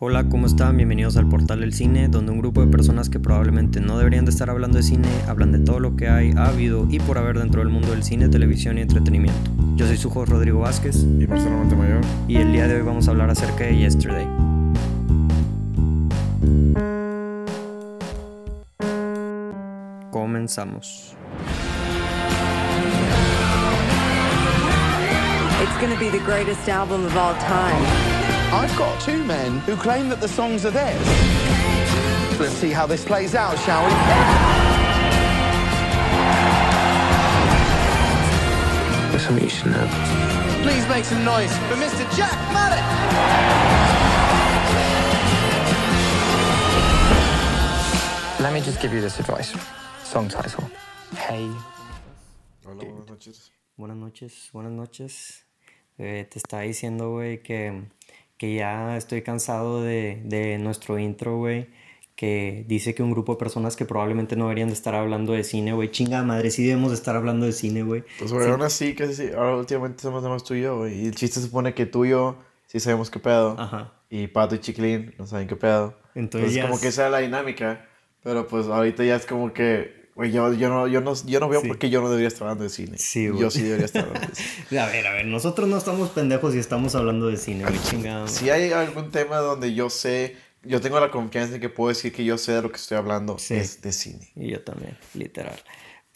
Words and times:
Hola, 0.00 0.28
¿cómo 0.28 0.46
están? 0.46 0.76
Bienvenidos 0.76 1.16
al 1.16 1.28
Portal 1.28 1.58
del 1.58 1.74
Cine, 1.74 2.06
donde 2.06 2.30
un 2.30 2.38
grupo 2.38 2.64
de 2.64 2.68
personas 2.68 3.10
que 3.10 3.18
probablemente 3.18 3.80
no 3.80 3.98
deberían 3.98 4.24
de 4.24 4.30
estar 4.30 4.48
hablando 4.48 4.76
de 4.76 4.84
cine, 4.84 5.08
hablan 5.26 5.50
de 5.50 5.58
todo 5.58 5.80
lo 5.80 5.96
que 5.96 6.08
hay, 6.08 6.30
ha 6.36 6.46
habido 6.50 6.86
y 6.88 7.00
por 7.00 7.18
haber 7.18 7.36
dentro 7.36 7.62
del 7.62 7.68
mundo 7.68 7.90
del 7.90 8.04
cine, 8.04 8.28
televisión 8.28 8.78
y 8.78 8.82
entretenimiento. 8.82 9.50
Yo 9.74 9.88
soy 9.88 9.96
su 9.96 10.08
host 10.08 10.30
Rodrigo 10.30 10.60
Vázquez. 10.60 11.02
Y 11.02 11.26
Marcelo 11.26 11.56
Montemayor. 11.56 12.02
Y 12.28 12.36
el 12.36 12.52
día 12.52 12.68
de 12.68 12.76
hoy 12.76 12.82
vamos 12.82 13.08
a 13.08 13.10
hablar 13.10 13.28
acerca 13.28 13.64
de 13.64 13.76
Yesterday. 13.76 14.28
Comenzamos. 20.12 21.16
It's 25.60 25.80
going 25.80 25.92
to 25.92 25.98
be 25.98 26.08
the 26.08 26.24
greatest 26.24 26.68
album 26.68 27.04
of 27.04 27.16
all 27.16 27.34
time. 27.40 28.37
I've 28.50 28.74
got 28.78 28.98
two 29.02 29.22
men 29.24 29.58
who 29.60 29.76
claim 29.76 30.08
that 30.08 30.20
the 30.20 30.28
songs 30.28 30.64
are 30.64 30.70
theirs. 30.70 31.06
Let's 32.40 32.54
see 32.54 32.70
how 32.70 32.86
this 32.86 33.04
plays 33.04 33.34
out, 33.34 33.58
shall 33.58 33.84
we? 33.84 33.90
There's 39.10 39.22
something 39.22 39.44
you 39.44 39.50
should 39.50 39.70
know. 39.70 39.88
Please 40.62 40.88
make 40.88 41.04
some 41.04 41.24
noise 41.24 41.54
for 41.68 41.76
Mr. 41.76 42.16
Jack 42.16 42.32
Mallet. 42.52 42.82
Let 48.40 48.52
me 48.54 48.60
just 48.60 48.80
give 48.80 48.94
you 48.94 49.02
this 49.02 49.18
advice. 49.18 49.54
Song 50.04 50.28
title. 50.28 50.70
Hey. 51.16 51.50
Hola, 52.64 52.84
buenas 52.84 53.08
noches. 53.08 53.50
Buenas 53.76 53.96
noches, 53.96 54.50
buenas 54.52 54.72
noches. 54.72 55.44
Eh, 55.98 56.26
te 56.30 56.38
estaba 56.38 56.62
diciendo, 56.62 57.10
güey, 57.10 57.42
que, 57.42 57.90
que 58.38 58.54
ya 58.54 58.96
estoy 58.96 59.22
cansado 59.22 59.82
de, 59.82 60.22
de 60.24 60.58
nuestro 60.58 60.98
intro, 60.98 61.36
güey. 61.36 61.66
Que 62.16 62.64
dice 62.66 62.94
que 62.96 63.02
un 63.04 63.12
grupo 63.12 63.34
de 63.34 63.38
personas 63.38 63.76
que 63.76 63.84
probablemente 63.84 64.34
no 64.34 64.44
deberían 64.46 64.68
de 64.68 64.74
estar 64.74 64.94
hablando 64.96 65.34
de 65.34 65.44
cine, 65.44 65.72
güey. 65.72 65.90
Chinga 65.90 66.22
madre, 66.24 66.50
sí 66.50 66.66
debemos 66.66 66.90
de 66.90 66.96
estar 66.96 67.14
hablando 67.14 67.46
de 67.46 67.52
cine, 67.52 67.82
güey. 67.84 68.02
Pues 68.18 68.32
güey, 68.32 68.48
aún 68.50 68.62
así, 68.62 68.94
casi 68.96 69.14
sí. 69.14 69.28
Ahora 69.36 69.56
últimamente 69.56 70.02
somos 70.02 70.24
más 70.24 70.42
tú 70.42 70.54
y 70.54 70.62
yo, 70.62 70.78
güey. 70.78 71.02
Y 71.02 71.06
el 71.06 71.14
chiste 71.14 71.38
supone 71.40 71.74
que 71.74 71.86
tú 71.86 72.04
y 72.04 72.10
yo 72.10 72.36
sí 72.66 72.80
sabemos 72.80 73.08
qué 73.10 73.20
pedo. 73.20 73.54
Ajá. 73.58 73.92
Y 74.10 74.26
Pato 74.26 74.56
y 74.56 74.58
Chiclín 74.58 75.14
no 75.18 75.26
saben 75.28 75.46
qué 75.46 75.54
pedo. 75.54 75.94
Entonces 76.16 76.54
ya 76.54 76.62
como 76.62 76.74
es- 76.74 76.80
que 76.80 76.88
esa 76.88 77.06
es 77.06 77.12
la 77.12 77.18
dinámica. 77.18 77.86
Pero 78.24 78.48
pues 78.48 78.66
ahorita 78.66 79.04
ya 79.04 79.14
es 79.14 79.24
como 79.24 79.52
que, 79.52 79.97
güey, 80.18 80.32
yo, 80.32 80.52
yo, 80.52 80.68
no, 80.68 80.86
yo, 80.88 81.00
no, 81.00 81.14
yo 81.24 81.38
no 81.40 81.48
veo 81.48 81.60
Sí. 81.62 81.68
por 81.68 81.78
qué 81.78 81.88
yo 81.90 82.00
no 82.02 82.08
debería 82.10 82.26
estar 82.28 82.42
hablando 82.42 82.64
de 82.64 82.70
cine. 82.70 82.98
Sí, 82.98 83.28
güey. 83.28 83.40
Yo 83.40 83.50
sí 83.50 83.62
debería 83.62 83.86
estar 83.86 84.04
hablando 84.04 84.28
de 84.28 84.34
cine. 84.34 84.80
A 84.80 84.86
ver, 84.86 85.06
a 85.06 85.12
ver, 85.12 85.26
nosotros 85.26 85.68
no 85.68 85.78
estamos 85.78 86.10
pendejos 86.10 86.54
y 86.54 86.58
estamos 86.58 86.94
hablando 86.96 87.28
de 87.28 87.36
cine. 87.36 87.64
Chingada. 87.88 88.26
Si 88.28 88.50
hay 88.50 88.72
algún 88.72 89.10
tema 89.12 89.38
donde 89.38 89.72
yo 89.74 89.88
sé, 89.88 90.36
yo 90.64 90.80
tengo 90.80 90.98
la 91.00 91.10
confianza 91.10 91.54
en 91.54 91.60
que 91.60 91.68
puedo 91.68 91.88
decir 91.90 92.12
que 92.12 92.24
yo 92.24 92.36
sé 92.36 92.52
de 92.52 92.62
lo 92.62 92.70
que 92.70 92.76
estoy 92.76 92.98
hablando, 92.98 93.38
Sí. 93.38 93.54
es 93.54 93.80
de 93.80 93.92
cine. 93.92 94.28
Y 94.36 94.50
yo 94.50 94.60
también, 94.62 94.98
literal. 95.14 95.58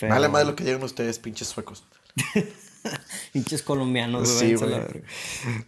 Vale 0.00 0.28
más 0.28 0.40
de 0.42 0.46
lo 0.50 0.56
que 0.56 0.64
digan 0.64 0.82
ustedes, 0.82 1.18
pinches 1.20 1.46
suecos. 1.48 1.84
Pinches 3.32 3.62
colombianos, 3.62 4.28
Sí, 4.28 4.54
güey. 4.54 4.72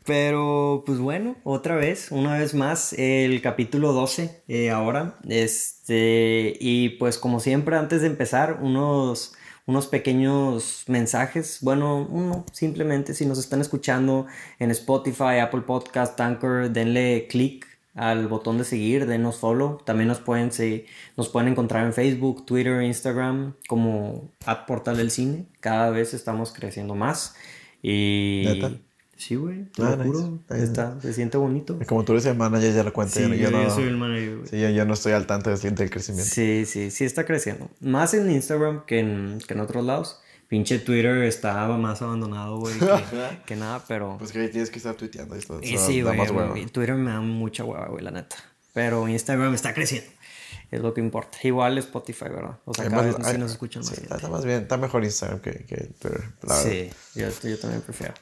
Pero, 0.04 0.82
pues 0.86 0.98
bueno, 0.98 1.36
otra 1.44 1.76
vez, 1.76 2.10
una 2.10 2.38
vez 2.38 2.54
más, 2.54 2.92
el 2.94 3.40
capítulo 3.42 3.92
12 3.92 4.42
eh, 4.48 4.70
ahora. 4.70 5.18
Este, 5.28 6.56
y 6.60 6.90
pues 6.90 7.18
como 7.18 7.40
siempre, 7.40 7.76
antes 7.76 8.00
de 8.02 8.08
empezar, 8.08 8.58
unos, 8.62 9.34
unos 9.66 9.86
pequeños 9.86 10.84
mensajes. 10.86 11.58
Bueno, 11.62 12.06
uno, 12.10 12.46
simplemente 12.52 13.14
si 13.14 13.26
nos 13.26 13.38
están 13.38 13.60
escuchando 13.60 14.26
en 14.58 14.70
Spotify, 14.70 15.38
Apple 15.40 15.62
Podcast, 15.62 16.20
Anchor, 16.20 16.70
denle 16.70 17.26
click 17.28 17.73
al 17.94 18.26
botón 18.28 18.58
de 18.58 18.64
seguir, 18.64 19.06
denos 19.06 19.36
follow. 19.38 19.78
También 19.84 20.08
nos 20.08 20.18
pueden, 20.18 20.50
se- 20.52 20.86
nos 21.16 21.28
pueden 21.28 21.48
encontrar 21.50 21.86
en 21.86 21.92
Facebook, 21.92 22.44
Twitter, 22.46 22.82
Instagram 22.82 23.54
como 23.68 24.30
at 24.46 24.66
Portal 24.66 24.96
del 24.96 25.10
Cine. 25.10 25.46
Cada 25.60 25.90
vez 25.90 26.12
estamos 26.14 26.52
creciendo 26.52 26.94
más. 26.94 27.34
Y... 27.82 28.42
¿Neta? 28.46 28.72
Sí, 29.16 29.36
güey, 29.36 29.66
te 29.66 29.80
Ah, 29.82 29.90
lo 29.90 29.96
nice, 30.04 30.08
juro. 30.08 30.38
nice. 30.50 30.64
Está, 30.64 31.00
se 31.00 31.12
siente 31.12 31.38
bonito. 31.38 31.78
Como 31.86 32.04
tú 32.04 32.12
eres 32.12 32.26
el 32.26 32.36
manager 32.36 32.72
de 32.74 32.82
la 32.84 32.90
cuenta, 32.90 33.14
Sí, 33.14 33.22
yo, 33.22 33.34
yo, 33.34 33.50
no, 33.52 33.70
soy 33.70 33.84
el 33.84 33.96
manager, 33.96 34.36
güey. 34.38 34.48
sí, 34.48 34.60
yo, 34.60 34.70
yo 34.70 34.84
no 34.84 34.94
estoy 34.94 35.12
al 35.12 35.26
tanto 35.26 35.50
del, 35.56 35.74
del 35.76 35.88
crecimiento. 35.90 36.28
Sí, 36.28 36.64
sí, 36.66 36.90
sí 36.90 37.04
está 37.04 37.24
creciendo. 37.24 37.70
Más 37.80 38.12
en 38.14 38.28
Instagram 38.28 38.84
que 38.86 38.98
en, 38.98 39.38
que 39.46 39.54
en 39.54 39.60
otros 39.60 39.84
lados. 39.84 40.20
Pinche 40.54 40.78
Twitter 40.78 41.24
está 41.24 41.66
más 41.66 42.00
abandonado, 42.00 42.58
güey, 42.60 42.78
que, 42.78 42.86
que 43.46 43.56
nada, 43.56 43.82
pero... 43.88 44.14
Pues 44.20 44.30
que 44.30 44.38
ahí 44.38 44.48
tienes 44.50 44.70
que 44.70 44.78
estar 44.78 44.94
tuiteando 44.94 45.34
todo. 45.40 45.58
Y 45.60 45.76
sí, 45.78 46.00
güey, 46.00 46.16
más 46.16 46.28
Twitter 46.70 46.94
me 46.94 47.10
da 47.10 47.20
mucha 47.20 47.64
hueva, 47.64 47.88
güey, 47.88 48.04
la 48.04 48.12
neta. 48.12 48.36
Pero 48.72 49.08
Instagram 49.08 49.52
está 49.52 49.74
creciendo. 49.74 50.08
Es 50.70 50.80
lo 50.80 50.94
que 50.94 51.00
importa. 51.00 51.38
Igual 51.42 51.76
Spotify, 51.78 52.26
¿verdad? 52.26 52.58
O 52.66 52.72
sea, 52.72 52.84
cada 52.84 52.98
Además, 53.02 53.18
vez 53.18 53.26
sí 53.26 53.32
hay- 53.32 53.38
nos 53.38 53.50
escuchan 53.50 53.80
más 53.82 53.88
sí, 53.90 53.96
gente. 54.02 54.14
está 54.14 54.28
más 54.28 54.44
bien, 54.44 54.62
está 54.62 54.76
mejor 54.76 55.02
Instagram 55.02 55.40
que, 55.40 55.64
que 55.64 55.76
Twitter. 55.98 56.22
la. 56.42 56.54
Sí, 56.54 56.90
yo, 57.16 57.26
yo 57.42 57.58
también 57.58 57.82
prefiero. 57.82 58.14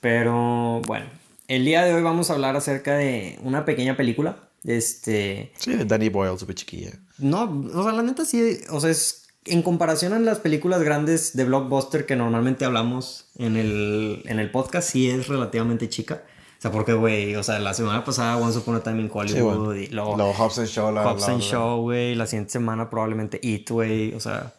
Pero 0.00 0.82
bueno, 0.86 1.06
el 1.48 1.64
día 1.64 1.82
de 1.84 1.94
hoy 1.94 2.02
vamos 2.02 2.28
a 2.28 2.34
hablar 2.34 2.56
acerca 2.56 2.96
de 2.96 3.38
una 3.42 3.64
pequeña 3.64 3.96
película. 3.96 4.50
Este, 4.64 5.52
Sí, 5.58 5.74
de 5.74 5.84
Danny 5.86 6.08
Boyle, 6.08 6.38
súper 6.38 6.54
chiquilla. 6.56 6.90
no, 7.18 7.44
o 7.74 7.82
sea, 7.82 7.92
la 7.92 8.02
neta 8.02 8.24
sí, 8.26 8.58
o 8.70 8.80
sea, 8.80 8.90
es 8.90 9.21
en 9.44 9.62
comparación 9.62 10.12
a 10.12 10.18
las 10.18 10.38
películas 10.38 10.82
grandes 10.82 11.36
de 11.36 11.44
blockbuster 11.44 12.06
que 12.06 12.16
normalmente 12.16 12.64
hablamos 12.64 13.26
en 13.38 13.56
el, 13.56 14.22
en 14.26 14.38
el 14.38 14.50
podcast, 14.50 14.90
sí 14.90 15.10
es 15.10 15.28
relativamente 15.28 15.88
chica. 15.88 16.22
O 16.58 16.62
sea, 16.62 16.70
porque, 16.70 16.92
güey, 16.92 17.34
o 17.34 17.42
sea, 17.42 17.58
la 17.58 17.74
semana 17.74 18.04
pasada 18.04 18.36
Once 18.36 18.56
Upon 18.56 18.76
a 18.76 18.80
Time 18.80 19.00
in 19.00 19.10
Hollywood 19.12 19.74
Sí, 19.74 19.80
y 19.80 19.86
luego 19.88 20.16
Lo 20.16 20.32
Hobbs 20.32 20.60
and 20.60 20.68
Shaw, 20.68 20.92
la, 20.92 21.02
Hobbs 21.02 21.28
and 21.28 21.40
Shaw, 21.40 21.80
güey, 21.80 22.14
la 22.14 22.26
siguiente 22.26 22.52
semana 22.52 22.88
probablemente 22.88 23.40
It, 23.42 23.68
güey, 23.68 24.14
o 24.14 24.20
sea, 24.20 24.54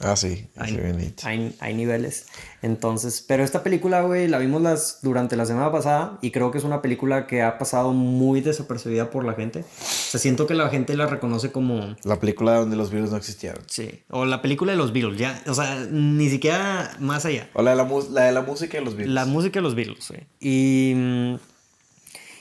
Ah, 0.00 0.14
sí. 0.16 0.46
hay, 0.56 0.70
sí, 0.70 0.76
bien 0.76 1.14
hay, 1.24 1.56
hay 1.58 1.74
niveles. 1.74 2.26
Entonces, 2.62 3.24
pero 3.26 3.42
esta 3.42 3.62
película, 3.62 4.02
güey, 4.02 4.28
la 4.28 4.38
vimos 4.38 4.62
las, 4.62 4.98
durante 5.02 5.36
la 5.36 5.44
semana 5.44 5.72
pasada 5.72 6.18
y 6.22 6.30
creo 6.30 6.50
que 6.50 6.58
es 6.58 6.64
una 6.64 6.82
película 6.82 7.26
que 7.26 7.42
ha 7.42 7.58
pasado 7.58 7.92
muy 7.92 8.40
desapercibida 8.40 9.10
por 9.10 9.24
la 9.24 9.34
gente. 9.34 9.60
O 9.60 9.64
sea, 10.10 10.20
siento 10.20 10.46
que 10.46 10.54
la 10.54 10.68
gente 10.68 10.96
la 10.96 11.06
reconoce 11.06 11.50
como, 11.50 11.96
La 12.04 12.20
película 12.20 12.54
donde 12.54 12.76
los 12.76 12.90
virus 12.90 13.10
no 13.10 13.16
existieron. 13.16 13.62
sí, 13.66 14.02
o 14.10 14.24
la 14.24 14.40
película 14.42 14.72
de 14.72 14.78
los 14.78 14.92
Beatles, 14.92 15.18
ya, 15.18 15.42
o 15.46 15.54
sea, 15.54 15.86
ni 15.90 16.30
siquiera 16.30 16.96
más 17.00 17.24
allá. 17.24 17.48
O 17.54 17.62
la 17.62 17.70
de 17.72 17.76
la, 17.76 17.88
la 18.10 18.22
de 18.22 18.32
la 18.32 18.42
música 18.42 18.78
de 18.78 18.84
los 18.84 18.96
virus. 18.96 19.12
La 19.12 19.24
música 19.24 19.58
de 19.58 19.62
los 19.62 19.74
Beatles, 19.74 20.08
güey. 20.08 20.26
Y, 20.40 21.36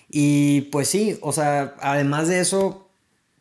y 0.10 0.62
pues 0.72 0.88
sí, 0.88 1.18
o 1.22 1.32
sea, 1.32 1.76
además 1.82 2.28
de 2.28 2.40
eso, 2.40 2.87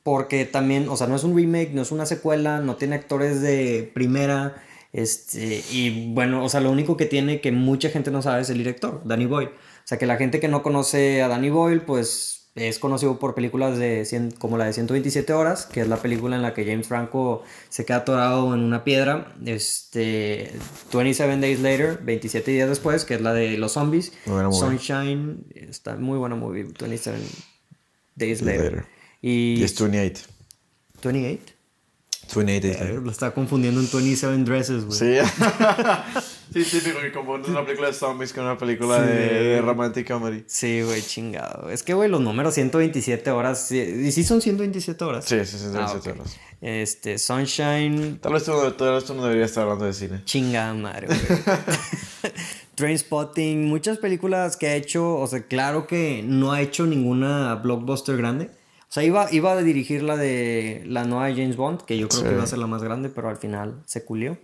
porque 0.07 0.45
también, 0.45 0.89
o 0.89 0.97
sea, 0.97 1.09
no 1.09 1.17
es 1.17 1.25
un 1.25 1.35
remake, 1.37 1.73
no 1.73 1.83
es 1.83 1.91
una 1.91 2.07
secuela, 2.07 2.61
no 2.61 2.77
tiene 2.77 2.95
actores 2.95 3.43
de 3.43 3.91
primera. 3.93 4.55
Este, 4.93 5.65
y 5.73 6.15
bueno, 6.15 6.45
o 6.45 6.49
sea, 6.49 6.61
lo 6.61 6.71
único 6.71 6.97
que 6.97 7.07
tiene 7.07 7.41
que 7.41 7.51
mucha 7.51 7.89
gente 7.89 8.13
no 8.13 8.23
sabe 8.23 8.43
es 8.43 8.51
el 8.51 8.59
director, 8.59 9.03
Danny 9.05 9.27
Boyle. 9.27 9.49
O 9.49 9.83
sea, 9.83 9.99
que 9.99 10.07
la 10.07 10.15
gente 10.17 10.39
que 10.39 10.47
no 10.47 10.63
conoce 10.63 11.23
a 11.23 11.29
Danny 11.29 11.51
Boyle, 11.51 11.81
pues 11.81 12.53
es 12.55 12.79
conocido 12.79 13.19
por 13.19 13.35
películas 13.35 13.79
de 13.79 14.05
100 14.05 14.31
como 14.39 14.57
la 14.57 14.67
de 14.67 14.75
127 14.75 15.33
horas, 15.33 15.67
que 15.67 15.81
es 15.81 15.89
la 15.89 15.97
película 15.97 16.37
en 16.37 16.43
la 16.43 16.55
que 16.55 16.65
James 16.65 16.87
Franco 16.87 17.43
se 17.69 17.85
queda 17.85 17.97
atorado 17.97 18.55
en 18.55 18.61
una 18.61 18.85
piedra. 18.85 19.35
Este, 19.45 20.53
27 20.93 21.41
Days 21.41 21.59
Later, 21.59 21.99
27 22.05 22.49
días 22.53 22.69
después, 22.69 23.05
que 23.05 23.15
es 23.15 23.21
la 23.23 23.35
de 23.35 23.59
los 23.59 23.73
zombies. 23.73 24.13
Sunshine, 24.53 25.47
está 25.53 25.97
muy 25.97 26.17
buena 26.17 26.37
movie, 26.37 26.63
27 26.63 27.19
Days 28.15 28.41
Later. 28.43 28.65
Later. 28.73 28.96
Y 29.23 29.63
es 29.63 29.79
28. 29.79 30.23
28. 31.03 31.53
28 32.35 32.63
days 32.63 32.77
Eh, 32.77 32.81
later. 32.85 33.03
Lo 33.03 33.11
está 33.11 33.33
confundiendo 33.33 33.81
en 33.81 33.89
27 33.91 34.37
Dresses, 34.45 34.85
güey. 34.85 34.99
Sí. 34.99 35.19
sí, 36.65 36.65
típico 36.81 37.01
que 37.01 37.13
confundes 37.13 37.51
una 37.51 37.65
película 37.65 37.89
de 37.89 37.95
zombies 37.95 38.33
con 38.33 38.45
una 38.45 38.59
película 38.59 38.97
Sí. 39.01 39.09
de, 39.13 39.17
de 39.45 39.61
romantic 39.63 40.09
comedy. 40.09 40.43
Sí, 40.49 40.83
güey, 40.83 41.03
chingado. 41.03 41.71
Es 41.71 41.83
que, 41.85 41.95
güey, 41.95 42.11
los 42.11 42.21
números 42.21 42.55
127 42.55 43.31
horas. 43.31 43.67
sí- 43.69 43.79
¿Y 43.79 44.11
sí 44.13 44.25
son 44.25 44.41
127 44.43 45.05
horas? 45.05 45.25
Sí, 45.25 45.39
sí, 45.45 45.57
sí, 45.59 45.67
sí, 45.71 45.77
Ah, 45.79 45.89
sí, 45.89 45.97
ok. 46.11 46.17
sí, 46.25 46.31
sí. 46.33 46.37
Este, 46.63 47.19
Sunshine. 47.19 48.19
Tal 48.21 48.33
vez 48.33 48.43
tú 48.45 48.53
no 49.15 49.23
deberías 49.25 49.51
estar 49.51 49.63
hablando 49.65 49.85
de 49.85 49.93
cine. 49.93 50.23
Chingada 50.25 50.75
madre, 50.75 51.07
güey. 51.07 51.19
Trainspotting, 52.75 53.67
muchas 53.69 53.99
películas 53.99 54.57
que 54.57 54.67
ha 54.67 54.75
hecho. 54.75 55.17
O 55.17 55.27
sea, 55.27 55.43
claro 55.47 55.87
que 55.87 56.23
no 56.27 56.53
ha 56.53 56.61
hecho 56.61 56.87
ninguna 56.87 57.55
blockbuster 57.55 58.17
grande. 58.17 58.51
O 58.89 58.93
sea, 58.97 59.03
iba, 59.03 59.29
iba 59.33 59.53
a 59.53 59.63
dirigir 59.63 60.03
la 60.03 60.17
de 60.17 60.83
la 60.87 61.05
nueva 61.05 61.29
James 61.31 61.57
Bond, 61.57 61.83
que 61.83 61.99
yo 61.99 62.09
creo 62.09 62.21
Sí. 62.23 62.27
que 62.29 62.35
iba 62.35 62.43
a 62.45 62.47
ser 62.47 62.59
la 62.59 62.67
más 62.67 62.83
grande, 62.83 63.09
pero 63.09 63.29
al 63.29 63.37
final 63.37 63.83
se 63.85 64.05
culió. 64.05 64.39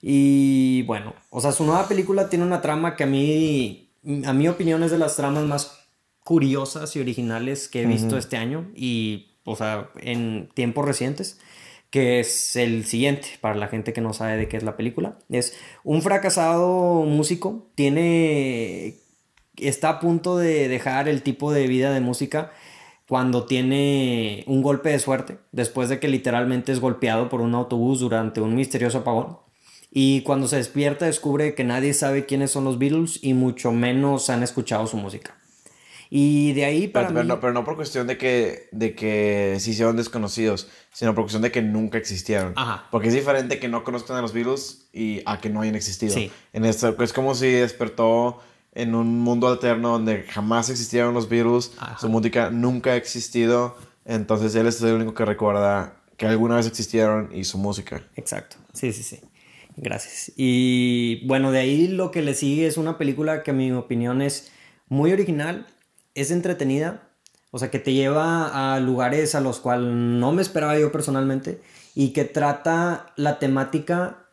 Y 0.00 0.82
bueno, 0.82 1.14
o 1.30 1.40
sea, 1.40 1.52
su 1.52 1.64
nueva 1.64 1.86
película 1.88 2.28
tiene 2.28 2.44
una 2.44 2.60
trama 2.60 2.96
que 2.96 3.04
a 3.04 3.06
mí, 3.06 3.90
a 4.26 4.32
mi 4.32 4.48
opinión, 4.48 4.82
es 4.82 4.90
de 4.90 4.98
las 4.98 5.16
tramas 5.16 5.44
más 5.44 5.78
curiosas 6.24 6.94
y 6.96 7.00
originales 7.00 7.68
que 7.68 7.82
he 7.82 7.86
visto 7.86 8.16
este 8.18 8.36
año 8.36 8.68
y, 8.74 9.28
o 9.44 9.54
sea, 9.56 9.90
en 10.00 10.48
tiempos 10.54 10.84
recientes, 10.84 11.38
que 11.90 12.20
es 12.20 12.56
el 12.56 12.84
siguiente, 12.84 13.28
para 13.40 13.54
la 13.54 13.68
gente 13.68 13.92
que 13.92 14.00
no 14.00 14.12
sabe 14.12 14.36
de 14.36 14.48
qué 14.48 14.56
es 14.56 14.62
la 14.64 14.76
película. 14.76 15.18
Es 15.30 15.56
un 15.84 16.02
fracasado 16.02 17.02
músico, 17.04 17.68
tiene, 17.74 18.96
está 19.56 19.88
a 19.90 20.00
punto 20.00 20.36
de 20.36 20.68
dejar 20.68 21.08
el 21.08 21.22
tipo 21.22 21.52
de 21.52 21.66
vida 21.68 21.92
de 21.92 22.00
música 22.00 22.52
cuando 23.12 23.44
tiene 23.44 24.42
un 24.46 24.62
golpe 24.62 24.88
de 24.88 24.98
suerte, 24.98 25.36
después 25.52 25.90
de 25.90 26.00
que 26.00 26.08
literalmente 26.08 26.72
es 26.72 26.80
golpeado 26.80 27.28
por 27.28 27.42
un 27.42 27.54
autobús 27.54 28.00
durante 28.00 28.40
un 28.40 28.54
misterioso 28.54 29.00
apagón. 29.00 29.36
Y 29.90 30.22
cuando 30.22 30.48
se 30.48 30.56
despierta 30.56 31.04
descubre 31.04 31.54
que 31.54 31.62
nadie 31.62 31.92
sabe 31.92 32.24
quiénes 32.24 32.52
son 32.52 32.64
los 32.64 32.78
Beatles 32.78 33.18
y 33.22 33.34
mucho 33.34 33.70
menos 33.70 34.30
han 34.30 34.42
escuchado 34.42 34.86
su 34.86 34.96
música. 34.96 35.36
Y 36.08 36.54
de 36.54 36.64
ahí 36.64 36.88
para 36.88 37.08
Pero, 37.08 37.14
pero 37.18 37.24
mí- 37.24 37.28
no, 37.28 37.40
pero 37.40 37.52
no 37.52 37.64
por 37.66 37.76
cuestión 37.76 38.06
de 38.06 38.16
que, 38.16 38.70
de 38.72 38.94
que 38.94 39.56
sí 39.60 39.74
sean 39.74 39.94
desconocidos, 39.96 40.68
sino 40.94 41.14
por 41.14 41.24
cuestión 41.24 41.42
de 41.42 41.52
que 41.52 41.60
nunca 41.60 41.98
existieron. 41.98 42.54
Ajá. 42.56 42.86
Porque 42.90 43.08
es 43.08 43.14
diferente 43.14 43.58
que 43.58 43.68
no 43.68 43.84
conozcan 43.84 44.16
a 44.16 44.22
los 44.22 44.32
Beatles 44.32 44.88
y 44.90 45.20
a 45.26 45.38
que 45.38 45.50
no 45.50 45.60
hayan 45.60 45.74
existido. 45.74 46.14
Sí. 46.14 46.30
En 46.54 46.64
esto, 46.64 46.96
es 47.02 47.12
como 47.12 47.34
si 47.34 47.48
despertó 47.50 48.40
en 48.74 48.94
un 48.94 49.20
mundo 49.20 49.48
alterno 49.48 49.90
donde 49.90 50.22
jamás 50.24 50.70
existieron 50.70 51.14
los 51.14 51.28
Beatles, 51.28 51.72
Ajá. 51.78 51.98
su 51.98 52.08
música 52.08 52.50
nunca 52.50 52.92
ha 52.92 52.96
existido, 52.96 53.76
entonces 54.04 54.54
él 54.54 54.66
es 54.66 54.80
el 54.82 54.94
único 54.94 55.14
que 55.14 55.24
recuerda 55.24 55.96
que 56.16 56.26
alguna 56.26 56.56
vez 56.56 56.66
existieron 56.66 57.30
y 57.34 57.44
su 57.44 57.58
música. 57.58 58.02
Exacto, 58.16 58.56
sí, 58.72 58.92
sí, 58.92 59.02
sí. 59.02 59.20
Gracias. 59.76 60.32
Y 60.36 61.26
bueno, 61.26 61.50
de 61.50 61.60
ahí 61.60 61.88
lo 61.88 62.10
que 62.10 62.22
le 62.22 62.34
sigue 62.34 62.66
es 62.66 62.76
una 62.76 62.98
película 62.98 63.42
que 63.42 63.52
a 63.52 63.54
mi 63.54 63.72
opinión 63.72 64.20
es 64.20 64.52
muy 64.88 65.12
original, 65.12 65.66
es 66.14 66.30
entretenida, 66.30 67.08
o 67.50 67.58
sea, 67.58 67.70
que 67.70 67.78
te 67.78 67.92
lleva 67.92 68.74
a 68.74 68.80
lugares 68.80 69.34
a 69.34 69.40
los 69.40 69.60
cuales 69.60 69.88
no 69.92 70.32
me 70.32 70.42
esperaba 70.42 70.78
yo 70.78 70.92
personalmente 70.92 71.60
y 71.94 72.12
que 72.12 72.24
trata 72.24 73.12
la 73.16 73.38
temática 73.38 74.26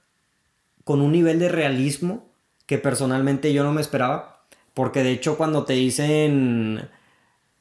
con 0.83 1.01
un 1.01 1.11
nivel 1.11 1.39
de 1.39 1.49
realismo 1.49 2.28
que 2.69 2.77
personalmente 2.77 3.51
yo 3.51 3.63
no 3.63 3.71
me 3.71 3.81
esperaba, 3.81 4.43
porque 4.75 5.01
de 5.01 5.09
hecho 5.09 5.37
cuando 5.37 5.63
te 5.63 5.73
dicen 5.73 6.87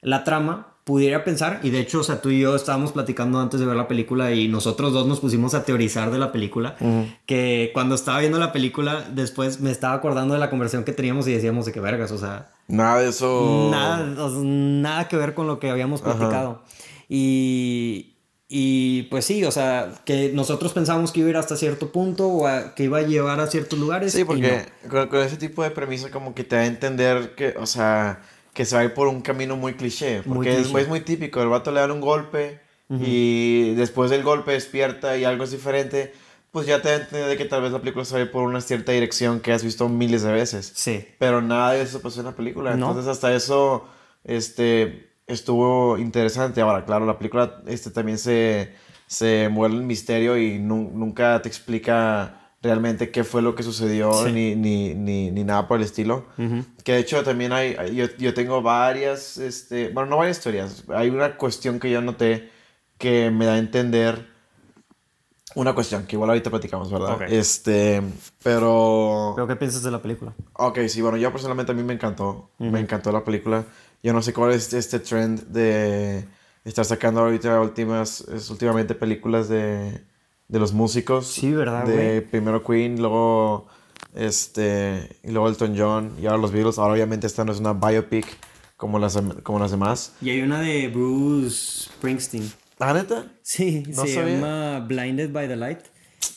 la 0.03 0.23
trama, 0.23 0.75
pudiera 0.85 1.25
pensar, 1.25 1.61
y 1.63 1.71
de 1.71 1.81
hecho, 1.81 2.01
o 2.01 2.03
sea, 2.03 2.21
tú 2.21 2.29
y 2.29 2.41
yo 2.41 2.55
estábamos 2.55 2.93
platicando 2.93 3.41
antes 3.41 3.59
de 3.59 3.65
ver 3.65 3.75
la 3.75 3.89
película 3.89 4.33
y 4.35 4.49
nosotros 4.49 4.93
dos 4.93 5.07
nos 5.07 5.21
pusimos 5.21 5.55
a 5.55 5.65
teorizar 5.65 6.11
de 6.11 6.19
la 6.19 6.31
película, 6.31 6.77
que 7.25 7.71
cuando 7.73 7.95
estaba 7.95 8.19
viendo 8.19 8.39
la 8.39 8.53
película, 8.53 9.03
después 9.11 9.61
me 9.61 9.71
estaba 9.71 9.95
acordando 9.95 10.35
de 10.35 10.41
la 10.41 10.51
conversación 10.51 10.85
que 10.85 10.93
teníamos 10.93 11.27
y 11.27 11.33
decíamos 11.33 11.65
de 11.65 11.73
que 11.73 11.81
vergas, 11.81 12.13
o 12.13 12.19
sea, 12.19 12.51
Nada 12.67 13.01
de 13.01 13.09
eso. 13.09 13.69
nada, 13.73 14.23
o 14.23 14.31
sea, 14.31 14.41
nada 14.43 15.09
que 15.09 15.17
ver 15.17 15.33
con 15.33 15.47
lo 15.47 15.59
que 15.59 15.71
habíamos 15.71 16.03
platicado. 16.03 16.65
Y, 17.09 18.18
y 18.51 19.03
pues 19.05 19.27
sí, 19.27 19.45
o 19.45 19.51
sea, 19.51 19.93
que 20.07 20.31
nosotros 20.33 20.73
pensábamos 20.73 21.13
que 21.13 21.21
iba 21.21 21.27
a 21.29 21.31
ir 21.31 21.37
hasta 21.37 21.57
cierto 21.57 21.93
punto 21.93 22.29
o 22.29 22.47
a- 22.47 22.75
que 22.75 22.85
iba 22.85 22.99
a 22.99 23.03
llevar 23.03 23.41
a 23.41 23.47
ciertos 23.47 23.79
lugares. 23.79 24.13
Sí, 24.13 24.25
porque 24.25 24.65
no. 24.85 24.91
con, 24.91 25.09
con 25.09 25.21
ese 25.21 25.37
tipo 25.37 25.63
de 25.63 25.71
premisa 25.71 26.11
como 26.11 26.35
que 26.35 26.45
te 26.45 26.57
da 26.57 26.63
a 26.63 26.67
entender 26.67 27.35
que, 27.35 27.55
o 27.59 27.67
sea, 27.67 28.23
que 28.55 28.65
se 28.65 28.75
va 28.75 28.81
a 28.81 28.85
ir 28.85 28.95
por 28.95 29.07
un 29.09 29.21
camino 29.21 29.57
muy 29.57 29.75
cliché. 29.75 30.23
Muy 30.25 30.37
Porque 30.37 30.53
es, 30.57 30.63
cliché. 30.69 30.81
es 30.81 30.89
muy 30.89 31.01
típico, 31.03 31.43
el 31.43 31.49
vato 31.49 31.71
le 31.71 31.81
dan 31.81 31.91
un 31.91 32.01
golpe 32.01 32.61
y 32.91 33.75
después 33.75 34.11
del 34.11 34.23
golpe 34.23 34.53
despierta 34.53 35.15
y 35.19 35.25
algo 35.25 35.45
es 35.45 35.51
diferente, 35.51 36.15
pues 36.51 36.67
ya 36.67 36.81
te 36.81 36.89
da 36.89 36.95
a 36.95 36.99
entender 37.01 37.29
de 37.29 37.37
que 37.37 37.45
tal 37.45 37.61
vez 37.61 37.71
la 37.71 37.81
película 37.81 38.07
se 38.07 38.15
va 38.15 38.21
a 38.21 38.23
ir 38.23 38.31
por 38.31 38.45
una 38.45 38.63
cierta 38.63 38.93
dirección 38.93 39.41
que 39.41 39.53
has 39.53 39.63
visto 39.63 39.87
miles 39.91 40.23
de 40.23 40.33
veces. 40.33 40.73
Sí. 40.75 41.05
Pero 41.19 41.43
nada 41.43 41.73
de 41.73 41.83
eso 41.83 42.01
pasó 42.01 42.21
en 42.21 42.27
la 42.27 42.33
película. 42.35 42.75
No. 42.77 42.89
Entonces 42.89 43.11
hasta 43.11 43.35
eso 43.35 43.87
este, 44.25 45.08
estuvo 45.29 45.97
interesante. 45.99 46.61
Ahora, 46.61 46.85
claro, 46.85 47.07
la 47.07 47.19
película 47.19 47.63
este, 47.67 47.91
también 47.91 48.19
se, 48.19 48.73
se 49.07 49.49
mueve 49.51 49.77
el 49.77 49.83
misterio 49.83 50.37
y 50.37 50.59
nu- 50.59 50.91
nunca 50.93 51.41
te 51.43 51.49
explica 51.49 52.35
realmente 52.61 53.11
qué 53.13 53.23
fue 53.23 53.41
lo 53.41 53.55
que 53.55 53.63
sucedió 53.63 54.13
Sí. 54.25 54.33
ni, 54.33 54.57
ni, 54.57 54.95
ni, 54.95 55.31
ni 55.31 55.45
nada 55.45 55.69
por 55.69 55.79
el 55.79 55.85
estilo. 55.85 56.27
Que 56.83 56.93
de 56.95 56.99
hecho 56.99 57.23
también 57.23 57.53
hay, 57.53 57.77
yo, 57.95 58.07
yo 58.19 58.35
tengo 58.35 58.63
varias, 58.63 59.37
este, 59.39 59.91
bueno, 59.91 60.11
no 60.11 60.17
varias 60.17 60.39
historias. 60.39 60.85
Hay 60.89 61.11
una 61.11 61.37
cuestión 61.37 61.79
que 61.79 61.91
yo 61.91 62.01
noté 62.01 62.51
que 62.99 63.31
me 63.31 63.47
da 63.47 63.55
a 63.55 63.59
entender 63.59 64.27
una 65.55 65.75
cuestión 65.75 66.07
que 66.07 66.17
igual 66.17 66.31
ahorita 66.31 66.51
platicamos, 66.51 66.91
¿verdad? 66.91 67.15
Ok. 67.15 67.23
Este, 67.29 68.03
pero... 68.43 69.33
¿Pero 69.35 69.47
qué 69.47 69.57
piensas 69.57 69.83
de 69.83 69.91
la 69.91 70.03
película? 70.03 70.35
Ok, 70.55 70.81
sí, 70.89 71.01
bueno, 71.01 71.17
yo 71.17 71.33
personalmente 71.33 71.73
a 71.73 71.75
mí 71.75 71.83
me 71.83 71.95
encantó. 71.95 72.51
Me 72.59 72.81
encantó 72.81 73.13
la 73.13 73.25
película. 73.25 73.65
Yo 74.03 74.13
no 74.13 74.23
sé 74.23 74.33
cuál 74.33 74.53
es 74.53 74.73
este 74.73 75.01
trend 75.01 75.49
de 75.49 76.29
estar 76.65 76.85
sacando 76.85 77.21
ahorita 77.21 77.61
últimas, 77.61 78.21
es 78.21 78.51
últimamente 78.51 78.95
películas 78.95 79.49
de, 79.49 80.05
de 80.49 80.59
los 80.59 80.73
músicos. 80.73 81.27
Sí, 81.27 81.53
¿verdad, 81.53 81.85
De 81.85 81.95
güey? 81.95 82.21
primero 82.21 82.63
Queen, 82.63 83.01
luego 83.01 83.67
este, 84.15 85.17
y 85.23 85.31
luego 85.31 85.49
Elton 85.49 85.75
John 85.77 86.13
y 86.21 86.27
ahora 86.27 86.39
los 86.39 86.53
Beatles. 86.53 86.79
Ahora 86.79 86.95
obviamente 86.95 87.27
esta 87.27 87.45
no 87.45 87.53
es 87.53 87.61
una 87.61 87.73
biopic 87.73 88.27
como 88.77 88.99
las, 88.99 89.19
como 89.43 89.59
las 89.59 89.71
demás. 89.71 90.13
Y 90.21 90.31
hay 90.31 90.43
una 90.43 90.61
de 90.61 90.89
Bruce 90.89 91.89
Springsteen. 91.91 92.51
¿Ah, 92.81 92.93
neta? 92.95 93.33
Sí, 93.43 93.83
No 93.89 94.05
se 94.07 94.15
sabía. 94.15 94.35
llama 94.35 94.81
Blinded 94.81 95.33
by 95.33 95.49
the 95.49 95.57
Light. 95.57 95.81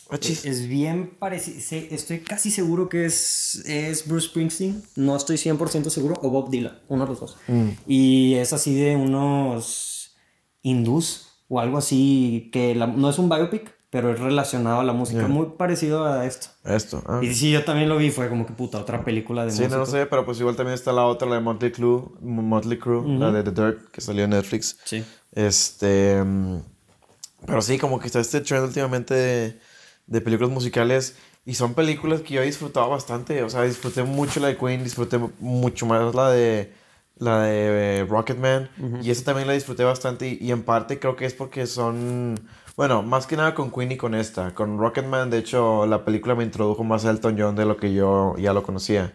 Ah. 0.10 0.18
Es 0.22 0.68
bien 0.68 1.12
parecido. 1.20 1.58
Estoy 1.92 2.20
casi 2.20 2.52
seguro 2.52 2.90
que 2.90 3.06
es, 3.06 3.64
es 3.66 4.06
Bruce 4.08 4.28
Springsteen. 4.28 4.84
No 4.98 5.16
estoy 5.16 5.38
100% 5.38 5.90
seguro. 5.90 6.16
O 6.22 6.30
Bob 6.30 6.50
Dylan. 6.50 6.80
Uno 6.90 7.06
de 7.06 7.10
los 7.12 7.20
dos. 7.22 7.38
Mm. 7.48 7.70
Y 7.88 8.34
es 8.36 8.52
así 8.52 8.76
de 8.76 8.98
unos 8.98 10.16
hindús 10.64 11.28
o 11.48 11.60
algo 11.60 11.78
así. 11.78 12.50
Que 12.52 12.76
la- 12.76 12.88
no 12.88 13.10
es 13.10 13.20
un 13.20 13.30
biopic, 13.30 13.74
pero 13.90 14.12
es 14.12 14.20
relacionado 14.20 14.82
a 14.82 14.84
la 14.84 14.92
música. 14.92 15.22
Ya. 15.22 15.28
Muy 15.30 15.48
parecido 15.58 16.06
a 16.06 16.26
esto. 16.26 16.48
Esto. 16.66 17.02
ah. 17.08 17.22
Y 17.24 17.34
sí, 17.34 17.52
yo 17.52 17.64
también 17.64 17.88
lo 17.88 17.98
vi. 17.98 18.10
Fue 18.12 18.28
como 18.28 18.46
que 18.46 18.52
puta, 18.52 18.80
otra 18.80 19.06
película 19.06 19.46
de 19.46 19.52
Sí, 19.52 19.62
no, 19.64 19.70
no 19.70 19.78
músicos. 19.80 20.00
sé, 20.02 20.06
pero 20.08 20.26
pues 20.26 20.38
igual 20.42 20.58
también 20.58 20.74
está 20.76 20.92
la 20.92 21.06
otra, 21.06 21.28
la 21.30 21.36
de 21.36 21.42
Motley 21.42 21.72
Crue, 21.72 22.04
Motley 22.22 22.78
Crue, 22.80 23.08
la 23.18 23.32
de 23.32 23.44
The 23.44 23.52
Dirt, 23.52 23.92
que 23.92 24.02
salió 24.02 24.26
en 24.26 24.32
Netflix. 24.32 24.78
Sí. 24.84 25.04
Este. 25.34 26.24
mm, 26.24 26.58
Pero 27.46 27.62
sí, 27.62 27.78
como 27.80 28.00
que 28.00 28.08
está 28.08 28.20
este 28.20 28.42
trend 28.42 28.66
últimamente 28.66 29.14
de, 29.14 29.60
de 30.08 30.22
películas 30.22 30.52
musicales. 30.52 31.16
Y 31.46 31.56
son 31.56 31.74
películas 31.74 32.22
que 32.22 32.36
yo 32.36 32.42
he 32.42 32.46
disfrutado 32.46 32.90
bastante. 32.90 33.44
O 33.44 33.50
sea, 33.50 33.64
disfruté 33.64 34.04
mucho 34.04 34.40
la 34.40 34.50
de 34.50 34.58
Queen, 34.58 34.84
disfruté 34.84 35.20
mucho 35.40 35.86
más 35.88 36.14
la 36.16 36.32
de. 36.32 36.74
La 37.22 37.44
de 37.44 38.00
eh, 38.00 38.06
Rocketman. 38.06 38.70
Y 39.04 39.12
esa 39.12 39.24
también 39.26 39.48
la 39.48 39.54
disfruté 39.54 39.84
bastante. 39.84 40.28
Y, 40.28 40.38
y 40.42 40.52
en 40.52 40.64
parte 40.64 40.98
creo 41.00 41.16
que 41.16 41.26
es 41.26 41.34
porque 41.36 41.68
son. 41.68 42.40
Bueno, 42.76 43.04
más 43.04 43.28
que 43.28 43.38
nada 43.38 43.54
con 43.54 43.70
Queen 43.70 43.92
y 43.92 43.98
con 43.98 44.16
esta. 44.16 44.56
Con 44.56 44.80
Rocketman, 44.80 45.30
de 45.30 45.38
hecho, 45.38 45.86
la 45.86 46.04
película 46.04 46.34
me 46.36 46.44
introdujo 46.44 46.84
más 46.84 47.06
a 47.06 47.12
Elton 47.12 47.36
John 47.38 47.56
de 47.56 47.66
lo 47.66 47.78
que 47.78 47.94
yo 47.94 48.36
ya 48.40 48.54
lo 48.54 48.64
conocía. 48.64 49.14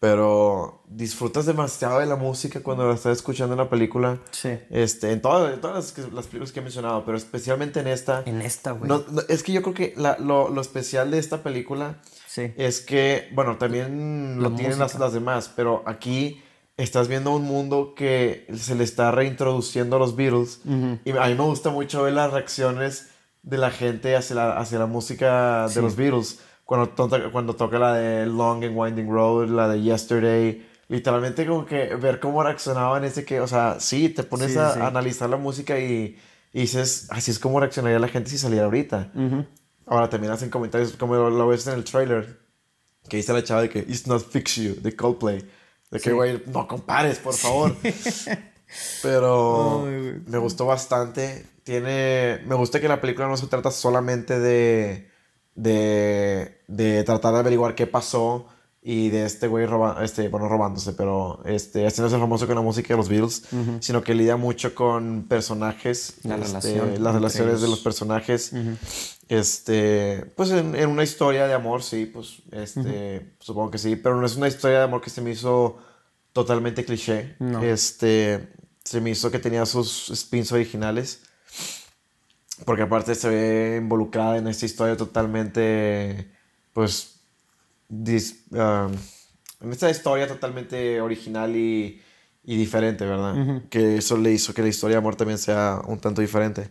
Pero 0.00 0.82
disfrutas 0.88 1.46
demasiado 1.46 2.00
de 2.00 2.06
la 2.06 2.16
música 2.16 2.60
cuando 2.62 2.86
la 2.86 2.94
estás 2.94 3.16
escuchando 3.16 3.54
en 3.54 3.58
la 3.58 3.68
película. 3.70 4.18
Sí. 4.30 4.50
Este, 4.70 5.10
en 5.12 5.20
todas, 5.22 5.54
en 5.54 5.60
todas 5.60 5.96
las, 6.12 6.26
películas 6.26 6.52
que 6.52 6.60
he 6.60 6.62
mencionado, 6.62 7.04
pero 7.04 7.16
especialmente 7.16 7.80
en 7.80 7.86
esta. 7.88 8.22
En 8.26 8.42
esta, 8.42 8.72
güey. 8.72 8.88
No, 8.88 9.02
no, 9.10 9.22
es 9.28 9.42
que 9.42 9.52
yo 9.52 9.62
creo 9.62 9.74
que 9.74 9.94
la- 9.96 10.18
lo, 10.18 10.50
lo 10.50 10.60
especial 10.60 11.10
de 11.10 11.18
esta 11.18 11.42
película 11.42 11.98
Sí. 12.26 12.52
es 12.56 12.80
que, 12.80 13.28
bueno, 13.34 13.56
también 13.56 14.36
La 14.42 14.50
lo 14.50 14.54
tienen 14.54 14.78
las, 14.78 14.98
las 14.98 15.12
demás, 15.12 15.50
pero 15.56 15.82
aquí 15.86 16.42
estás 16.78 17.08
viendo 17.08 17.32
un 17.34 17.42
mundo 17.42 17.92
que 17.94 18.46
se 18.56 18.74
le 18.74 18.84
está 18.84 19.10
reintroduciendo 19.10 19.96
a 19.96 19.98
los 19.98 20.16
Beatles. 20.16 20.60
Y 21.04 21.10
a 21.10 21.26
mí 21.26 21.34
me 21.34 21.42
gusta 21.44 21.70
mucho 21.70 22.04
ver 22.04 22.14
las 22.14 22.32
reacciones 22.32 23.10
de 23.42 23.58
la 23.58 23.70
gente 23.70 24.16
hacia 24.16 24.36
la, 24.36 24.58
hacia 24.58 24.78
la 24.78 24.86
música 24.86 25.64
de 25.68 25.74
Sí. 25.74 25.80
los 25.80 25.96
Beatles. 25.96 26.40
Cuando, 26.64 26.88
to- 26.90 27.32
cuando 27.32 27.54
toca 27.56 27.78
la 27.78 27.94
de 27.94 28.26
Long 28.26 28.62
and 28.64 28.76
Winding 28.76 29.08
Road, 29.10 29.48
la 29.48 29.68
de 29.68 29.82
Yesterday. 29.82 30.66
Literalmente 30.88 31.46
como 31.46 31.66
que 31.66 31.94
ver 31.96 32.18
cómo 32.20 32.42
reaccionaban 32.42 33.04
ese 33.04 33.24
que, 33.24 33.40
o 33.40 33.46
sea, 33.46 33.76
sí, 33.80 34.08
te 34.08 34.22
pones 34.22 34.52
Sí, 34.52 34.58
a, 34.58 34.72
sí. 34.74 34.80
a 34.80 34.86
analizar 34.86 35.28
la 35.28 35.36
música 35.36 35.78
y, 35.78 36.16
y 36.52 36.60
dices, 36.60 37.08
así 37.10 37.30
es 37.30 37.38
como 37.38 37.60
reaccionaría 37.60 37.98
la 37.98 38.08
gente 38.08 38.30
si 38.30 38.38
saliera 38.38 38.64
ahorita. 38.66 39.10
Ahora 39.86 40.08
también 40.10 40.32
hacen 40.32 40.48
comentarios 40.50 40.92
como 40.96 41.14
lo, 41.14 41.28
lo 41.30 41.46
ves 41.48 41.66
en 41.66 41.74
el 41.74 41.84
trailer. 41.84 42.38
Que 43.08 43.16
dice 43.18 43.32
la 43.32 43.42
chava 43.42 43.62
de 43.62 43.70
que 43.70 43.78
It's 43.80 44.06
not 44.06 44.22
fix 44.30 44.56
you, 44.56 44.74
de 44.82 44.94
Coldplay. 44.94 45.42
De 45.90 46.00
que, 46.00 46.12
güey, 46.12 46.42
no 46.46 46.66
compares, 46.66 47.18
por 47.18 47.34
favor. 47.34 47.74
Pero 49.02 49.86
Ay, 49.86 50.22
me 50.26 50.38
gustó 50.38 50.66
bastante. 50.66 51.46
Tiene. 51.62 52.40
Me 52.46 52.54
gusta 52.54 52.80
que 52.80 52.88
la 52.88 53.00
película 53.00 53.28
no 53.28 53.36
se 53.36 53.46
trata 53.46 53.70
solamente 53.70 54.38
de. 54.38 55.08
de. 55.54 56.60
de 56.66 57.04
tratar 57.04 57.34
de 57.34 57.40
averiguar 57.40 57.74
qué 57.74 57.86
pasó. 57.86 58.46
Y 58.80 59.10
de 59.10 59.26
este 59.26 59.48
güey 59.48 59.66
roba, 59.66 60.02
este, 60.02 60.28
bueno, 60.28 60.48
robándose, 60.48 60.92
pero 60.92 61.42
este, 61.44 61.84
haciéndose 61.86 62.16
famoso 62.16 62.46
con 62.46 62.54
la 62.54 62.62
música 62.62 62.94
de 62.94 62.96
los 62.96 63.08
Beatles, 63.08 63.42
sino 63.80 64.02
que 64.02 64.14
lidia 64.14 64.36
mucho 64.36 64.74
con 64.74 65.24
personajes, 65.28 66.14
La 66.22 66.36
este, 66.36 66.46
relación 66.46 67.02
las 67.02 67.14
relaciones 67.14 67.60
de 67.60 67.68
los 67.68 67.80
personajes. 67.80 68.52
Este, 69.28 70.24
pues 70.36 70.50
en, 70.50 70.74
en 70.74 70.88
una 70.88 71.02
historia 71.02 71.46
de 71.46 71.52
amor, 71.54 71.82
sí, 71.82 72.06
pues, 72.06 72.42
este, 72.50 73.34
supongo 73.40 73.70
que 73.70 73.78
sí, 73.78 73.94
pero 73.96 74.18
no 74.18 74.24
es 74.24 74.36
una 74.36 74.48
historia 74.48 74.78
de 74.78 74.84
amor 74.84 75.02
que 75.02 75.10
se 75.10 75.20
me 75.20 75.30
hizo 75.30 75.78
totalmente 76.32 76.84
cliché. 76.84 77.36
No. 77.38 77.62
Este, 77.62 78.48
se 78.84 79.00
me 79.00 79.10
hizo 79.10 79.30
que 79.30 79.38
tenía 79.38 79.66
sus 79.66 80.10
spins 80.14 80.50
originales. 80.52 81.22
Porque 82.64 82.82
aparte 82.82 83.14
se 83.14 83.28
ve 83.28 83.76
involucrada 83.80 84.36
en 84.38 84.48
esta 84.48 84.66
historia 84.66 84.96
totalmente, 84.96 86.28
pues, 86.72 87.20
dis- 87.88 88.38
um, 88.50 88.92
en 89.60 89.72
esta 89.72 89.88
historia 89.90 90.26
totalmente 90.26 91.00
original 91.00 91.54
y, 91.54 92.02
y 92.44 92.56
diferente, 92.56 93.04
¿verdad? 93.04 93.62
Que 93.70 93.98
eso 93.98 94.16
le 94.16 94.32
hizo 94.32 94.54
que 94.54 94.62
la 94.62 94.68
historia 94.68 94.94
de 94.94 94.98
amor 94.98 95.14
también 95.14 95.38
sea 95.38 95.80
un 95.86 96.00
tanto 96.00 96.20
diferente. 96.20 96.70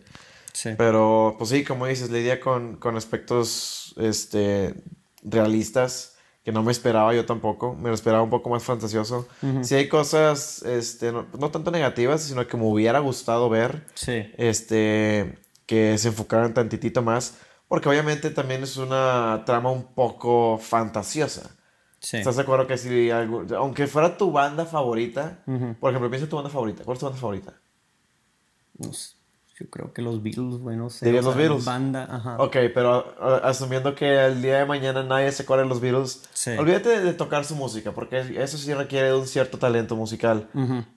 Sí. 0.58 0.70
Pero, 0.76 1.36
pues 1.38 1.50
sí, 1.50 1.62
como 1.62 1.86
dices, 1.86 2.10
lidia 2.10 2.40
con, 2.40 2.76
con 2.78 2.96
aspectos 2.96 3.94
este, 3.96 4.74
realistas 5.22 6.16
que 6.44 6.50
no 6.50 6.64
me 6.64 6.72
esperaba 6.72 7.14
yo 7.14 7.24
tampoco. 7.26 7.76
Me 7.76 7.90
lo 7.90 7.94
esperaba 7.94 8.22
un 8.24 8.30
poco 8.30 8.50
más 8.50 8.64
fantasioso. 8.64 9.28
Sí 9.62 9.76
hay 9.76 9.86
cosas, 9.88 10.62
este, 10.62 11.12
no, 11.12 11.26
no 11.38 11.52
tanto 11.52 11.70
negativas, 11.70 12.22
sino 12.24 12.44
que 12.48 12.56
me 12.56 12.64
hubiera 12.64 12.98
gustado 12.98 13.48
ver 13.48 13.86
Sí. 13.94 14.32
este, 14.36 15.38
que 15.66 15.96
se 15.96 16.08
enfocaran 16.08 16.54
tantitito 16.54 17.02
más. 17.02 17.38
Porque 17.68 17.88
obviamente 17.88 18.30
también 18.30 18.64
es 18.64 18.78
una 18.78 19.44
trama 19.46 19.70
un 19.70 19.84
poco 19.94 20.58
fantasiosa. 20.58 21.50
Sí. 22.00 22.16
¿Estás 22.16 22.34
de 22.34 22.42
acuerdo 22.42 22.66
que 22.66 22.78
si 22.78 23.10
algo, 23.12 23.44
aunque 23.56 23.86
fuera 23.86 24.16
tu 24.16 24.32
banda 24.32 24.64
favorita, 24.66 25.44
por 25.78 25.90
ejemplo, 25.90 26.10
piensa 26.10 26.24
en 26.24 26.30
tu 26.30 26.36
banda 26.36 26.50
favorita. 26.50 26.82
¿Cuál 26.82 26.94
es 26.96 27.00
tu 27.00 27.06
banda 27.06 27.20
favorita? 27.20 27.52
No 28.78 28.92
sé, 28.92 29.17
yo 29.58 29.68
creo 29.70 29.92
que 29.92 30.02
los 30.02 30.22
Beatles, 30.22 30.56
güey, 30.58 30.76
no 30.76 30.88
sé. 30.90 31.06
¿Dirías 31.06 31.24
los 31.24 31.34
Beatles? 31.36 31.64
Banda, 31.64 32.06
ajá. 32.10 32.36
Ok, 32.38 32.56
pero 32.74 33.14
uh, 33.20 33.46
asumiendo 33.46 33.94
que 33.94 34.24
el 34.26 34.40
día 34.42 34.58
de 34.58 34.64
mañana 34.66 35.02
nadie 35.02 35.32
se 35.32 35.42
acuerda 35.42 35.64
de 35.64 35.68
los 35.68 35.80
Beatles, 35.80 36.22
Sí. 36.32 36.50
olvídate 36.52 36.88
de, 36.90 37.00
de 37.00 37.12
tocar 37.14 37.44
su 37.44 37.54
música, 37.56 37.92
porque 37.92 38.18
eso 38.42 38.56
sí 38.58 38.72
requiere 38.74 39.12
un 39.14 39.26
cierto 39.26 39.58
talento 39.58 39.96
musical. 39.96 40.48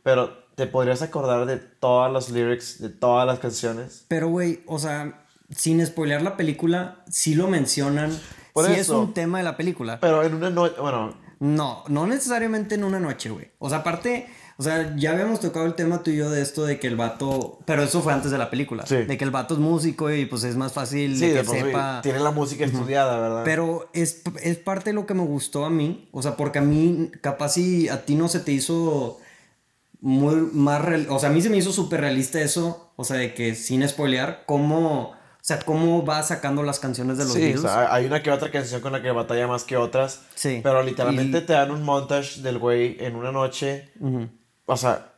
Pero 0.03 0.41
te 0.55 0.67
podrías 0.67 1.01
acordar 1.01 1.45
de 1.45 1.57
todas 1.57 2.11
las 2.11 2.29
lyrics, 2.29 2.79
de 2.81 2.89
todas 2.89 3.25
las 3.25 3.39
canciones. 3.39 4.05
Pero, 4.07 4.27
güey, 4.29 4.61
o 4.67 4.77
sea, 4.77 5.25
sin 5.49 5.83
spoilear 5.85 6.21
la 6.21 6.37
película, 6.37 7.03
sí 7.09 7.33
lo 7.35 7.47
mencionan. 7.47 8.11
Por 8.53 8.65
sí 8.65 8.73
es 8.73 8.79
eso. 8.79 8.99
un 9.01 9.13
tema 9.13 9.37
de 9.39 9.43
la 9.45 9.55
película. 9.57 9.99
Pero 10.01 10.23
en 10.23 10.33
una 10.35 10.49
noche, 10.49 10.75
bueno, 10.79 11.15
No, 11.39 11.83
no 11.87 12.05
necesariamente 12.05 12.75
en 12.75 12.83
una 12.83 12.99
noche, 12.99 13.29
güey. 13.31 13.49
O 13.59 13.69
sea, 13.69 13.79
aparte, 13.79 14.27
o 14.61 14.63
sea, 14.63 14.93
ya 14.95 15.13
habíamos 15.13 15.39
tocado 15.39 15.65
el 15.65 15.73
tema 15.73 16.03
tú 16.03 16.11
y 16.11 16.17
yo 16.17 16.29
de 16.29 16.39
esto 16.43 16.65
de 16.65 16.79
que 16.79 16.85
el 16.85 16.95
vato. 16.95 17.57
Pero 17.65 17.81
eso 17.81 18.03
fue 18.03 18.13
antes 18.13 18.29
de 18.29 18.37
la 18.37 18.51
película. 18.51 18.85
Sí. 18.85 18.95
De 18.97 19.17
que 19.17 19.23
el 19.23 19.31
vato 19.31 19.55
es 19.55 19.59
músico 19.59 20.11
y 20.11 20.25
pues 20.27 20.43
es 20.43 20.55
más 20.55 20.71
fácil 20.71 21.17
sí, 21.17 21.29
de 21.29 21.39
que 21.41 21.45
sepa. 21.45 22.01
tiene 22.03 22.19
la 22.19 22.29
música 22.29 22.63
estudiada, 22.63 23.19
¿verdad? 23.19 23.41
Pero 23.43 23.89
es, 23.93 24.21
es 24.43 24.57
parte 24.57 24.91
de 24.91 24.93
lo 24.93 25.07
que 25.07 25.15
me 25.15 25.23
gustó 25.23 25.65
a 25.65 25.71
mí. 25.71 26.07
O 26.11 26.21
sea, 26.21 26.37
porque 26.37 26.59
a 26.59 26.61
mí, 26.61 27.09
capaz 27.21 27.53
si 27.53 27.89
a 27.89 28.05
ti 28.05 28.13
no 28.13 28.27
se 28.27 28.39
te 28.39 28.51
hizo 28.51 29.17
muy 29.99 30.35
más 30.53 30.85
real. 30.85 31.07
O 31.09 31.17
sea, 31.17 31.29
a 31.29 31.31
mí 31.31 31.41
se 31.41 31.49
me 31.49 31.57
hizo 31.57 31.71
súper 31.71 32.01
realista 32.01 32.39
eso. 32.39 32.93
O 32.97 33.03
sea, 33.03 33.17
de 33.17 33.33
que 33.33 33.55
sin 33.55 33.87
spoilear, 33.89 34.43
cómo. 34.45 35.13
O 35.13 35.43
sea, 35.43 35.57
cómo 35.57 36.05
va 36.05 36.21
sacando 36.21 36.61
las 36.61 36.77
canciones 36.79 37.17
de 37.17 37.23
los 37.23 37.33
Sí, 37.33 37.39
o 37.39 37.41
Beatles. 37.45 37.61
sea, 37.63 37.91
hay 37.91 38.05
una 38.05 38.21
que 38.21 38.29
otra 38.29 38.51
canción 38.51 38.79
con 38.79 38.91
la 38.91 39.01
que 39.01 39.09
batalla 39.09 39.47
más 39.47 39.63
que 39.63 39.75
otras. 39.75 40.21
Sí. 40.35 40.59
Pero 40.61 40.83
literalmente 40.83 41.39
Y- 41.39 41.41
te 41.47 41.53
dan 41.53 41.71
un 41.71 41.81
montage 41.81 42.41
del 42.43 42.59
güey 42.59 42.97
en 42.99 43.15
una 43.15 43.31
noche. 43.31 43.89
O 44.65 44.77
sea, 44.77 45.13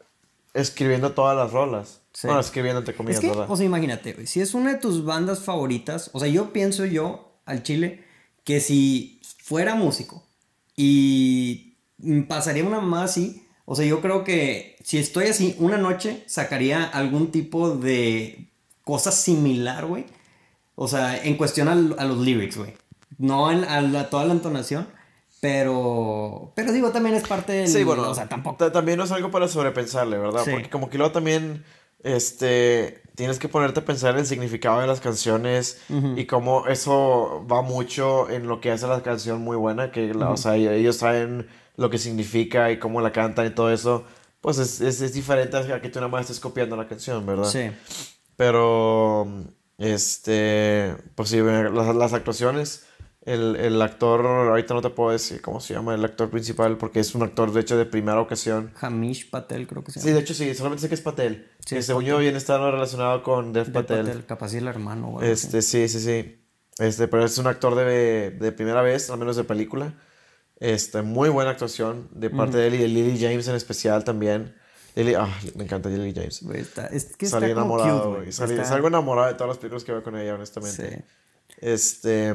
escribiendo 0.54 1.12
todas 1.14 1.36
las 1.36 1.52
rolas. 1.52 2.02
Sí. 2.14 2.28
Bueno, 2.28 2.42
escribiendo 2.42 2.80
entre 2.80 2.96
comillas, 2.96 3.18
Es 3.18 3.22
que, 3.22 3.30
¿verdad? 3.30 3.48
o 3.50 3.56
sea, 3.58 3.66
imagínate, 3.66 4.14
güey, 4.14 4.28
si 4.28 4.40
es 4.42 4.54
una 4.54 4.74
de 4.74 4.80
tus 4.80 5.04
bandas 5.04 5.40
favoritas, 5.40 6.10
o 6.14 6.20
sea, 6.20 6.28
yo 6.28 6.54
pienso 6.54 6.86
yo 6.86 7.40
al 7.46 7.64
chile 7.64 8.04
que 8.44 8.60
si 8.60 9.20
fuera 9.42 9.74
músico 9.76 10.24
y 10.76 11.76
pasaría 12.28 12.64
una 12.66 12.82
más 12.82 13.12
así, 13.12 13.46
o 13.66 13.76
sea, 13.76 13.86
yo 13.86 14.02
creo 14.02 14.24
que 14.24 14.76
si 14.84 14.98
estoy 14.98 15.28
así 15.28 15.56
una 15.60 15.78
noche, 15.78 16.24
sacaría 16.28 16.84
algún 16.84 17.32
tipo 17.32 17.76
de 17.76 18.52
cosa 18.84 19.12
similar, 19.12 19.86
güey. 19.86 20.06
O 20.76 20.88
sea, 20.88 21.24
en 21.24 21.38
cuestión 21.38 21.68
al- 21.70 21.96
a, 21.98 22.06
los 22.06 22.18
lyrics, 22.20 22.58
güey. 22.58 22.74
No 23.18 23.52
en, 23.52 23.64
a 23.64 23.80
la- 23.82 24.10
toda 24.10 24.26
la 24.26 24.34
entonación, 24.34 24.88
pero, 25.44 26.54
pero 26.56 26.72
digo, 26.72 26.92
también 26.92 27.16
es 27.16 27.28
parte 27.28 27.52
del... 27.52 27.68
Sí, 27.68 27.84
bueno, 27.84 28.10
O 28.10 28.16
sea, 28.16 28.30
tampoco... 28.30 28.56
ta- 28.56 28.72
también 28.72 28.98
no 28.98 29.04
es 29.04 29.12
algo 29.12 29.30
para 29.30 29.50
sobrepensarle, 29.50 30.18
¿verdad? 30.18 30.42
Sí. 30.46 30.52
Porque 30.52 30.70
como 30.70 30.90
que 30.90 30.98
luego 30.98 31.12
también, 31.12 31.66
este, 32.02 33.02
tienes 33.16 33.40
que 33.40 33.50
ponerte 33.50 33.82
a 33.82 33.86
pensar 33.86 34.14
en 34.14 34.20
el 34.22 34.26
significado 34.26 34.80
de 34.80 34.88
las 34.88 35.02
canciones 35.02 35.82
y 36.16 36.26
cómo 36.28 36.68
eso 36.68 37.46
va 37.52 37.62
mucho 37.62 38.30
en 38.30 38.48
lo 38.48 38.62
que 38.62 38.72
hace 38.72 38.88
la 38.88 39.04
canción 39.04 39.42
muy 39.42 39.58
buena, 39.58 39.92
que, 39.92 40.14
la- 40.14 40.30
o 40.30 40.38
sea, 40.38 40.56
ellos 40.56 40.96
saben 40.96 41.48
lo 41.76 41.90
que 41.90 41.98
significa 41.98 42.72
y 42.72 42.80
cómo 42.80 43.02
la 43.02 43.12
cantan 43.12 43.46
y 43.48 43.50
todo 43.50 43.70
eso, 43.70 44.06
pues 44.40 44.60
es, 44.60 44.80
es, 44.80 45.02
es 45.02 45.14
diferente 45.14 45.58
a 45.58 45.82
que 45.82 45.90
tú 45.90 46.00
nada 46.00 46.08
más 46.10 46.22
estés 46.22 46.40
copiando 46.40 46.78
la 46.78 46.88
canción, 46.88 47.26
¿verdad? 47.26 47.50
Sí. 47.50 47.70
Pero, 48.38 49.28
este, 49.78 50.96
pues 51.16 51.30
sí, 51.30 51.40
las, 51.42 51.96
las 51.96 52.14
actuaciones, 52.14 52.86
el, 53.26 53.56
el 53.56 53.82
actor, 53.82 54.26
ahorita 54.26 54.74
no 54.74 54.82
te 54.82 54.90
puedo 54.90 55.12
decir 55.12 55.42
cómo 55.42 55.60
se 55.62 55.74
llama 55.74 55.96
el 55.96 56.04
actor 56.04 56.30
principal, 56.30 56.78
porque 56.78 57.00
es 57.00 57.16
un 57.16 57.24
actor, 57.24 57.52
de 57.54 57.62
hecho, 57.62 57.78
de 57.78 57.86
primera 57.86 58.20
ocasión. 58.20 58.72
Hamish 58.82 59.30
Patel, 59.30 59.66
creo 59.68 59.84
que 59.84 59.92
se 59.92 60.00
Sí, 60.02 60.08
llama. 60.08 60.18
de 60.18 60.24
hecho, 60.24 60.34
sí, 60.34 60.54
solamente 60.54 60.82
sé 60.82 60.90
que 60.90 60.96
es 60.96 61.02
Patel. 61.02 61.50
Sí, 61.60 61.76
que 61.76 61.80
es 61.80 61.86
según 61.86 62.04
yo 62.04 62.18
bien 62.18 62.36
está 62.36 62.58
relacionado 62.70 63.24
con 63.24 63.54
Dev 63.54 63.72
Patel. 63.72 64.06
Patel, 64.06 64.26
capaz 64.26 64.50
sí 64.50 64.58
el 64.58 64.68
hermano, 64.68 65.12
güey. 65.12 65.30
Este, 65.32 65.62
sí, 65.62 65.88
sí, 65.88 66.00
sí. 66.00 66.46
Este, 66.80 67.08
pero 67.08 67.24
es 67.24 67.38
un 67.38 67.48
actor 67.48 67.76
de, 67.76 68.32
de 68.32 68.52
primera 68.52 68.82
vez, 68.82 69.10
al 69.10 69.20
menos 69.20 69.36
de 69.36 69.44
película. 69.44 69.94
Este, 70.60 71.02
muy 71.02 71.30
buena 71.30 71.52
actuación 71.52 72.10
de 72.12 72.30
parte 72.30 72.58
de 72.58 72.68
él 72.68 72.76
y 72.76 72.78
de 72.78 72.88
Lily 72.88 73.20
James 73.20 73.48
en 73.48 73.56
especial 73.56 74.04
también. 74.04 74.56
Lily, 74.96 75.14
ah, 75.16 75.28
me 75.56 75.64
encanta 75.64 75.90
Lily 75.90 76.14
James. 76.14 76.42
Está, 76.54 76.88
es 76.88 77.16
que 77.16 77.26
Salí 77.26 77.48
está 77.48 77.60
enamorado, 77.60 78.16
güey. 78.16 78.32
Salgo 78.32 78.88
enamorado 78.88 79.28
de 79.28 79.34
todas 79.34 79.50
las 79.50 79.58
películas 79.58 79.84
que 79.84 79.92
veo 79.92 80.04
con 80.04 80.18
ella, 80.18 80.36
honestamente. 80.36 80.98
Sí. 80.98 81.56
Este. 81.60 82.34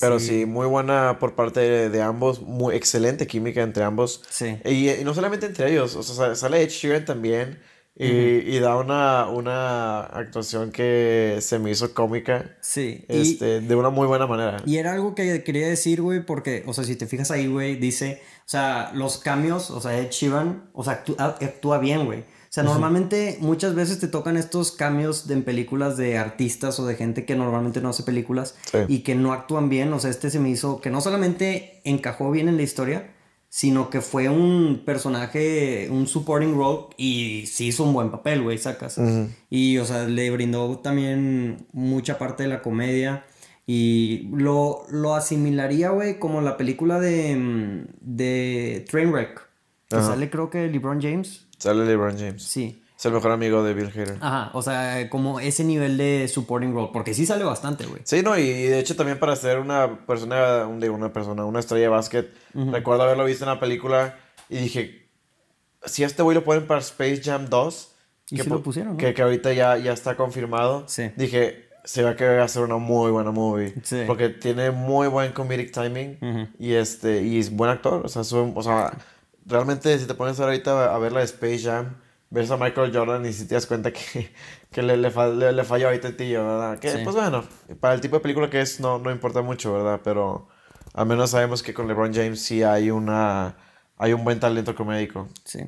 Pero 0.00 0.18
sí. 0.20 0.46
muy 0.46 0.66
buena 0.66 1.18
por 1.18 1.34
parte 1.34 1.60
de, 1.60 1.88
de 1.90 2.02
ambos. 2.02 2.40
Muy 2.42 2.74
excelente 2.74 3.26
química 3.26 3.62
entre 3.62 3.84
ambos. 3.84 4.22
Sí. 4.30 4.56
Y, 4.64 4.90
y 4.90 5.04
no 5.04 5.14
solamente 5.14 5.46
entre 5.46 5.70
ellos. 5.70 5.94
O 5.96 6.02
sea, 6.02 6.14
sa- 6.14 6.34
sale 6.34 6.62
Ed 6.62 6.68
Sheeran 6.70 7.04
también. 7.04 7.60
Y, 7.94 8.06
y 8.06 8.58
da 8.58 8.76
una, 8.78 9.28
una 9.28 10.00
actuación 10.00 10.72
que 10.72 11.38
se 11.42 11.58
me 11.58 11.70
hizo 11.70 11.92
cómica. 11.92 12.56
Sí. 12.62 13.04
Y- 13.08 13.20
Este, 13.20 13.60
de 13.60 13.74
una 13.74 13.90
muy 13.90 14.06
buena 14.06 14.26
manera. 14.26 14.62
Y 14.64 14.78
era 14.78 14.92
algo 14.94 15.14
que 15.14 15.44
quería 15.44 15.68
decir, 15.68 16.00
güey, 16.00 16.24
porque, 16.24 16.62
o 16.66 16.72
sea, 16.72 16.84
si 16.84 16.96
te 16.96 17.06
fijas 17.06 17.30
ahí, 17.30 17.46
güey, 17.48 17.76
dice, 17.76 18.22
o 18.46 18.48
sea, 18.48 18.90
los 18.94 19.18
cambios, 19.18 19.70
o 19.70 19.80
sea, 19.80 19.98
Ed 19.98 20.08
Sheeran, 20.10 20.70
o 20.72 20.82
sea, 20.82 20.94
actúa, 20.94 21.36
actúa 21.38 21.78
bien, 21.78 22.06
güey. 22.06 22.24
O 22.52 22.54
sea, 22.54 22.64
normalmente 22.64 23.38
muchas 23.40 23.74
veces 23.74 23.98
te 23.98 24.08
tocan 24.08 24.36
estos 24.36 24.72
cambios 24.72 25.26
de, 25.26 25.32
en 25.32 25.42
películas 25.42 25.96
de 25.96 26.18
artistas 26.18 26.78
o 26.78 26.86
de 26.86 26.96
gente 26.96 27.24
que 27.24 27.34
normalmente 27.34 27.80
no 27.80 27.88
hace 27.88 28.02
películas 28.02 28.56
Sí. 28.70 28.76
y 28.88 28.98
que 28.98 29.14
no 29.14 29.32
actúan 29.32 29.70
bien. 29.70 29.90
O 29.94 29.98
sea, 29.98 30.10
este 30.10 30.28
se 30.30 30.38
me 30.38 30.50
hizo 30.50 30.82
que 30.82 30.90
no 30.90 31.00
solamente 31.00 31.80
encajó 31.84 32.30
bien 32.30 32.48
en 32.50 32.58
la 32.58 32.62
historia, 32.62 33.10
sino 33.48 33.88
que 33.88 34.02
fue 34.02 34.28
un 34.28 34.82
personaje, 34.84 35.88
un 35.90 36.06
supporting 36.06 36.54
role 36.54 36.88
y 36.98 37.44
sí 37.46 37.68
hizo 37.68 37.84
un 37.84 37.94
buen 37.94 38.10
papel, 38.10 38.42
güey, 38.42 38.58
sacas. 38.58 39.00
Y, 39.48 39.78
o 39.78 39.86
sea, 39.86 40.04
le 40.04 40.30
brindó 40.30 40.78
también 40.80 41.66
mucha 41.72 42.18
parte 42.18 42.42
de 42.42 42.50
la 42.50 42.60
comedia. 42.60 43.24
Y 43.66 44.28
lo, 44.30 44.84
lo 44.90 45.14
asimilaría, 45.14 45.88
güey, 45.88 46.18
como 46.18 46.42
la 46.42 46.58
película 46.58 47.00
de, 47.00 47.34
mm, 47.34 47.84
de 48.02 48.84
Trainwreck. 48.90 49.40
Que 49.88 49.96
Ajá. 49.96 50.08
sale, 50.08 50.28
creo 50.28 50.50
que 50.50 50.68
LeBron 50.68 51.00
James. 51.00 51.46
Sale 51.62 51.84
LeBron 51.84 52.18
James. 52.18 52.42
Sí. 52.42 52.82
Es 52.98 53.06
el 53.06 53.12
mejor 53.12 53.30
amigo 53.32 53.62
de 53.64 53.74
Bill 53.74 53.88
Hader. 53.88 54.16
Ajá, 54.20 54.50
o 54.52 54.62
sea, 54.62 55.08
como 55.10 55.38
ese 55.40 55.64
nivel 55.64 55.96
de 55.96 56.28
supporting 56.28 56.72
role. 56.74 56.90
Porque 56.92 57.14
sí 57.14 57.24
sale 57.26 57.44
bastante, 57.44 57.84
güey. 57.86 58.00
Sí, 58.04 58.22
no, 58.22 58.36
y 58.38 58.44
de 58.48 58.78
hecho 58.80 58.94
también 58.96 59.18
para 59.18 59.34
ser 59.36 59.58
una 59.58 60.06
persona, 60.06 60.66
un- 60.66 60.78
digo, 60.80 60.94
una 60.94 61.12
persona, 61.12 61.44
una 61.44 61.60
estrella 61.60 61.84
de 61.84 61.88
básquet, 61.88 62.32
recuerdo 62.54 63.02
haberlo 63.04 63.24
visto 63.24 63.44
en 63.44 63.50
la 63.50 63.60
película 63.60 64.16
y 64.48 64.56
dije, 64.58 65.08
si 65.84 66.04
a 66.04 66.06
este 66.06 66.22
güey 66.22 66.34
lo 66.36 66.44
ponen 66.44 66.66
para 66.66 66.80
Space 66.80 67.22
Jam 67.24 67.46
2, 67.48 67.92
Y 68.30 68.36
que, 68.36 68.42
sí 68.44 68.48
lo 68.50 68.58
pu- 68.60 68.62
pusieron, 68.62 68.92
¿no? 68.92 68.98
que, 68.98 69.14
que 69.14 69.22
ahorita 69.22 69.52
ya, 69.52 69.76
ya 69.78 69.92
está 69.92 70.16
confirmado, 70.16 70.84
Sí. 70.88 71.10
dije, 71.16 71.68
se 71.84 72.02
va 72.04 72.10
a 72.10 72.44
hacer 72.44 72.62
una 72.62 72.76
muy 72.76 73.10
buena 73.10 73.32
movie, 73.32 73.74
Sí. 73.82 74.02
porque 74.06 74.28
tiene 74.28 74.70
muy 74.70 75.08
buen 75.08 75.32
comedic 75.32 75.72
timing 75.72 76.18
y 76.58 76.74
este 76.74 77.22
y 77.22 77.38
es 77.40 77.50
buen 77.50 77.70
actor, 77.70 78.02
o 78.04 78.08
sea, 78.08 78.22
su- 78.22 78.52
o 78.54 78.62
sea, 78.62 78.92
realmente 79.46 79.98
si 79.98 80.06
te 80.06 80.14
pones 80.14 80.38
ahorita 80.40 80.94
a 80.94 80.98
ver 80.98 81.12
la 81.12 81.20
de 81.20 81.26
Space 81.26 81.60
Jam, 81.60 81.96
ves 82.30 82.50
a 82.50 82.56
Michael 82.56 82.92
Jordan 82.96 83.24
y 83.26 83.32
si 83.32 83.46
te 83.46 83.54
das 83.54 83.66
cuenta 83.66 83.92
que, 83.92 84.30
que 84.70 84.82
le, 84.82 84.96
le, 84.96 85.10
le, 85.36 85.52
le 85.52 85.64
falla 85.64 85.86
ahorita 85.86 86.08
el 86.08 86.16
tío, 86.16 86.44
¿verdad? 86.46 86.78
Que 86.78 86.90
Sí. 86.90 86.98
pues 87.04 87.14
bueno, 87.16 87.44
para 87.80 87.94
el 87.94 88.00
tipo 88.00 88.16
de 88.16 88.20
película 88.22 88.48
que 88.50 88.60
es 88.60 88.80
no, 88.80 88.98
no 88.98 89.10
importa 89.10 89.42
mucho, 89.42 89.72
¿verdad? 89.72 90.00
Pero 90.02 90.48
al 90.94 91.06
menos 91.06 91.30
sabemos 91.30 91.62
que 91.62 91.74
con 91.74 91.88
LeBron 91.88 92.12
James 92.14 92.40
sí 92.40 92.62
hay 92.62 92.90
una 92.90 93.56
hay 93.98 94.12
un 94.14 94.24
buen 94.24 94.40
talento 94.40 94.74
comédico. 94.74 95.28
Sí. 95.44 95.60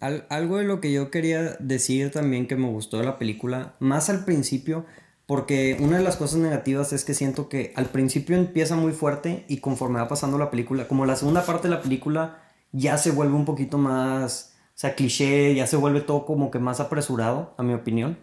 Al- 0.00 0.26
algo 0.28 0.58
de 0.58 0.64
lo 0.64 0.80
que 0.80 0.92
yo 0.92 1.10
quería 1.10 1.56
decir 1.60 2.10
también 2.10 2.46
que 2.46 2.56
me 2.56 2.68
gustó 2.68 2.98
de 2.98 3.04
la 3.04 3.18
película, 3.18 3.74
más 3.78 4.10
al 4.10 4.24
principio, 4.24 4.84
porque 5.26 5.78
una 5.80 5.96
de 5.96 6.02
las 6.04 6.16
cosas 6.16 6.38
negativas 6.40 6.92
es 6.92 7.04
que 7.04 7.14
siento 7.14 7.48
que 7.48 7.72
al 7.76 7.86
principio 7.86 8.36
empieza 8.36 8.76
muy 8.76 8.92
fuerte 8.92 9.46
y 9.48 9.58
conforme 9.58 10.00
va 10.00 10.08
pasando 10.08 10.36
la 10.36 10.50
película, 10.50 10.86
como 10.88 11.06
la 11.06 11.16
segunda 11.16 11.46
parte 11.46 11.68
de 11.68 11.74
la 11.74 11.80
película 11.80 12.43
ya 12.76 12.98
se 12.98 13.10
vuelve 13.12 13.34
un 13.34 13.44
poquito 13.44 13.78
más, 13.78 14.54
o 14.68 14.72
sea, 14.74 14.94
cliché, 14.96 15.54
ya 15.54 15.66
se 15.66 15.76
vuelve 15.76 16.00
todo 16.00 16.26
como 16.26 16.50
que 16.50 16.58
más 16.58 16.80
apresurado, 16.80 17.54
a 17.56 17.62
mi 17.62 17.72
opinión. 17.74 18.18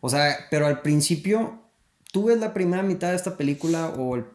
O 0.00 0.08
sea, 0.10 0.36
pero 0.50 0.66
al 0.66 0.82
principio, 0.82 1.58
tú 2.12 2.24
ves 2.26 2.38
la 2.38 2.52
primera 2.52 2.82
mitad 2.82 3.10
de 3.10 3.16
esta 3.16 3.36
película 3.36 3.88
o 3.98 4.16
el- 4.16 4.26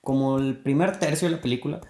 como 0.00 0.38
el 0.38 0.56
primer 0.60 0.98
tercio 0.98 1.28
de 1.28 1.36
la 1.36 1.40
película 1.40 1.80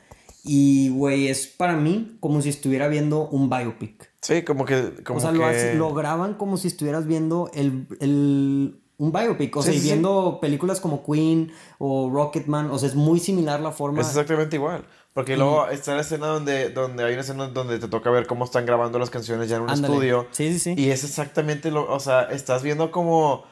Y, 0.45 0.89
güey, 0.91 1.29
es 1.29 1.47
para 1.47 1.77
mí 1.77 2.17
como 2.21 2.43
si 2.43 2.49
estuviera 2.49 2.89
viendo 2.89 3.29
un 3.29 3.49
biopic. 3.49 4.11
Sí, 4.21 4.43
como 4.43 4.65
que... 4.65 5.03
Como 5.05 5.19
o 5.19 5.23
sea, 5.23 5.31
que... 5.31 5.39
lo, 5.39 5.47
hace- 5.47 5.75
lo 5.77 5.95
graban 5.95 6.35
como 6.35 6.57
si 6.57 6.67
estuvieras 6.67 7.07
viendo 7.07 7.49
el, 7.55 7.87
el- 8.01 8.81
un 8.99 9.13
biopic. 9.13 9.57
O 9.57 9.63
Sí, 9.63 9.67
sea, 9.69 9.75
y 9.75 9.77
sí, 9.79 9.83
sí. 9.85 9.89
viendo 9.91 10.39
películas 10.41 10.81
como 10.81 11.05
Queen 11.05 11.53
o 11.79 12.11
Rocketman. 12.13 12.71
O 12.73 12.79
sea, 12.81 12.89
es 12.89 12.97
muy 12.97 13.21
similar 13.21 13.61
la 13.61 13.71
forma. 13.71 14.01
Es 14.01 14.09
exactamente 14.09 14.57
igual. 14.57 14.85
Porque 15.15 15.37
luego 15.37 15.69
está 15.69 15.95
la 15.95 16.01
escena 16.01 16.27
donde, 16.29 16.71
donde 16.71 17.05
hay 17.05 17.13
una 17.13 17.21
escena 17.21 17.47
donde 17.49 17.79
te 17.79 17.87
toca 17.89 18.11
ver 18.11 18.27
cómo 18.27 18.45
están 18.47 18.65
grabando 18.65 18.99
las 18.99 19.11
canciones 19.11 19.49
ya 19.49 19.57
en 19.57 19.63
un 19.63 19.71
Ándale. 19.71 19.93
estudio. 19.95 20.27
Sí, 20.31 20.53
sí, 20.55 20.59
sí. 20.59 20.75
Y 20.77 20.91
es 20.91 21.05
exactamente 21.05 21.71
lo, 21.71 21.91
o 21.93 22.01
sea, 22.01 22.23
estás 22.25 22.63
viendo 22.63 22.91
cómo, 22.91 23.45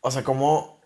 o 0.00 0.10
sea, 0.10 0.22
cómo 0.22 0.80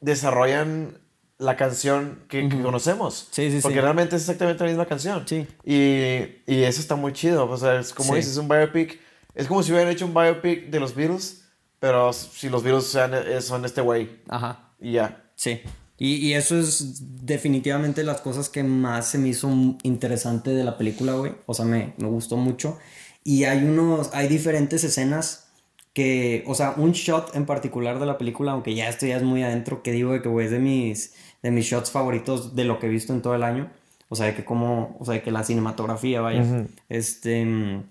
desarrollan 0.00 0.98
la 1.38 1.56
canción 1.56 2.24
que, 2.28 2.48
que 2.48 2.60
conocemos. 2.62 3.28
Sí, 3.30 3.50
sí, 3.50 3.60
Porque 3.60 3.76
sí. 3.76 3.80
realmente 3.80 4.16
es 4.16 4.22
exactamente 4.22 4.64
la 4.64 4.70
misma 4.70 4.86
canción. 4.86 5.22
Sí. 5.28 5.46
Y, 5.64 6.42
y 6.52 6.62
eso 6.64 6.80
está 6.80 6.96
muy 6.96 7.12
chido. 7.12 7.48
O 7.48 7.56
sea, 7.56 7.78
es 7.78 7.92
como 7.94 8.10
Sí. 8.12 8.16
dices, 8.16 8.36
un 8.38 8.48
biopic. 8.48 8.98
Es 9.34 9.46
como 9.46 9.62
si 9.62 9.70
hubieran 9.72 9.92
hecho 9.92 10.04
un 10.06 10.14
biopic 10.14 10.68
de 10.70 10.80
los 10.80 10.94
Beatles, 10.96 11.44
pero 11.78 12.12
si 12.12 12.48
los 12.48 12.62
Beatles 12.64 12.86
sean, 12.86 13.12
eh, 13.14 13.40
son 13.40 13.64
este 13.64 13.80
güey. 13.80 14.20
Ajá. 14.28 14.70
Y 14.80 14.92
ya. 14.92 15.30
Sí. 15.36 15.60
Y, 15.98 16.14
y 16.16 16.34
eso 16.34 16.58
es 16.58 17.02
definitivamente 17.26 18.04
las 18.04 18.20
cosas 18.20 18.48
que 18.48 18.62
más 18.62 19.08
se 19.08 19.18
me 19.18 19.28
hizo 19.28 19.50
interesante 19.82 20.50
de 20.50 20.64
la 20.64 20.78
película, 20.78 21.14
güey. 21.14 21.32
O 21.46 21.54
sea, 21.54 21.64
me, 21.64 21.94
me 21.98 22.08
gustó 22.08 22.36
mucho. 22.36 22.78
Y 23.24 23.44
hay 23.44 23.64
unos, 23.64 24.10
hay 24.14 24.28
diferentes 24.28 24.84
escenas 24.84 25.48
que, 25.92 26.44
o 26.46 26.54
sea, 26.54 26.74
un 26.76 26.92
shot 26.92 27.34
en 27.34 27.46
particular 27.46 27.98
de 27.98 28.06
la 28.06 28.16
película, 28.18 28.52
aunque 28.52 28.74
ya 28.74 28.88
esto 28.88 29.06
ya 29.06 29.16
es 29.16 29.22
muy 29.22 29.42
adentro, 29.42 29.82
que 29.82 29.90
digo 29.92 30.12
de 30.12 30.22
que, 30.22 30.28
güey, 30.28 30.46
es 30.46 30.52
de 30.52 30.60
mis, 30.60 31.14
de 31.42 31.50
mis 31.50 31.66
shots 31.66 31.90
favoritos 31.90 32.54
de 32.54 32.64
lo 32.64 32.78
que 32.78 32.86
he 32.86 32.90
visto 32.90 33.12
en 33.12 33.20
todo 33.22 33.34
el 33.34 33.42
año. 33.42 33.70
O 34.08 34.16
sea, 34.16 34.26
de 34.26 34.34
que 34.34 34.44
como, 34.44 34.96
o 35.00 35.04
sea, 35.04 35.14
de 35.14 35.22
que 35.22 35.30
la 35.32 35.44
cinematografía, 35.44 36.20
vaya. 36.20 36.66
Este... 36.88 37.44
mm, 37.44 37.82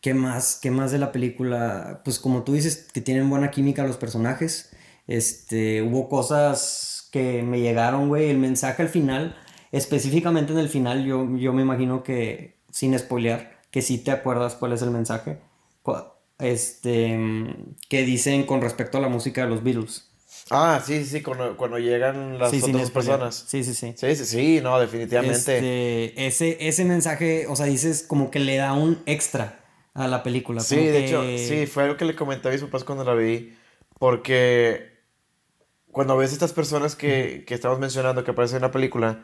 ¿Qué 0.00 0.14
más? 0.14 0.58
¿Qué 0.62 0.70
más 0.70 0.92
de 0.92 0.98
la 0.98 1.10
película? 1.10 2.02
Pues 2.04 2.20
como 2.20 2.44
tú 2.44 2.52
dices, 2.52 2.86
que 2.92 3.00
tienen 3.00 3.28
buena 3.28 3.50
química 3.50 3.82
los 3.84 3.96
personajes. 3.96 4.70
Este, 5.08 5.82
hubo 5.82 6.08
cosas 6.08 6.95
que 7.16 7.42
me 7.42 7.60
llegaron, 7.60 8.08
güey. 8.08 8.28
El 8.30 8.38
mensaje 8.38 8.82
al 8.82 8.88
final, 8.88 9.36
específicamente 9.72 10.52
en 10.52 10.58
el 10.58 10.68
final, 10.68 11.04
yo, 11.04 11.26
yo 11.36 11.52
me 11.52 11.62
imagino 11.62 12.02
que, 12.02 12.56
sin 12.70 12.98
spoilear, 12.98 13.60
que 13.70 13.80
sí 13.80 13.98
te 13.98 14.10
acuerdas 14.10 14.54
cuál 14.54 14.72
es 14.72 14.82
el 14.82 14.90
mensaje. 14.90 15.38
Este, 16.38 17.18
que 17.88 18.02
dicen 18.02 18.44
con 18.44 18.60
respecto 18.60 18.98
a 18.98 19.00
la 19.00 19.08
música 19.08 19.42
de 19.44 19.48
los 19.48 19.62
Beatles. 19.62 20.10
Ah, 20.50 20.82
sí, 20.84 21.04
sí, 21.06 21.22
cuando, 21.22 21.56
cuando 21.56 21.78
llegan 21.78 22.38
las 22.38 22.50
sí, 22.50 22.60
otras 22.62 22.90
personas. 22.90 23.46
Sí, 23.48 23.64
sí, 23.64 23.72
sí. 23.72 23.94
Sí, 23.96 24.14
sí, 24.14 24.24
sí, 24.26 24.60
no, 24.62 24.78
definitivamente. 24.78 25.56
Este, 25.56 26.26
ese, 26.26 26.58
ese 26.68 26.84
mensaje, 26.84 27.46
o 27.48 27.56
sea, 27.56 27.66
dices 27.66 28.04
como 28.06 28.30
que 28.30 28.38
le 28.40 28.56
da 28.56 28.74
un 28.74 28.98
extra 29.06 29.64
a 29.94 30.06
la 30.06 30.22
película. 30.22 30.60
Sí, 30.60 30.76
de 30.76 30.84
que- 30.92 31.06
hecho, 31.06 31.22
sí, 31.38 31.66
fue 31.66 31.84
algo 31.84 31.96
que 31.96 32.04
le 32.04 32.14
comenté 32.14 32.48
a 32.48 32.52
mis 32.52 32.60
papás 32.60 32.84
cuando 32.84 33.02
la 33.04 33.14
vi, 33.14 33.54
porque 33.98 34.95
cuando 35.96 36.14
ves 36.18 36.30
estas 36.34 36.52
personas 36.52 36.94
que, 36.94 37.44
que 37.46 37.54
estamos 37.54 37.78
mencionando 37.78 38.22
que 38.22 38.32
aparecen 38.32 38.56
en 38.56 38.62
la 38.62 38.70
película, 38.70 39.20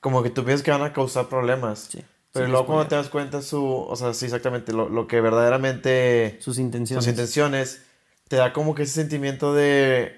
como 0.00 0.22
que 0.22 0.30
tú 0.30 0.42
piensas 0.42 0.64
que 0.64 0.70
van 0.70 0.80
a 0.80 0.94
causar 0.94 1.26
problemas. 1.28 1.88
Sí, 1.92 2.02
Pero 2.32 2.46
sin 2.46 2.52
luego 2.52 2.66
cuando 2.66 2.86
te 2.88 2.94
das 2.96 3.10
cuenta 3.10 3.42
su, 3.42 3.62
o 3.62 3.94
sea, 3.94 4.14
sí, 4.14 4.24
exactamente, 4.24 4.72
lo, 4.72 4.88
lo 4.88 5.06
que 5.06 5.20
verdaderamente 5.20 6.38
sus 6.40 6.58
intenciones. 6.58 7.04
sus 7.04 7.10
intenciones, 7.12 7.82
te 8.28 8.36
da 8.36 8.54
como 8.54 8.74
que 8.74 8.84
ese 8.84 8.94
sentimiento 8.94 9.52
de, 9.54 10.14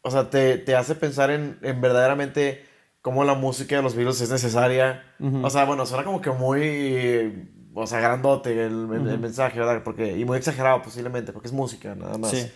o 0.00 0.10
sea, 0.10 0.30
te, 0.30 0.56
te 0.56 0.74
hace 0.76 0.94
pensar 0.94 1.30
en, 1.30 1.58
en 1.60 1.80
verdaderamente 1.82 2.64
cómo 3.02 3.22
la 3.24 3.34
música 3.34 3.76
de 3.76 3.82
los 3.82 3.94
Beatles 3.94 4.20
es 4.22 4.30
necesaria. 4.30 5.04
O 5.42 5.50
sea, 5.50 5.64
bueno, 5.66 5.84
suena 5.84 6.04
como 6.04 6.22
que 6.22 6.30
muy, 6.30 7.48
o 7.74 7.86
sea, 7.86 8.00
grandote 8.00 8.52
el, 8.64 8.88
el- 8.94 9.08
el 9.08 9.18
mensaje, 9.18 9.58
¿verdad? 9.58 9.82
Porque, 9.84 10.16
y 10.16 10.24
muy 10.24 10.38
exagerado 10.38 10.80
posiblemente, 10.80 11.32
porque 11.34 11.48
es 11.48 11.52
música 11.54 11.94
nada 11.94 12.16
más. 12.16 12.30
Sí. 12.30 12.50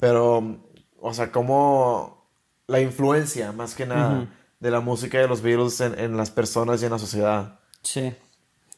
Pero, 0.00 0.56
o 1.00 1.14
sea, 1.14 1.30
como 1.32 2.26
la 2.66 2.80
influencia, 2.80 3.52
más 3.52 3.74
que 3.74 3.86
nada, 3.86 4.28
de 4.60 4.70
la 4.70 4.80
música 4.80 5.18
de 5.18 5.28
los 5.28 5.42
Beatles 5.42 5.80
en, 5.80 5.98
en 5.98 6.16
las 6.16 6.30
personas 6.30 6.82
y 6.82 6.86
en 6.86 6.90
la 6.90 6.98
sociedad. 6.98 7.60
Sí. 7.82 8.12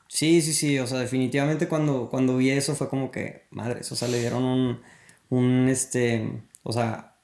Sí, 0.09 0.43
sí, 0.43 0.53
sí. 0.53 0.79
O 0.79 0.87
sea, 0.87 0.99
definitivamente 0.99 1.69
cuando, 1.69 2.09
cuando 2.11 2.37
vi 2.37 2.51
eso 2.51 2.75
fue 2.75 2.89
como 2.89 3.11
que, 3.11 3.47
madres, 3.51 3.91
o 3.93 3.97
sea, 3.97 4.09
le 4.09 4.19
dieron 4.19 4.45
un, 4.45 4.81
un, 5.29 5.69
este, 5.69 6.43
o 6.63 6.73
sea, 6.73 7.15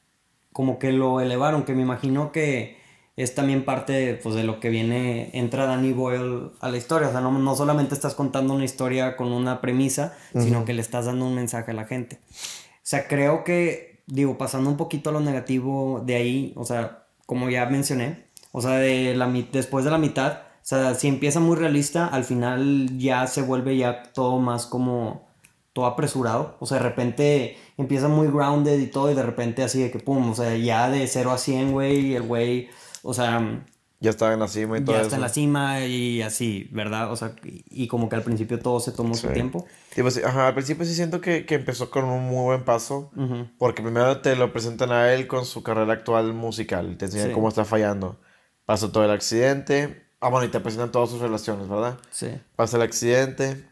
como 0.53 0.79
que 0.79 0.93
lo 0.93 1.21
elevaron, 1.21 1.65
que 1.65 1.75
me 1.75 1.83
imagino 1.83 2.33
que 2.33 2.79
es 3.17 3.35
también 3.35 3.65
parte 3.65 4.15
pues, 4.23 4.35
de 4.35 4.45
lo 4.45 4.61
que 4.61 4.69
viene, 4.69 5.31
entra 5.33 5.67
Danny 5.67 5.93
Boyle 5.93 6.53
a 6.61 6.69
la 6.69 6.77
historia. 6.77 7.09
O 7.09 7.13
sea, 7.13 7.21
no, 7.21 7.33
no 7.33 7.57
solamente 7.57 7.95
estás 7.95 8.15
contando 8.15 8.55
una 8.55 8.65
historia 8.65 9.17
con 9.17 9.33
una 9.33 9.61
premisa, 9.61 10.17
sino 10.33 10.65
que 10.65 10.75
le 10.75 10.83
estás 10.83 11.07
dando 11.07 11.27
un 11.27 11.35
mensaje 11.35 11.71
a 11.71 11.75
la 11.75 11.87
gente. 11.87 12.21
O 12.27 12.89
sea, 12.89 13.09
creo 13.09 13.43
que, 13.43 13.96
digo, 14.07 14.39
pasando 14.39 14.71
un 14.71 14.77
poquito 14.77 15.11
a 15.11 15.13
lo 15.13 15.21
negativo 15.21 16.03
de 16.05 16.17
ahí, 16.17 16.53
o 16.57 16.65
sea, 16.65 17.07
como 17.27 17.51
ya 17.51 17.67
mencioné, 17.67 18.27
o 18.53 18.63
sea, 18.63 18.73
de 18.73 19.15
la, 19.15 19.27
después 19.53 19.85
de 19.85 19.91
la 19.91 19.99
mitad, 19.99 20.33
o 20.33 20.69
sea, 20.69 20.95
si 20.95 21.09
empieza 21.09 21.41
muy 21.41 21.57
realista, 21.57 22.07
al 22.07 22.25
final 22.25 22.99
ya 22.99 23.27
se 23.27 23.43
vuelve 23.43 23.77
ya 23.77 24.03
todo 24.13 24.39
más 24.41 24.67
como 24.67 25.27
todo 25.73 25.87
apresurado. 25.87 26.57
O 26.59 26.67
sea, 26.67 26.79
de 26.79 26.85
repente 26.85 27.57
empieza 27.77 28.09
muy 28.09 28.29
grounded 28.29 28.79
y 28.79 28.87
todo, 28.87 29.11
y 29.11 29.15
de 29.15 29.23
repente 29.23 29.63
así 29.63 29.83
de 29.83 29.91
que 29.91 29.99
pum, 29.99 30.31
o 30.31 30.35
sea, 30.35 30.57
ya 30.57 30.89
de 30.89 31.07
0 31.07 31.31
a 31.31 31.39
100, 31.39 31.73
güey, 31.73 32.15
el 32.15 32.23
güey, 32.23 32.69
o 33.03 33.13
sea, 33.15 33.65
Ya 34.07 34.11
estaba 34.11 34.33
en 34.33 34.41
la 34.41 34.47
cima 34.49 34.79
y 34.79 34.85
todo 34.85 34.93
ya 34.95 35.01
eso. 35.01 35.07
está 35.09 35.17
en 35.17 35.23
la 35.23 35.29
cima 35.29 35.81
y 35.85 36.23
así, 36.23 36.69
¿verdad? 36.73 37.11
O 37.13 37.17
sea, 37.17 37.35
y, 37.45 37.89
como 37.89 38.09
que 38.09 38.15
al 38.17 38.23
principio 38.23 38.59
todo 38.61 38.79
se 38.81 38.93
tomó 38.93 39.15
su 39.15 39.27
Sí. 39.27 39.33
tiempo. 39.35 39.67
Sí, 39.95 40.03
pues, 40.03 40.15
sí, 40.15 40.21
ajá, 40.25 40.47
al 40.49 40.55
principio 40.55 40.85
sí 40.85 40.95
siento 40.95 41.21
que, 41.21 41.45
que 41.45 41.57
empezó 41.57 41.91
con 41.91 42.05
un 42.05 42.25
muy 42.25 42.45
buen 42.45 42.65
paso, 42.65 43.11
porque 43.59 43.83
primero 43.83 44.21
te 44.21 44.37
lo 44.37 44.53
presentan 44.53 44.93
a 44.93 45.13
él 45.13 45.27
con 45.27 45.45
su 45.45 45.63
carrera 45.63 45.93
actual 45.93 46.33
musical, 46.35 46.97
te 46.97 47.07
enseñan 47.07 47.29
Sí. 47.29 47.33
cómo 47.35 47.49
está 47.49 47.65
fallando. 47.65 48.21
Pasó 48.65 48.91
todo 48.93 49.05
el 49.05 49.11
accidente, 49.11 50.07
ah 50.21 50.29
bueno, 50.29 50.47
y 50.47 50.51
te 50.51 50.61
presentan 50.61 50.91
todas 50.93 51.11
sus 51.11 51.21
relaciones, 51.21 51.69
¿verdad? 51.69 51.99
Sí. 52.11 52.29
Pasa 52.57 52.77
el 52.77 52.83
accidente 52.85 53.65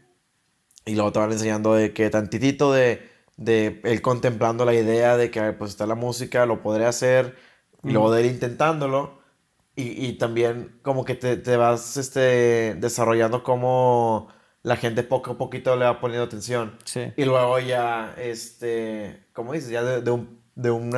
y 0.85 0.95
luego 0.95 1.11
te 1.11 1.19
van 1.19 1.31
enseñando 1.31 1.73
de 1.73 1.93
que 1.93 2.09
tantitito 2.09 2.71
de, 2.73 3.09
de 3.37 3.81
él 3.83 4.01
contemplando 4.01 4.65
la 4.65 4.73
idea 4.73 5.17
de 5.17 5.31
que 5.31 5.41
pues 5.53 5.71
está 5.71 5.85
la 5.85 5.95
música, 5.95 6.45
lo 6.45 6.61
podré 6.61 6.85
hacer, 6.85 7.35
y 7.83 7.91
luego 7.91 8.11
de 8.11 8.21
él 8.21 8.27
intentándolo. 8.27 9.19
Y, 9.75 10.05
y 10.05 10.13
también 10.13 10.79
como 10.81 11.03
que 11.03 11.15
te, 11.15 11.37
te 11.37 11.57
vas 11.57 11.97
este, 11.97 12.75
desarrollando 12.75 13.43
como 13.43 14.29
la 14.63 14.77
gente 14.77 15.03
poco 15.03 15.31
a 15.31 15.37
poquito 15.37 15.75
le 15.75 15.85
va 15.85 15.99
poniendo 15.99 16.25
atención. 16.25 16.77
Sí. 16.85 17.11
Y 17.17 17.25
luego 17.25 17.59
ya, 17.59 18.15
este, 18.17 19.27
¿cómo 19.33 19.53
dices? 19.53 19.69
Ya 19.69 19.83
de, 19.83 20.01
de 20.01 20.11
un 20.11 20.45
de 20.55 20.71
un 20.71 20.91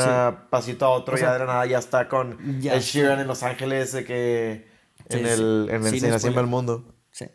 pasito 0.49 0.85
a 0.85 0.89
otro, 0.89 1.15
O 1.15 1.17
ya 1.17 1.33
de 1.33 1.39
la 1.39 1.45
nada 1.45 1.65
ya 1.65 1.79
está 1.79 2.07
con 2.07 2.61
ya 2.61 2.75
el. 2.75 2.81
Sheeran 2.81 3.19
en 3.19 3.27
Los 3.27 3.43
Ángeles, 3.43 3.91
de 3.91 4.05
que 4.05 4.67
en, 5.09 5.19
sí. 5.19 5.25
el, 5.25 5.67
en, 5.71 5.85
el, 5.85 6.09
no 6.09 6.19
del 6.19 6.47
mundo. 6.47 6.85
Sí. 7.11 7.25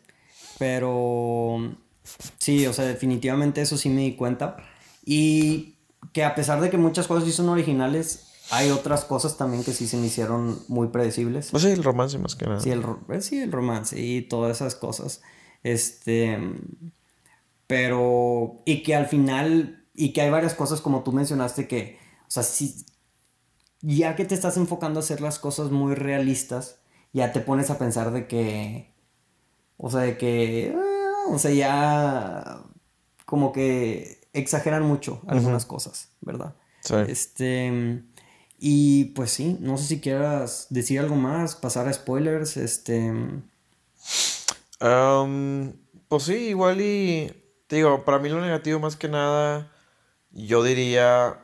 Pero 0.57 1.75
sí, 2.37 2.65
o 2.65 2.73
sea, 2.73 2.85
definitivamente 2.85 3.61
eso 3.61 3.77
sí 3.77 3.89
me 3.89 4.01
di 4.01 4.15
cuenta. 4.15 4.57
Y 5.05 5.75
que 6.13 6.23
a 6.23 6.33
pesar 6.33 6.61
de 6.61 6.69
que 6.69 6.77
muchas 6.77 7.07
cosas 7.07 7.25
sí 7.25 7.33
son 7.33 7.49
originales, 7.49 8.32
hay 8.51 8.71
otras 8.71 9.05
cosas 9.05 9.37
también 9.37 9.63
que 9.63 9.73
sí 9.73 9.87
se 9.87 9.97
me 9.97 10.07
hicieron 10.07 10.59
muy 10.67 10.89
predecibles. 10.89 11.51
Pues 11.51 11.63
sí, 11.63 11.69
el 11.69 11.83
romance 11.83 12.17
más 12.17 12.35
que 12.35 12.45
nada. 12.45 12.59
Sí, 12.59 12.71
el, 12.71 12.83
eh, 13.09 13.21
sí, 13.21 13.39
el 13.39 13.51
romance 13.51 13.99
y 13.99 14.21
todas 14.21 14.57
esas 14.57 14.75
cosas. 14.75 15.21
Este. 15.63 16.37
Pero. 17.67 18.61
Y 18.65 18.83
que 18.83 18.95
al 18.95 19.07
final. 19.07 19.85
Y 19.95 20.13
que 20.13 20.21
hay 20.21 20.29
varias 20.29 20.55
cosas 20.55 20.81
como 20.81 21.03
tú 21.03 21.11
mencionaste 21.11 21.67
que. 21.67 21.97
O 22.27 22.31
sea, 22.31 22.43
sí. 22.43 22.85
Ya 23.81 24.15
que 24.15 24.25
te 24.25 24.35
estás 24.35 24.57
enfocando 24.57 24.99
a 24.99 25.03
hacer 25.03 25.21
las 25.21 25.39
cosas 25.39 25.69
muy 25.69 25.95
realistas, 25.95 26.77
ya 27.11 27.33
te 27.33 27.39
pones 27.39 27.69
a 27.69 27.77
pensar 27.77 28.11
de 28.11 28.27
que. 28.27 28.93
O 29.77 29.89
sea, 29.89 30.01
de 30.01 30.17
que. 30.17 30.75
ah, 30.75 31.31
o 31.31 31.39
sea, 31.39 31.51
ya. 31.51 32.63
Como 33.25 33.53
que 33.53 34.27
exageran 34.33 34.83
mucho 34.83 35.21
algunas 35.27 35.65
cosas, 35.65 36.09
¿verdad? 36.21 36.55
Sí. 36.81 36.95
Este. 37.07 38.03
Y 38.65 39.05
pues 39.15 39.31
sí, 39.31 39.57
no 39.59 39.77
sé 39.77 39.83
si 39.87 39.99
quieras 39.99 40.67
decir 40.69 40.97
algo 41.01 41.17
más, 41.17 41.53
pasar 41.53 41.85
a 41.89 41.91
spoilers, 41.91 42.55
este. 42.55 43.11
Pues 46.07 46.23
sí, 46.23 46.33
igual 46.33 46.79
y 46.79 47.33
te 47.67 47.75
digo, 47.75 48.05
para 48.05 48.19
mí 48.19 48.29
lo 48.29 48.39
negativo 48.39 48.79
más 48.79 48.95
que 48.95 49.09
nada, 49.09 49.69
yo 50.31 50.63
diría, 50.63 51.39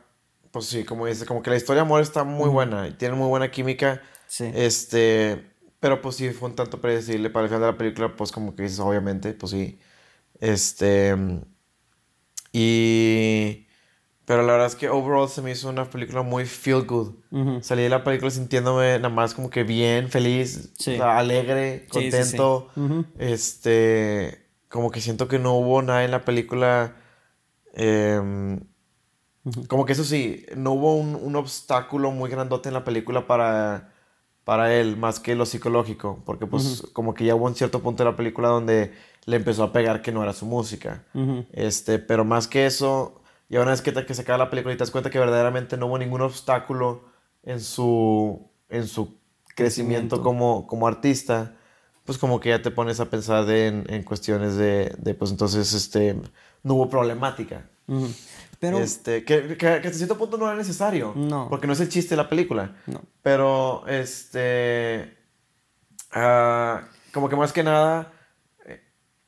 pues 0.50 0.64
sí, 0.64 0.84
como 0.84 1.04
dices, 1.04 1.26
como 1.28 1.42
que 1.42 1.50
la 1.50 1.56
historia 1.56 1.82
de 1.82 1.86
amor 1.88 2.00
está 2.00 2.24
muy 2.24 2.48
buena 2.48 2.88
y 2.88 2.92
tiene 2.94 3.16
muy 3.16 3.28
buena 3.28 3.50
química, 3.50 4.00
Sí. 4.26 4.50
este, 4.54 5.44
pero 5.78 6.00
pues 6.00 6.16
sí 6.16 6.30
fue 6.30 6.48
un 6.48 6.56
tanto 6.56 6.80
predecible 6.80 7.28
para 7.28 7.44
el 7.44 7.48
final 7.50 7.60
de 7.62 7.66
la 7.72 7.76
película, 7.78 8.16
pues 8.16 8.32
como 8.32 8.54
que 8.56 8.62
dices, 8.62 8.78
obviamente, 8.80 9.34
pues 9.34 9.52
sí, 9.52 9.78
este, 10.40 11.14
y 12.52 13.66
Pero 14.26 14.42
la 14.42 14.52
verdad 14.52 14.68
es 14.68 14.76
que 14.76 14.88
overall 14.88 15.28
se 15.28 15.42
me 15.42 15.50
hizo 15.50 15.68
una 15.68 15.90
película 15.90 16.22
muy 16.22 16.44
feel 16.46 16.84
good. 16.86 17.14
Salí 17.62 17.82
de 17.82 17.88
la 17.88 18.04
película 18.04 18.30
sintiéndome 18.30 18.96
nada 18.98 19.08
más 19.08 19.34
como 19.34 19.50
que 19.50 19.64
bien, 19.64 20.08
feliz, 20.08 20.72
Sí. 20.78 20.94
o 20.94 20.96
sea, 20.98 21.18
alegre, 21.18 21.86
Sí, 21.90 22.00
sí, 22.10 22.10
sí. 22.12 22.36
contento. 22.36 22.68
Este, 23.18 24.46
como 24.68 24.90
que 24.90 25.00
siento 25.00 25.26
que 25.28 25.38
no 25.38 25.54
hubo 25.54 25.82
nada 25.82 26.04
en 26.04 26.10
la 26.10 26.24
película. 26.24 26.96
em, 27.74 28.60
Como 29.68 29.84
que 29.86 29.94
eso 29.94 30.04
sí, 30.04 30.44
no 30.54 30.72
hubo 30.72 30.94
un, 30.96 31.14
un 31.16 31.34
obstáculo 31.34 32.10
muy 32.10 32.28
grandote 32.30 32.68
en 32.68 32.74
la 32.74 32.84
película 32.84 33.26
para, 33.26 33.94
para 34.44 34.74
él, 34.74 34.96
más 34.98 35.18
que 35.18 35.34
lo 35.34 35.46
psicológico. 35.46 36.22
Porque 36.26 36.46
pues 36.46 36.84
como 36.92 37.14
que 37.14 37.24
ya 37.24 37.34
hubo 37.34 37.46
un 37.46 37.54
cierto 37.54 37.80
punto 37.80 38.04
de 38.04 38.10
la 38.10 38.16
película 38.16 38.48
donde 38.48 38.92
le 39.24 39.36
empezó 39.36 39.64
a 39.64 39.72
pegar 39.72 40.02
que 40.02 40.12
no 40.12 40.22
era 40.22 40.34
su 40.34 40.44
música. 40.46 41.04
Este, 41.52 41.98
pero 41.98 42.24
más 42.24 42.46
que 42.48 42.66
eso, 42.66 43.19
y 43.50 43.56
una 43.58 43.72
vez 43.72 43.82
que, 43.82 43.92
te- 43.92 44.06
que 44.06 44.14
se 44.14 44.22
acaba 44.22 44.38
la 44.38 44.48
película 44.48 44.72
y 44.72 44.76
te 44.78 44.80
das 44.84 44.90
cuenta 44.90 45.10
que 45.10 45.18
verdaderamente 45.18 45.76
no 45.76 45.86
hubo 45.86 45.98
ningún 45.98 46.22
obstáculo 46.22 47.02
en 47.42 47.60
su, 47.60 48.48
en 48.70 48.86
su 48.86 49.18
crecimiento 49.54 50.22
como, 50.22 50.66
como 50.66 50.86
artista, 50.86 51.56
pues 52.04 52.16
como 52.16 52.40
que 52.40 52.48
ya 52.50 52.62
te 52.62 52.70
pones 52.70 53.00
a 53.00 53.10
pensar 53.10 53.44
de- 53.44 53.66
en, 53.66 53.84
en 53.88 54.02
cuestiones 54.04 54.56
de, 54.56 54.94
de, 54.98 55.14
pues 55.14 55.30
entonces, 55.30 55.72
este, 55.74 56.14
no 56.62 56.74
hubo 56.74 56.88
problemática. 56.88 57.66
Pero, 58.60 58.78
Este, 58.78 59.24
que, 59.24 59.48
que, 59.48 59.56
que 59.56 59.66
hasta 59.68 59.92
cierto 59.94 60.16
punto 60.16 60.36
no 60.36 60.46
era 60.46 60.54
necesario. 60.56 61.12
No. 61.16 61.48
Porque 61.48 61.66
no 61.66 61.72
es 61.72 61.80
el 61.80 61.88
chiste 61.88 62.10
de 62.10 62.22
la 62.22 62.28
película. 62.28 62.76
No. 62.86 63.00
Pero, 63.22 63.84
este. 63.88 65.16
ah, 66.12 66.82
como 67.12 67.28
que 67.28 67.36
más 67.36 67.52
que 67.52 67.62
nada. 67.64 68.12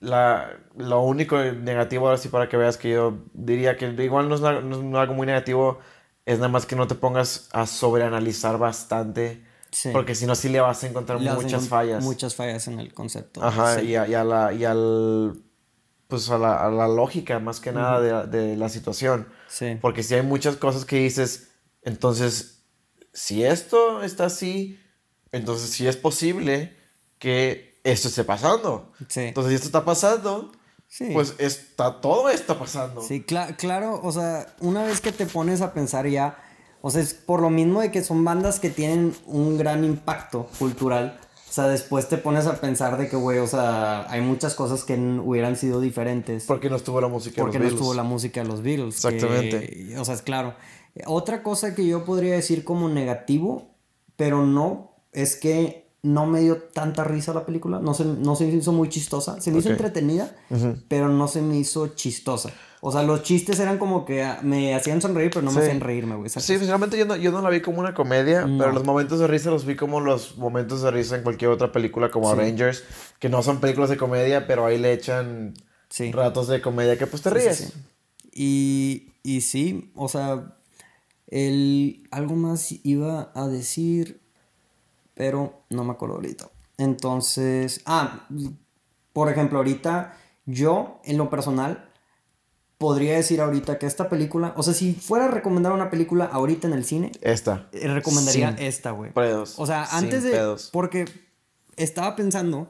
La, 0.02 0.50
lo 0.76 1.00
único 1.02 1.38
negativo, 1.38 2.06
ahora 2.06 2.18
sí, 2.18 2.28
para 2.28 2.48
que 2.48 2.56
veas 2.56 2.76
que 2.76 2.90
yo 2.90 3.18
diría 3.34 3.76
que 3.76 3.86
igual 4.02 4.28
no 4.28 4.34
es, 4.34 4.40
no 4.40 4.76
es 4.76 4.94
algo 5.00 5.14
muy 5.14 5.26
negativo, 5.28 5.78
es 6.26 6.38
nada 6.38 6.48
más 6.48 6.66
que 6.66 6.74
no 6.74 6.88
te 6.88 6.96
pongas 6.96 7.48
a 7.52 7.66
sobreanalizar 7.66 8.58
bastante. 8.58 9.44
Sí. 9.70 9.90
Porque 9.92 10.14
si 10.16 10.26
no, 10.26 10.34
sí 10.34 10.48
le 10.48 10.60
vas 10.60 10.82
a 10.82 10.88
encontrar 10.88 11.20
le 11.20 11.32
muchas 11.32 11.68
fallas. 11.68 12.02
Muchas 12.02 12.34
fallas 12.34 12.66
en 12.66 12.80
el 12.80 12.92
concepto. 12.92 13.42
Ajá, 13.44 13.78
Sí. 13.78 13.86
y, 13.90 13.94
a, 13.96 14.08
y 14.08 14.14
a 14.14 14.24
la, 14.24 14.52
y 14.52 14.64
al, 14.64 15.40
pues 16.08 16.28
a 16.30 16.36
la, 16.36 16.66
a 16.66 16.68
la 16.70 16.88
lógica 16.88 17.38
más 17.38 17.60
que 17.60 17.70
nada 17.72 18.26
de, 18.26 18.38
de 18.38 18.56
la 18.56 18.68
situación. 18.68 19.28
Sí. 19.46 19.78
Porque 19.80 20.02
si 20.02 20.14
hay 20.14 20.22
muchas 20.22 20.56
cosas 20.56 20.84
que 20.84 20.96
dices, 20.96 21.52
entonces, 21.82 22.64
si 23.12 23.44
esto 23.44 24.02
está 24.02 24.26
así, 24.26 24.80
entonces 25.30 25.70
sí 25.70 25.86
es 25.86 25.96
posible 25.96 26.76
que 27.18 27.71
esto 27.85 28.09
esté 28.09 28.25
pasando. 28.25 28.92
Sí. 29.09 29.21
Entonces, 29.21 29.51
si 29.51 29.55
esto 29.57 29.66
está 29.68 29.85
pasando, 29.85 30.53
Sí. 30.88 31.09
pues 31.12 31.35
está, 31.38 32.01
todo 32.01 32.29
está 32.29 32.59
pasando. 32.59 33.01
Sí, 33.03 33.25
cla- 33.27 33.57
claro, 33.57 34.01
o 34.03 34.12
sea, 34.12 34.47
una 34.61 34.85
vez 34.85 35.01
que 35.01 35.11
te 35.12 35.27
pones 35.27 35.61
a 35.62 35.73
pensar 35.73 36.07
ya, 36.07 36.37
o 36.83 36.90
sea, 36.90 37.01
es 37.01 37.14
por 37.14 37.40
lo 37.40 37.49
mismo 37.51 37.81
de 37.81 37.90
que 37.90 38.03
son 38.05 38.25
bandas 38.25 38.61
que 38.61 38.68
tienen 38.71 39.14
un 39.27 39.57
gran 39.57 39.85
impacto 39.85 40.49
cultural, 40.59 41.18
o 41.49 41.53
sea, 41.53 41.68
después 41.68 42.09
te 42.09 42.16
pones 42.18 42.47
a 42.47 42.61
pensar 42.61 42.97
de 42.99 43.09
que, 43.09 43.16
güey, 43.16 43.38
o 43.38 43.47
sea, 43.47 44.11
hay 44.11 44.21
muchas 44.21 44.55
cosas 44.55 44.85
que 44.85 44.95
hubieran 44.97 45.57
sido 45.57 45.81
diferentes. 45.81 46.45
Porque 46.45 46.68
no 46.71 46.77
estuvo 46.77 47.01
la 47.01 47.09
música 47.09 47.37
de 47.37 47.42
porque 47.42 47.59
los 47.59 47.64
no 47.64 47.68
Beatles. 47.68 47.81
estuvo 47.81 47.95
la 47.95 48.03
música 48.03 48.42
de 48.42 48.49
los 48.49 48.62
Beatles. 48.62 49.01
que- 49.01 49.09
Exactamente. 49.09 49.99
o 49.99 50.05
sea, 50.05 50.14
es 50.14 50.23
claro. 50.23 50.55
Otra 51.07 51.42
cosa 51.42 51.75
que 51.75 51.87
yo 51.87 52.05
podría 52.05 52.35
decir 52.35 52.64
como 52.64 52.88
negativo, 52.90 53.75
pero 54.16 54.45
no, 54.47 54.97
es 55.12 55.37
que 55.37 55.82
no 56.02 56.26
me 56.26 56.40
dio 56.40 56.56
tanta 56.56 57.04
risa 57.04 57.32
la 57.32 57.46
película. 57.46 57.78
No 57.80 57.94
se, 57.94 58.04
no 58.04 58.34
se 58.34 58.46
me 58.46 58.54
hizo 58.54 58.72
muy 58.72 58.88
chistosa. 58.88 59.40
Se 59.40 59.52
me 59.52 59.58
hizo 59.58 59.70
entretenida, 59.70 60.34
pero 60.88 61.08
no 61.08 61.28
se 61.28 61.42
me 61.42 61.56
hizo 61.56 61.88
chistosa. 61.88 62.50
O 62.80 62.90
sea, 62.90 63.04
los 63.04 63.22
chistes 63.22 63.60
eran 63.60 63.78
como 63.78 64.04
que 64.04 64.24
ah, 64.24 64.40
me 64.42 64.74
hacían 64.74 65.00
sonreír, 65.00 65.30
pero 65.32 65.42
no 65.42 65.52
me 65.52 65.60
hacían 65.60 65.78
reírme, 65.78 66.16
güey. 66.16 66.28
Sí, 66.28 66.40
sinceramente 66.40 66.98
yo 66.98 67.04
no, 67.04 67.14
yo 67.14 67.30
no 67.30 67.40
la 67.40 67.48
vi 67.48 67.60
como 67.60 67.78
una 67.78 67.94
comedia, 67.94 68.42
pero 68.58 68.72
los 68.72 68.84
momentos 68.84 69.20
de 69.20 69.28
risa 69.28 69.50
los 69.50 69.64
vi 69.64 69.76
como 69.76 70.00
los 70.00 70.36
momentos 70.36 70.82
de 70.82 70.90
risa 70.90 71.14
en 71.16 71.22
cualquier 71.22 71.52
otra 71.52 71.70
película 71.70 72.10
como 72.10 72.28
Avengers, 72.28 72.82
que 73.20 73.28
no 73.28 73.44
son 73.44 73.60
películas 73.60 73.88
de 73.88 73.96
comedia, 73.96 74.48
pero 74.48 74.66
ahí 74.66 74.78
le 74.78 74.92
echan 74.92 75.54
Sí. 75.88 76.10
ratos 76.10 76.48
de 76.48 76.60
comedia 76.60 76.98
que 76.98 77.06
pues 77.06 77.22
te 77.22 77.30
ríes. 77.30 77.72
Y, 78.32 79.12
y 79.22 79.42
sí, 79.42 79.92
o 79.94 80.08
sea, 80.08 80.56
el, 81.28 82.08
algo 82.10 82.34
más 82.34 82.72
iba 82.82 83.30
a 83.34 83.46
decir, 83.46 84.21
pero 85.14 85.64
no 85.70 85.85
me 85.85 85.92
acuerdo 85.92 86.16
ahorita. 86.16 86.48
Entonces, 86.79 87.83
ah, 87.87 88.29
por 89.12 89.31
ejemplo, 89.31 89.59
ahorita 89.59 90.16
yo, 90.46 91.01
en 91.05 91.16
lo 91.18 91.31
personal, 91.31 91.88
podría 92.79 93.14
decir 93.14 93.40
ahorita 93.40 93.79
que 93.79 93.87
esta 93.87 94.09
película, 94.09 94.55
o 94.57 94.62
sea, 94.62 94.75
si 94.75 94.94
fuera 94.94 95.27
a 95.27 95.29
recomendar 95.29 95.72
una 95.72 95.90
película 95.90 96.25
ahorita 96.25 96.66
en 96.66 96.72
el 96.75 96.85
cine, 96.85 97.12
Esta. 97.20 97.68
eh, 97.72 97.87
recomendaría 97.87 98.57
Sin 98.57 98.66
esta, 98.66 98.90
güey. 98.90 99.12
pedos. 99.12 99.55
O 99.59 99.66
sea, 99.66 99.87
Sin 99.87 99.98
antes 99.98 100.25
de. 100.25 100.31
pedos. 100.33 100.70
Porque 100.72 101.05
estaba 101.77 102.16
pensando. 102.16 102.68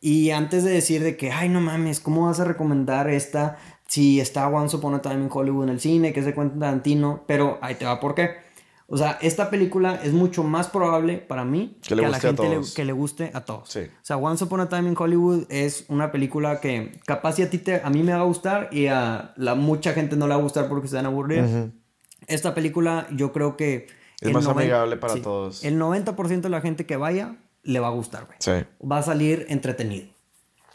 Y 0.00 0.30
antes 0.30 0.64
de 0.64 0.70
decir 0.70 1.02
de 1.02 1.16
que, 1.16 1.30
ay, 1.30 1.48
no 1.48 1.60
mames, 1.60 2.00
¿cómo 2.00 2.26
vas 2.26 2.40
a 2.40 2.44
recomendar 2.44 3.08
esta 3.08 3.58
si 3.86 4.20
está 4.20 4.48
Once 4.48 4.74
Upon 4.74 4.94
a 4.94 5.02
Time 5.02 5.24
in 5.24 5.28
Hollywood 5.30 5.64
en 5.64 5.68
el 5.70 5.80
cine, 5.80 6.12
que 6.12 6.20
es 6.20 6.26
de 6.26 6.34
Quentin 6.34 6.58
Tarantino? 6.58 7.22
Pero 7.28 7.58
ahí 7.62 7.74
te 7.76 7.84
va 7.84 8.00
por 8.00 8.14
qué. 8.14 8.30
O 8.86 8.96
sea, 8.98 9.18
esta 9.22 9.48
película 9.48 10.00
es 10.02 10.12
mucho 10.12 10.42
más 10.44 10.68
probable 10.68 11.16
para 11.18 11.44
mí 11.44 11.78
Que 11.86 11.94
le 11.96 12.04
a 12.04 12.08
la 12.08 12.16
guste 12.18 12.26
a 12.26 12.30
gente 12.30 12.48
le- 12.48 12.74
que 12.74 12.84
le 12.84 12.92
guste 12.92 13.30
a 13.32 13.40
todos. 13.42 13.68
Sí. 13.70 13.80
O 13.80 14.04
sea, 14.04 14.16
Once 14.18 14.44
Upon 14.44 14.60
a 14.60 14.68
Time 14.68 14.88
in 14.90 14.94
Hollywood 14.98 15.44
es 15.48 15.86
una 15.88 16.12
película 16.12 16.60
que 16.60 16.92
capaz 17.06 17.34
si 17.36 17.42
a 17.42 17.48
ti 17.50 17.58
te, 17.58 17.80
a 17.82 17.88
mí 17.90 18.02
me 18.02 18.12
va 18.12 18.20
a 18.20 18.24
gustar 18.24 18.68
y 18.72 18.86
a 18.88 19.32
la 19.36 19.54
mucha 19.54 19.92
gente 19.92 20.16
no 20.16 20.26
le 20.26 20.34
va 20.34 20.40
a 20.40 20.42
gustar 20.42 20.68
porque 20.68 20.88
se 20.88 20.96
van 20.96 21.06
a 21.06 21.08
aburrir. 21.08 21.72
Esta 22.26 22.54
película 22.54 23.06
yo 23.10 23.32
creo 23.32 23.56
que... 23.56 23.86
Es 24.20 24.32
más 24.32 24.44
noven- 24.44 24.58
amigable 24.64 24.96
para 24.96 25.16
todos. 25.20 25.64
El 25.64 25.78
90% 25.80 26.40
de 26.42 26.48
la 26.48 26.60
gente 26.60 26.86
que 26.86 26.96
vaya 26.96 27.36
le 27.64 27.80
va 27.80 27.88
a 27.88 27.90
gustar, 27.90 28.26
güey. 28.26 28.36
Sí. 28.40 28.52
Va 28.88 28.98
a 28.98 29.02
salir 29.02 29.46
entretenido. 29.48 30.06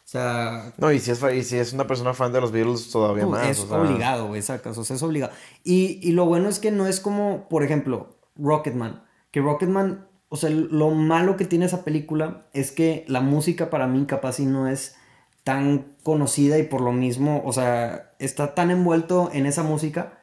Sea, 0.07 0.71
No, 0.77 0.89
y 0.93 1.01
si 1.01 1.11
es, 1.11 1.21
y 1.21 1.43
si 1.43 1.57
es 1.57 1.73
una 1.73 1.85
persona 1.85 2.13
fan 2.13 2.31
de 2.31 2.39
los 2.39 2.53
Beatles, 2.53 2.89
todavía 2.91 3.25
más. 3.25 3.45
es 3.45 3.59
o 3.59 3.67
sea, 3.67 3.81
obligado, 3.81 4.29
güey, 4.29 4.41
sacas, 4.41 4.77
o 4.77 4.85
sea, 4.85 4.95
es 4.95 5.03
obligado. 5.03 5.33
Y, 5.65 5.99
y 6.01 6.13
lo 6.13 6.25
bueno 6.25 6.47
es 6.47 6.59
que 6.59 6.71
no 6.71 6.87
es 6.87 7.01
como, 7.01 7.49
por 7.49 7.61
ejemplo, 7.61 8.15
Rocketman. 8.37 9.03
Que 9.31 9.41
Rocketman, 9.41 10.07
o 10.29 10.37
sea, 10.37 10.49
lo 10.49 10.91
malo 10.91 11.35
que 11.35 11.43
tiene 11.43 11.65
esa 11.65 11.83
película 11.83 12.47
es 12.53 12.71
que 12.71 13.03
la 13.09 13.19
música 13.19 13.69
para 13.69 13.85
mí 13.85 14.05
capaz 14.05 14.39
y 14.39 14.45
no 14.45 14.69
es 14.69 14.95
tan 15.43 15.97
conocida 16.03 16.57
y 16.57 16.63
por 16.63 16.79
lo 16.79 16.93
mismo, 16.93 17.41
o 17.43 17.51
sea, 17.51 18.13
está 18.19 18.55
tan 18.55 18.71
envuelto 18.71 19.29
en 19.33 19.45
esa 19.45 19.63
música 19.63 20.16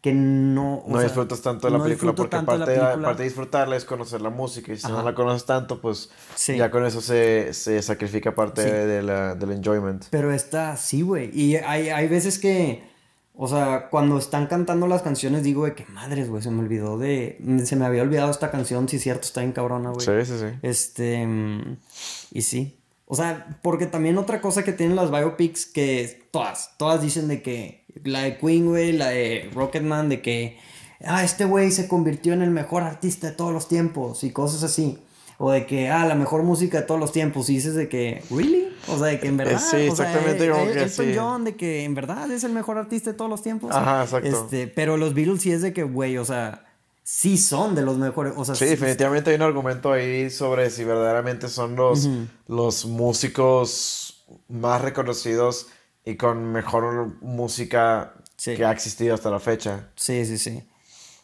que 0.00 0.12
no... 0.14 0.84
No 0.86 0.94
sea, 0.98 1.04
disfrutas 1.04 1.42
tanto 1.42 1.66
de 1.66 1.72
la 1.72 1.78
no 1.78 1.84
película 1.84 2.12
porque 2.14 2.36
de 2.36 2.42
la 2.42 2.46
parte, 2.46 2.76
parte 3.02 3.22
de 3.22 3.24
disfrutarla 3.28 3.76
es 3.76 3.84
conocer 3.84 4.20
la 4.20 4.30
música 4.30 4.72
y 4.72 4.76
si 4.78 4.86
no 4.86 5.02
la 5.02 5.14
conoces 5.14 5.44
tanto, 5.44 5.80
pues 5.80 6.10
Sí. 6.36 6.56
ya 6.56 6.70
con 6.70 6.86
eso 6.86 7.00
se, 7.00 7.52
se 7.52 7.82
sacrifica 7.82 8.34
parte 8.34 8.62
Sí. 8.62 8.70
de 8.70 9.02
la- 9.02 9.34
del 9.34 9.50
enjoyment. 9.52 10.04
Pero 10.10 10.32
esta, 10.32 10.76
sí, 10.76 11.02
güey. 11.02 11.30
Y 11.36 11.56
hay, 11.56 11.88
hay 11.88 12.06
veces 12.06 12.38
que, 12.38 12.84
o 13.34 13.48
sea, 13.48 13.88
cuando 13.90 14.18
están 14.18 14.46
cantando 14.46 14.86
las 14.86 15.02
canciones, 15.02 15.42
digo 15.42 15.64
de 15.64 15.74
que 15.74 15.84
madres, 15.86 16.28
güey, 16.30 16.42
se 16.42 16.50
me 16.52 16.60
olvidó 16.60 16.96
de. 16.98 17.38
Se 17.64 17.74
me 17.76 17.84
había 17.84 18.02
olvidado 18.02 18.30
esta 18.30 18.50
canción, 18.52 18.88
si 18.88 18.96
es 18.96 19.02
cierto, 19.02 19.22
está 19.22 19.40
bien 19.40 19.52
cabrona, 19.52 19.90
güey. 19.90 20.04
Sí, 20.04 20.12
sí, 20.32 20.38
sí. 20.38 20.58
Este. 20.62 21.26
mm, 21.26 21.76
Y 22.32 22.42
sí. 22.42 22.76
O 23.10 23.16
sea, 23.16 23.58
porque 23.62 23.86
también 23.86 24.18
otra 24.18 24.40
cosa 24.42 24.62
que 24.64 24.72
tienen 24.72 24.94
las 24.94 25.10
biopics 25.10 25.64
que 25.66 26.22
todas, 26.30 26.76
todas 26.76 27.00
dicen 27.00 27.26
de 27.26 27.40
que 27.42 27.84
la 28.04 28.20
de 28.20 28.36
Queen, 28.36 28.66
güey, 28.66 28.92
la 28.92 29.08
de 29.08 29.50
Rocketman, 29.54 30.10
de 30.10 30.20
que, 30.20 30.58
ah, 31.04 31.24
este 31.24 31.46
güey 31.46 31.70
se 31.70 31.88
convirtió 31.88 32.34
en 32.34 32.42
el 32.42 32.50
mejor 32.50 32.82
artista 32.82 33.30
de 33.30 33.32
todos 33.34 33.52
los 33.52 33.66
tiempos 33.66 34.24
y 34.24 34.30
cosas 34.30 34.62
así. 34.62 34.98
O 35.40 35.52
de 35.52 35.66
que, 35.66 35.88
ah, 35.88 36.04
la 36.04 36.16
mejor 36.16 36.42
música 36.42 36.80
de 36.80 36.86
todos 36.86 37.00
los 37.00 37.12
tiempos. 37.12 37.48
Y 37.48 37.54
dices 37.54 37.74
de 37.76 37.88
que, 37.88 38.22
¿really? 38.30 38.68
O 38.88 38.98
sea, 38.98 39.06
de 39.06 39.20
que 39.20 39.28
en 39.28 39.36
verdad. 39.36 39.58
sí, 39.58 39.88
o 39.88 39.94
sea, 39.96 40.06
exactamente, 40.10 40.44
el- 40.44 40.50
como 40.52 40.64
el- 40.64 40.72
que 40.74 40.82
Elton 40.82 41.06
sí. 41.06 41.12
John, 41.16 41.44
de 41.44 41.54
que 41.56 41.84
en 41.84 41.94
verdad 41.94 42.30
es 42.30 42.44
el 42.44 42.52
mejor 42.52 42.76
artista 42.76 43.10
de 43.12 43.16
todos 43.16 43.30
los 43.30 43.40
tiempos. 43.42 43.74
Ajá, 43.74 44.02
exacto. 44.02 44.28
Este, 44.28 44.66
pero 44.66 44.96
los 44.98 45.14
Beatles 45.14 45.40
sí 45.40 45.52
es 45.52 45.62
de 45.62 45.72
que, 45.72 45.84
güey, 45.84 46.18
o 46.18 46.24
sea, 46.24 46.64
sí 47.10 47.38
son 47.38 47.74
de 47.74 47.80
los 47.80 47.96
mejores. 47.96 48.34
O 48.36 48.44
sea, 48.44 48.54
Sí, 48.54 48.66
definitivamente 48.66 49.30
hay 49.30 49.36
un 49.36 49.42
argumento 49.42 49.90
ahí 49.92 50.28
sobre 50.28 50.68
si 50.68 50.84
verdaderamente 50.84 51.48
son 51.48 51.74
los, 51.74 52.06
los 52.46 52.84
músicos 52.84 54.26
más 54.48 54.82
reconocidos 54.82 55.68
y 56.04 56.16
con 56.16 56.52
mejor 56.52 57.14
música 57.22 58.12
Sí. 58.36 58.54
que 58.56 58.64
ha 58.66 58.70
existido 58.72 59.14
hasta 59.14 59.30
la 59.30 59.40
fecha. 59.40 59.88
Sí, 59.96 60.24
sí, 60.26 60.36
sí. 60.36 60.62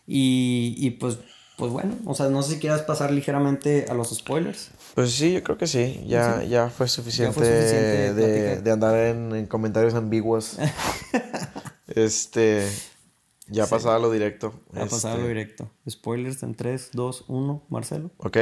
Y, 0.07 0.75
y 0.79 0.91
pues, 0.93 1.19
pues 1.59 1.71
bueno, 1.71 1.95
o 2.07 2.15
sea, 2.15 2.29
no 2.31 2.43
sé 2.43 2.55
si 2.55 2.61
quieras 2.61 2.81
pasar 2.83 3.11
ligeramente 3.13 3.85
a 3.91 3.95
los 3.95 4.09
spoilers. 4.09 4.71
Pues 4.95 5.13
sí, 5.13 5.33
yo 5.35 5.43
creo 5.45 5.59
que 5.59 5.67
sí. 5.67 6.03
Ya, 6.09 6.43
ya 6.45 6.71
fue 6.71 6.89
suficiente, 6.89 7.35
suficiente 7.35 8.15
de, 8.15 8.61
de 8.63 8.71
andar 8.73 8.97
en, 8.97 9.35
en 9.35 9.47
comentarios 9.47 9.93
ambiguos. 9.95 10.57
este. 11.89 12.67
Ya 13.49 13.67
pasaba 13.67 13.99
lo 13.99 14.11
directo. 14.11 14.55
A 14.75 14.87
pasar 14.87 15.13
a 15.13 15.15
lo 15.15 15.21
Este, 15.23 15.29
directo. 15.29 15.71
Spoilers 15.89 16.43
en 16.43 16.55
3, 16.55 16.91
2, 16.93 17.25
1, 17.29 17.65
Marcelo. 17.69 18.11
Ok. 18.19 18.39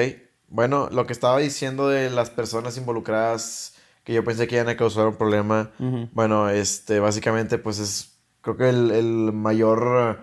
Bueno, 0.49 0.89
lo 0.93 1.07
que 1.07 1.13
estaba 1.13 1.39
diciendo 1.39 1.89
de 1.89 2.11
las 2.11 2.31
personas 2.31 2.77
involucradas 2.77 3.75
que 4.05 4.13
yo 4.13 4.25
pensé 4.25 4.47
que 4.49 4.57
iban 4.57 4.69
a 4.69 4.77
causar 4.77 5.07
un 5.07 5.17
problema. 5.17 5.71
Bueno, 6.13 6.49
este, 6.51 7.01
básicamente, 7.01 7.59
pues 7.59 7.79
es. 7.79 8.19
Creo 8.41 8.57
que 8.57 8.69
el, 8.69 8.91
el 8.91 9.33
mayor 9.33 10.19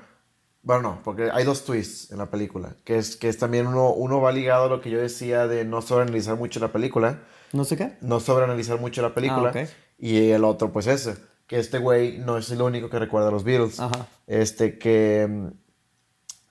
Bueno, 0.61 0.81
no, 0.81 1.01
porque 1.03 1.29
hay 1.31 1.45
dos 1.45 1.63
twists 1.63 2.11
en 2.11 2.17
la 2.17 2.29
película. 2.29 2.75
Que 2.83 2.97
es, 2.97 3.15
que 3.15 3.29
es 3.29 3.37
también 3.37 3.65
uno, 3.67 3.91
uno 3.91 4.19
va 4.21 4.31
ligado 4.33 4.65
a 4.65 4.67
lo 4.69 4.81
que 4.81 4.89
yo 4.89 4.99
decía 4.99 5.47
de 5.47 5.63
no 5.65 5.81
sobreanalizar 5.81 6.35
mucho 6.35 6.59
la 6.59 6.71
película. 6.71 7.21
No 7.53 7.63
sé 7.63 7.77
qué. 7.77 7.97
No 8.01 8.19
sobreanalizar 8.19 8.79
mucho 8.79 9.01
la 9.01 9.13
película. 9.13 9.53
Ah. 9.55 9.65
Y 9.97 10.29
el 10.31 10.43
otro, 10.43 10.71
pues 10.71 10.87
ese. 10.87 11.15
Que 11.49 11.59
este 11.59 11.79
güey 11.79 12.19
no 12.19 12.37
es 12.37 12.49
el 12.51 12.61
único 12.61 12.89
que 12.89 12.97
recuerda 12.99 13.27
a 13.27 13.31
los 13.31 13.43
Beatles. 13.43 13.79
Ajá. 13.81 14.07
Este 14.27 14.77
que. 14.79 15.27
mm, 15.27 15.47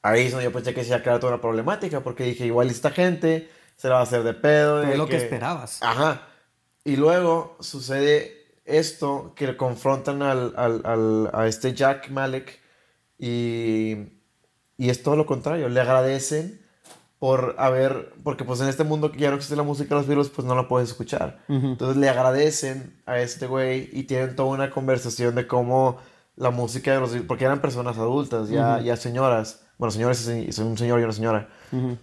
Ahí 0.02 0.26
es 0.26 0.32
donde 0.32 0.44
yo 0.44 0.52
pensé 0.52 0.74
que 0.74 0.82
se 0.82 0.88
iba 0.88 0.96
a 0.98 1.02
crear 1.02 1.20
toda 1.20 1.32
una 1.34 1.40
problemática. 1.40 2.00
Porque 2.02 2.24
dije, 2.24 2.44
igual 2.44 2.68
esta 2.68 2.90
gente 2.90 3.48
se 3.76 3.88
la 3.88 3.94
va 3.94 4.00
a 4.00 4.02
hacer 4.02 4.22
de 4.24 4.34
pedo. 4.34 4.80
Pero 4.80 4.92
es 4.92 4.98
lo 4.98 5.06
que 5.06 5.16
esperabas. 5.16 5.82
Ajá. 5.82 6.22
Y 6.84 6.96
luego 6.96 7.56
sucede 7.60 8.34
esto 8.64 9.32
que 9.36 9.46
le 9.46 9.56
confrontan 9.56 10.20
al, 10.22 10.52
al- 10.56 10.82
al- 10.84 11.30
a 11.32 11.46
este 11.46 11.72
Jack 11.74 12.10
Malek 12.10 12.60
y, 13.18 13.96
y 14.76 14.90
es 14.90 15.02
todo 15.02 15.16
lo 15.16 15.26
contrario. 15.26 15.68
Le 15.68 15.80
agradecen 15.80 16.60
por 17.18 17.56
haber, 17.58 18.12
porque 18.22 18.44
pues 18.44 18.60
en 18.60 18.68
este 18.68 18.84
mundo 18.84 19.10
que 19.10 19.18
ya 19.18 19.30
no 19.30 19.36
existe 19.36 19.56
la 19.56 19.64
música 19.64 19.88
de 19.90 20.00
los 20.00 20.06
Beatles, 20.06 20.28
pues 20.28 20.46
no 20.46 20.54
la 20.54 20.68
puedes 20.68 20.88
escuchar. 20.90 21.40
Entonces 21.48 21.96
le 21.96 22.08
agradecen 22.08 23.00
a 23.06 23.18
este 23.18 23.46
güey 23.46 23.88
y 23.92 24.04
tienen 24.04 24.36
toda 24.36 24.50
una 24.50 24.70
conversación 24.70 25.34
de 25.34 25.46
cómo 25.46 25.98
la 26.36 26.50
música 26.50 26.92
de 26.92 27.00
los 27.00 27.10
Beatles, 27.10 27.26
porque 27.26 27.44
eran 27.44 27.60
personas 27.60 27.98
adultas, 27.98 28.48
ya, 28.48 28.80
ya 28.80 28.96
señoras, 28.96 29.64
bueno, 29.78 29.90
señores, 29.90 30.18
soy 30.18 30.64
un 30.64 30.78
señor 30.78 31.00
y 31.00 31.02
una 31.02 31.12
señora, 31.12 31.48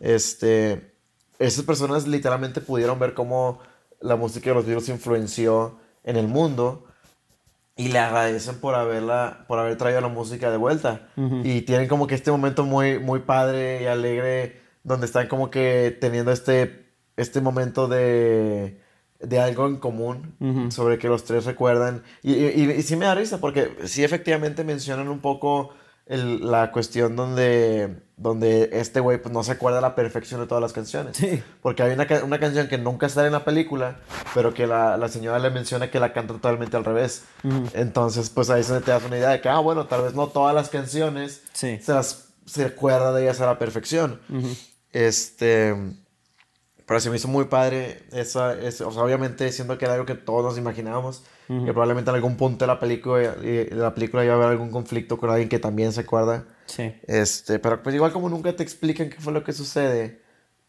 este, 0.01 0.95
esas 1.39 1.63
personas 1.63 2.07
literalmente 2.07 2.59
pudieron 2.59 2.99
ver 2.99 3.13
cómo 3.13 3.59
la 4.01 4.17
música 4.17 4.49
de 4.49 4.55
los 4.55 4.65
Beatles 4.65 4.89
influenció 4.89 5.79
en 6.03 6.17
el 6.17 6.27
mundo 6.27 6.85
y 7.77 7.89
le 7.89 7.99
agradecen 7.99 8.55
por 8.59 8.75
haberla 8.75 9.45
por 9.47 9.59
haber 9.59 9.77
traído 9.77 9.99
la 10.01 10.07
música 10.07 10.49
de 10.51 10.57
vuelta. 10.57 11.09
Y 11.43 11.61
tienen 11.61 11.87
como 11.87 12.07
que 12.07 12.15
este 12.15 12.31
momento 12.31 12.63
muy 12.63 12.99
muy 12.99 13.19
padre 13.19 13.83
y 13.83 13.85
alegre 13.87 14.61
donde 14.85 15.05
están 15.07 15.27
como 15.27 15.49
que 15.49 15.95
teniendo 15.99 16.31
este 16.31 16.85
este 17.17 17.41
momento 17.41 17.87
de 17.89 18.79
de 19.19 19.39
algo 19.39 19.65
en 19.67 19.77
común 19.77 20.35
sobre 20.71 20.97
que 20.99 21.07
los 21.07 21.23
tres 21.25 21.45
recuerdan 21.45 22.03
y, 22.21 22.33
y, 22.35 22.71
y- 22.71 22.81
sí 22.83 22.95
me 22.95 23.05
da 23.05 23.15
risa 23.15 23.39
porque 23.39 23.75
sí 23.85 24.03
efectivamente 24.03 24.63
mencionan 24.63 25.07
un 25.09 25.19
poco 25.19 25.71
el- 26.05 26.51
la 26.51 26.71
cuestión 26.71 27.15
donde 27.15 28.03
donde 28.17 28.69
este 28.73 28.99
güey 28.99 29.17
pues 29.21 29.33
no 29.33 29.43
se 29.43 29.53
acuerda 29.53 29.79
a 29.79 29.81
la 29.81 29.95
perfección 29.95 30.39
de 30.41 30.47
todas 30.47 30.61
las 30.61 30.71
canciones 30.73 31.17
Sí. 31.17 31.41
porque 31.61 31.81
hay 31.83 31.93
una, 31.93 32.05
una 32.23 32.39
canción 32.39 32.67
que 32.67 32.77
nunca 32.77 33.09
sale 33.09 33.27
en 33.27 33.33
la 33.33 33.43
película, 33.43 33.97
pero 34.33 34.53
que 34.53 34.67
la, 34.67 34.95
la 34.97 35.07
señora 35.09 35.39
le 35.39 35.49
menciona 35.49 35.89
que 35.91 35.99
la 35.99 36.13
canta 36.13 36.33
totalmente 36.33 36.77
al 36.77 36.85
revés. 36.85 37.23
Entonces, 37.73 38.29
pues 38.29 38.49
ahí 38.49 38.61
donde 38.63 38.85
te 38.85 38.91
das 38.91 39.03
una 39.03 39.17
idea 39.17 39.29
de 39.31 39.41
que, 39.41 39.49
ah, 39.49 39.59
bueno, 39.59 39.87
tal 39.87 40.03
vez 40.03 40.13
no 40.13 40.27
todas 40.27 40.55
las 40.55 40.69
canciones 40.69 41.41
Sí. 41.53 41.79
se 41.81 41.93
las 41.93 42.29
se 42.45 42.63
acuerda 42.65 43.11
de 43.11 43.23
ellas 43.23 43.41
a 43.41 43.47
la 43.47 43.57
perfección. 43.59 44.19
Este. 44.95 45.75
Pero 46.85 46.99
se 46.99 47.09
me 47.09 47.15
hizo 47.15 47.27
muy 47.27 47.45
padre 47.45 48.03
esa, 48.11 48.53
ese- 48.53 48.83
o 48.83 48.91
sea, 48.91 49.03
obviamente 49.03 49.51
siendo 49.51 49.77
que 49.77 49.85
era 49.85 49.95
algo 49.95 50.05
que 50.05 50.13
todos 50.13 50.43
nos 50.43 50.57
imaginábamos, 50.57 51.23
que 51.47 51.71
probablemente 51.73 52.09
en 52.11 52.15
algún 52.15 52.37
punto 52.37 52.63
de 52.65 52.67
la 52.67 52.79
película, 52.79 53.31
de 53.33 53.69
la 53.71 53.93
película 53.93 54.23
iba 54.23 54.33
a 54.33 54.37
haber 54.37 54.49
algún 54.49 54.69
conflicto 54.71 55.17
con 55.17 55.29
alguien 55.31 55.49
que 55.49 55.57
también 55.59 55.91
se 55.93 56.01
acuerda. 56.01 56.45
Sí. 56.67 56.93
Este, 57.07 57.57
pero 57.59 57.81
pues 57.81 57.95
igual 57.95 58.11
como 58.13 58.29
nunca 58.29 58.55
te 58.55 58.61
explican 58.63 59.09
qué 59.09 59.17
fue 59.19 59.33
lo 59.33 59.43
que 59.43 59.51
sucede, 59.53 60.21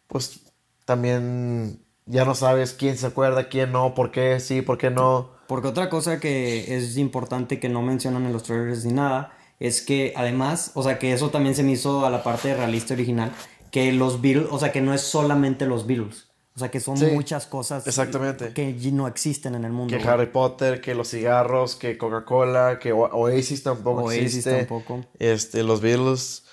pues 0.06 0.40
también 0.86 1.82
ya 2.06 2.24
no 2.24 2.34
sabes 2.34 2.72
quién 2.72 2.96
se 2.96 3.06
acuerda, 3.06 3.48
quién 3.48 3.72
no, 3.72 3.94
por 3.94 4.10
qué 4.10 4.40
sí, 4.40 4.62
por 4.62 4.78
qué 4.78 4.90
no. 4.90 5.32
Porque 5.48 5.68
otra 5.68 5.88
cosa 5.90 6.18
que 6.18 6.76
es 6.76 6.96
importante 6.96 7.60
que 7.60 7.68
no 7.68 7.82
mencionan 7.82 8.24
en 8.24 8.32
los 8.32 8.42
trailers 8.44 8.84
ni 8.86 8.92
nada 8.94 9.32
es 9.58 9.80
que 9.82 10.12
además, 10.16 10.72
o 10.74 10.82
sea, 10.82 10.98
que 10.98 11.12
eso 11.12 11.30
también 11.30 11.54
se 11.54 11.62
me 11.62 11.72
hizo 11.72 12.04
a 12.04 12.10
la 12.10 12.22
parte 12.22 12.54
realista 12.54 12.92
original, 12.94 13.32
que 13.76 13.92
los 13.92 14.22
Beatles, 14.22 14.46
o 14.50 14.58
sea, 14.58 14.72
que 14.72 14.80
no 14.80 14.94
es 14.94 15.02
solamente 15.02 15.66
los 15.66 15.86
Beatles. 15.86 16.28
O 16.54 16.58
sea, 16.58 16.70
que 16.70 16.80
son 16.80 16.96
Sí, 16.96 17.04
muchas 17.12 17.44
cosas 17.46 17.86
exactamente. 17.86 18.54
que 18.54 18.72
no 18.90 19.06
existen 19.06 19.54
en 19.54 19.66
el 19.66 19.72
mundo. 19.72 19.90
Que 19.94 20.02
güey. 20.02 20.08
Harry 20.08 20.26
Potter, 20.28 20.80
que 20.80 20.94
los 20.94 21.10
cigarros, 21.10 21.76
que 21.76 21.98
Coca-Cola, 21.98 22.78
que 22.78 22.92
Oasis 22.92 23.62
tampoco 23.62 24.04
Oasis 24.04 24.22
existe. 24.22 24.56
tampoco. 24.64 25.04
Este, 25.18 25.62
los 25.62 25.82
Beatles. 25.82 26.44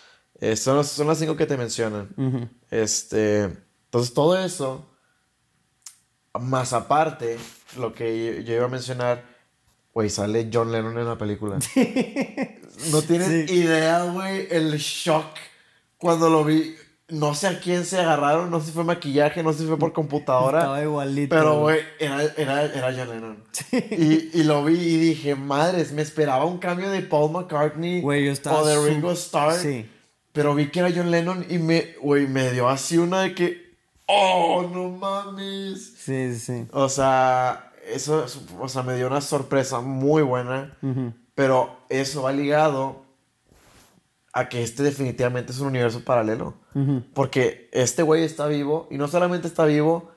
eh, 0.42 0.58
son, 0.58 0.76
los- 0.76 0.90
son 0.90 1.08
las 1.08 1.18
cinco 1.18 1.38
que 1.38 1.46
te 1.46 1.56
mencionan. 1.56 2.10
Este, 2.70 3.44
entonces 3.86 4.14
todo 4.14 4.38
eso, 4.38 4.86
más 6.38 6.74
aparte, 6.74 7.38
lo 7.78 7.94
que 7.94 8.36
yo, 8.36 8.42
yo 8.42 8.56
iba 8.56 8.66
a 8.66 8.68
mencionar, 8.68 9.24
güey, 9.94 10.10
sale 10.10 10.50
John 10.52 10.74
Lennon 10.74 10.98
en 10.98 11.06
la 11.06 11.18
película. 11.18 11.58
no 12.92 13.02
tienes 13.04 13.50
Sí. 13.50 13.56
idea, 13.56 14.04
güey, 14.12 14.48
el 14.52 14.74
shock 14.78 15.28
cuando 15.98 16.30
lo 16.30 16.44
vi. 16.44 16.76
No 17.14 17.36
sé 17.36 17.48
a 17.48 17.60
quién 17.60 17.86
se 17.86 18.00
agarraron, 18.00 18.50
no 18.50 18.60
sé 18.60 18.68
si 18.68 18.72
fue 18.72 18.84
maquillaje, 18.84 19.44
no 19.44 19.54
sé 19.54 19.60
si 19.60 19.66
fue 19.68 19.78
por 19.78 19.94
computadora. 19.94 20.60
Estaba 20.60 20.82
igualito. 20.82 21.36
Pero, 21.36 21.60
güey, 21.60 21.80
era, 22.00 22.24
era, 22.38 22.64
era 22.66 22.94
John 22.98 23.10
Lennon. 23.10 23.44
Y, 23.92 24.40
y 24.40 24.44
lo 24.44 24.64
vi 24.66 24.74
y 24.74 24.98
dije, 24.98 25.36
madres, 25.36 25.92
me 25.92 26.02
esperaba 26.02 26.46
un 26.46 26.58
cambio 26.58 26.90
de 26.90 27.02
Paul 27.02 27.32
McCartney 27.32 28.02
yo 28.02 28.52
o 28.52 28.66
de 28.66 28.90
Ringo 28.90 29.12
Starr. 29.12 29.54
Sí. 29.54 29.88
Pero 30.32 30.56
vi 30.56 30.70
que 30.72 30.80
era 30.80 30.92
John 30.96 31.12
Lennon 31.12 31.46
y 31.50 31.60
me, 31.60 31.94
güey, 32.02 32.26
me 32.28 32.52
dio 32.52 32.68
así 32.68 32.98
una 32.98 33.22
de 33.22 33.36
que, 33.36 33.76
oh, 34.08 34.68
no 34.74 34.90
mames. 34.90 35.94
Sí, 35.98 36.34
sí, 36.34 36.40
sí. 36.40 36.68
O 36.72 36.90
sea, 36.90 37.72
eso, 37.88 38.26
es- 38.26 38.40
o 38.60 38.68
sea, 38.68 38.82
me 38.82 38.96
dio 38.96 39.06
una 39.08 39.22
sorpresa 39.22 39.82
muy 39.82 40.24
buena. 40.24 40.76
Pero 41.36 41.76
eso 41.90 42.24
va 42.24 42.32
ligado 42.32 43.04
a 44.34 44.50
que 44.50 44.64
este 44.64 44.82
definitivamente 44.84 45.52
es 45.52 45.60
un 45.60 45.68
universo 45.68 46.04
paralelo. 46.04 46.56
Porque 47.14 47.70
este 47.72 48.02
güey 48.02 48.24
está 48.24 48.48
vivo 48.48 48.88
y 48.90 48.98
no 48.98 49.08
solamente 49.08 49.48
está 49.48 49.66
vivo, 49.66 50.12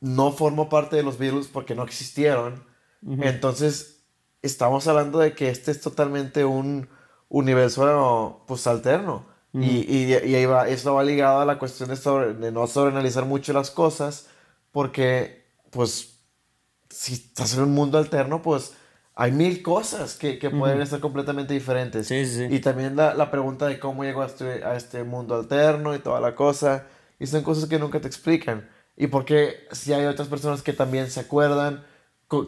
no 0.00 0.32
formó 0.32 0.68
parte 0.68 0.96
de 0.96 1.04
los 1.04 1.18
Beatles 1.18 1.46
porque 1.46 1.74
no 1.74 1.84
existieron. 1.84 2.64
Entonces, 3.06 4.02
estamos 4.42 4.86
hablando 4.88 5.20
de 5.20 5.34
que 5.34 5.50
este 5.50 5.70
es 5.70 5.80
totalmente 5.80 6.44
un 6.44 6.88
universo 7.28 8.42
pues 8.46 8.66
alterno. 8.66 9.24
y, 9.52 9.84
y, 9.88 10.10
y 10.10 10.34
ahí 10.34 10.46
va, 10.46 10.68
eso 10.68 10.94
va 10.94 11.04
ligado 11.04 11.40
a 11.40 11.44
la 11.46 11.58
cuestión 11.58 11.88
de, 11.88 11.96
sobre, 11.96 12.34
de 12.34 12.52
no 12.52 12.66
sobreanalizar 12.66 13.24
mucho 13.24 13.52
las 13.52 13.70
cosas 13.70 14.26
porque 14.72 15.46
pues 15.70 16.20
si 16.90 17.14
estás 17.14 17.54
en 17.54 17.62
un 17.62 17.72
mundo 17.74 17.98
alterno 17.98 18.42
pues 18.42 18.74
hay 19.20 19.32
mil 19.32 19.62
cosas 19.62 20.14
que, 20.14 20.38
que 20.38 20.48
pueden 20.48 20.80
estar 20.80 21.00
completamente 21.00 21.52
diferentes. 21.52 22.06
Sí, 22.06 22.24
sí. 22.24 22.46
Y 22.48 22.60
también 22.60 22.94
la, 22.94 23.14
la 23.14 23.32
pregunta 23.32 23.66
de 23.66 23.80
cómo 23.80 24.04
llegó 24.04 24.22
a 24.22 24.26
este, 24.26 24.62
a 24.64 24.76
este 24.76 25.02
mundo 25.02 25.34
alterno 25.34 25.92
y 25.92 25.98
toda 25.98 26.20
la 26.20 26.36
cosa. 26.36 26.86
Y 27.18 27.26
son 27.26 27.42
cosas 27.42 27.68
que 27.68 27.80
nunca 27.80 28.00
te 28.00 28.06
explican. 28.06 28.68
Y 28.96 29.08
porque 29.08 29.66
si 29.72 29.92
hay 29.92 30.06
otras 30.06 30.28
personas 30.28 30.62
que 30.62 30.72
también 30.72 31.10
se 31.10 31.18
acuerdan 31.18 31.84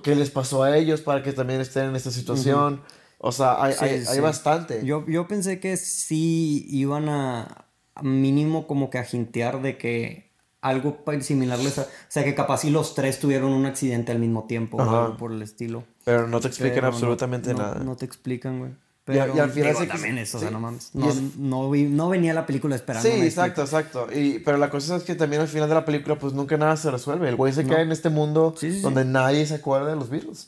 qué 0.04 0.14
les 0.14 0.30
pasó 0.30 0.62
a 0.62 0.76
ellos 0.76 1.00
para 1.00 1.24
que 1.24 1.33
también 1.33 1.61
estén 1.61 1.87
en 1.87 1.96
esta 1.96 2.12
situación. 2.12 2.83
O 3.18 3.33
sea, 3.33 3.61
hay, 3.61 3.72
Sí, 3.72 3.85
hay, 3.87 4.04
hay 4.06 4.20
bastante. 4.20 4.87
Yo, 4.87 5.04
yo 5.09 5.26
pensé 5.26 5.59
que 5.59 5.76
sí 5.76 6.66
iban 6.70 7.09
a 7.09 7.66
mínimo 8.00 8.68
como 8.68 8.90
que 8.90 8.98
a 8.98 9.04
jintear 9.04 9.61
de 9.61 9.76
que 9.76 10.29
algo 10.62 11.02
similar 11.20 11.58
les... 11.58 11.78
a- 11.78 11.82
O 11.82 11.86
sea, 12.08 12.24
que 12.24 12.34
capaz 12.34 12.58
si 12.58 12.70
los 12.70 12.94
tres 12.94 13.18
tuvieron 13.20 13.52
un 13.52 13.66
accidente 13.66 14.12
al 14.12 14.18
mismo 14.18 14.44
tiempo 14.44 14.76
o 14.76 14.82
algo 14.82 15.16
por 15.16 15.32
el 15.32 15.42
estilo. 15.42 15.84
Pero 16.04 16.26
no 16.26 16.40
te 16.40 16.48
explican 16.48 16.74
Pero 16.76 16.86
no- 16.88 16.92
absolutamente 16.94 17.52
no- 17.52 17.58
nada. 17.58 17.74
No 17.84 17.96
te 17.96 18.04
explican, 18.04 18.58
güey. 18.58 18.70
Y 18.72 19.12
Pero 19.12 19.34
y 19.34 19.38
al 19.40 19.50
final 19.50 19.68
digo, 19.70 19.80
sí 19.80 19.86
también 19.88 20.18
eso, 20.18 20.36
o 20.36 20.40
sea, 20.40 20.50
sí. 20.50 20.54
no 20.54 20.60
mames. 20.60 20.90
Y 20.94 20.98
No, 20.98 21.12
no, 21.36 21.72
no 21.74 22.08
venía 22.10 22.32
la 22.32 22.46
película 22.46 22.76
esperando. 22.76 23.08
Sí, 23.08 23.14
exacto, 23.22 23.62
exacto. 23.62 24.06
Y, 24.14 24.38
pero 24.40 24.56
la 24.56 24.70
cosa 24.70 24.94
es 24.96 25.02
que 25.02 25.16
también 25.16 25.42
al 25.42 25.48
final 25.48 25.68
de 25.68 25.74
la 25.74 25.84
película, 25.84 26.16
pues 26.16 26.32
nunca 26.32 26.56
nada 26.56 26.76
se 26.76 26.90
resuelve. 26.92 27.28
El 27.28 27.34
güey 27.34 27.52
se 27.52 27.64
queda 27.64 27.80
en 27.82 27.90
este 27.90 28.08
mundo 28.08 28.54
Sí, 28.56 28.70
sí, 28.70 28.76
sí. 28.76 28.82
donde 28.82 29.04
nadie 29.04 29.46
se 29.46 29.54
acuerda 29.56 29.88
de 29.90 29.96
los 29.96 30.10
Beatles. 30.10 30.46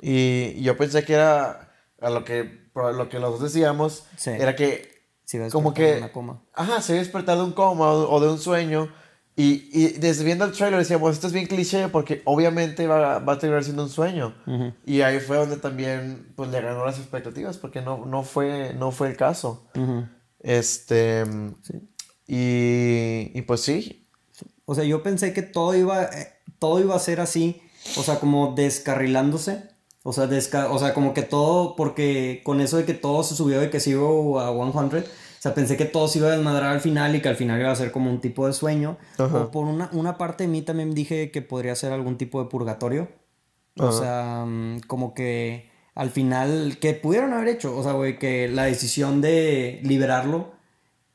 y, 0.00 0.54
y 0.56 0.62
yo 0.62 0.76
pensé 0.76 1.04
que 1.04 1.12
era 1.14 1.68
a 2.00 2.10
lo 2.10 2.24
que, 2.24 2.70
lo 2.74 3.08
que 3.08 3.20
los 3.20 3.38
dos 3.38 3.52
decíamos, 3.52 4.04
Sí. 4.16 4.30
era 4.30 4.56
que 4.56 4.90
Sí, 5.24 5.38
como 5.52 5.72
que... 5.72 5.92
de 5.92 5.98
una 5.98 6.12
coma. 6.12 6.42
Ajá, 6.54 6.80
se 6.82 6.94
despertar 6.94 7.36
de 7.38 7.44
un 7.44 7.52
coma 7.52 7.90
o, 7.92 8.10
o 8.16 8.20
de 8.20 8.28
un 8.30 8.38
sueño. 8.38 8.88
Y, 9.34 9.68
y 9.72 9.88
desde 9.98 10.24
viendo 10.24 10.44
el 10.44 10.52
trailer 10.52 10.78
decíamos, 10.78 11.12
esto 11.14 11.26
es 11.26 11.32
bien 11.32 11.46
cliché 11.46 11.88
porque 11.88 12.20
obviamente 12.26 12.86
va, 12.86 13.18
va 13.18 13.32
a 13.32 13.38
terminar 13.38 13.64
siendo 13.64 13.84
un 13.84 13.88
sueño. 13.88 14.34
Y 14.84 15.00
ahí 15.00 15.20
fue 15.20 15.38
donde 15.38 15.56
también 15.56 16.32
pues, 16.36 16.50
le 16.50 16.60
ganó 16.60 16.84
las 16.84 16.98
expectativas 16.98 17.56
porque 17.56 17.80
no, 17.80 18.04
no, 18.04 18.24
fue, 18.24 18.74
no 18.74 18.90
fue 18.92 19.08
el 19.08 19.16
caso. 19.16 19.64
Este... 20.40 21.24
Y, 22.26 23.30
y 23.34 23.42
pues 23.42 23.60
sí, 23.62 24.06
O 24.64 24.74
sea, 24.74 24.84
yo 24.84 25.02
pensé 25.02 25.32
que 25.32 25.42
todo 25.42 25.74
iba, 25.74 26.04
eh, 26.04 26.32
todo 26.58 26.80
iba 26.80 26.94
a 26.94 26.98
ser 26.98 27.20
así, 27.20 27.60
o 27.96 28.02
sea, 28.02 28.20
como 28.20 28.54
descarrilándose. 28.54 29.64
O 30.04 30.12
sea, 30.12 30.26
desca- 30.28 30.68
o 30.70 30.78
sea, 30.78 30.94
como 30.94 31.14
que 31.14 31.22
todo, 31.22 31.76
porque 31.76 32.40
con 32.44 32.60
eso 32.60 32.76
de 32.76 32.84
que 32.84 32.94
todo 32.94 33.22
se 33.22 33.34
subió 33.36 33.60
de 33.60 33.70
que 33.70 33.78
iba 33.86 34.42
a 34.44 34.50
100, 34.50 35.04
o 35.04 35.04
sea, 35.42 35.54
pensé 35.54 35.76
que 35.76 35.86
todo 35.86 36.06
se 36.06 36.20
iba 36.20 36.28
a 36.28 36.36
desmadrar 36.36 36.72
al 36.72 36.80
final 36.80 37.16
y 37.16 37.20
que 37.20 37.28
al 37.28 37.34
final 37.34 37.58
iba 37.58 37.72
a 37.72 37.74
ser 37.74 37.90
como 37.90 38.10
un 38.10 38.20
tipo 38.20 38.46
de 38.46 38.52
sueño. 38.52 38.96
O 39.18 39.50
por 39.50 39.66
una, 39.66 39.90
una 39.92 40.16
parte 40.16 40.44
de 40.44 40.48
mí 40.48 40.62
también 40.62 40.94
dije 40.94 41.32
que 41.32 41.42
podría 41.42 41.74
ser 41.74 41.92
algún 41.92 42.16
tipo 42.16 42.42
de 42.42 42.48
purgatorio. 42.48 43.08
O 43.76 43.90
sea, 43.90 44.44
mm, 44.46 44.80
como 44.86 45.14
que 45.14 45.70
al 45.94 46.10
final, 46.10 46.78
que 46.80 46.94
pudieron 46.94 47.32
haber 47.32 47.48
hecho, 47.48 47.76
o 47.76 47.82
sea, 47.82 47.92
güey, 47.92 48.18
que 48.18 48.48
la 48.48 48.64
decisión 48.64 49.20
de 49.20 49.80
liberarlo, 49.82 50.52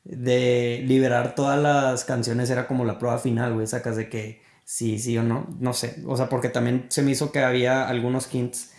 de 0.03 0.83
liberar 0.85 1.35
todas 1.35 1.59
las 1.59 2.03
canciones 2.03 2.49
era 2.49 2.67
como 2.67 2.85
la 2.85 2.99
prueba 2.99 3.17
final, 3.17 3.53
güey, 3.53 3.65
sacas 3.65 3.95
de 3.95 4.09
que 4.09 4.41
sí, 4.65 4.99
sí 4.99 5.17
o 5.17 5.23
no, 5.23 5.47
no 5.59 5.73
sé, 5.73 6.03
o 6.05 6.17
sea, 6.17 6.29
porque 6.29 6.49
también 6.49 6.85
se 6.89 7.01
me 7.01 7.11
hizo 7.11 7.31
que 7.31 7.39
había 7.39 7.87
algunos 7.87 8.33
hints 8.33 8.73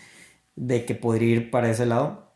de 0.55 0.85
que 0.85 0.95
podría 0.95 1.35
ir 1.35 1.51
para 1.51 1.69
ese 1.69 1.85
lado. 1.85 2.28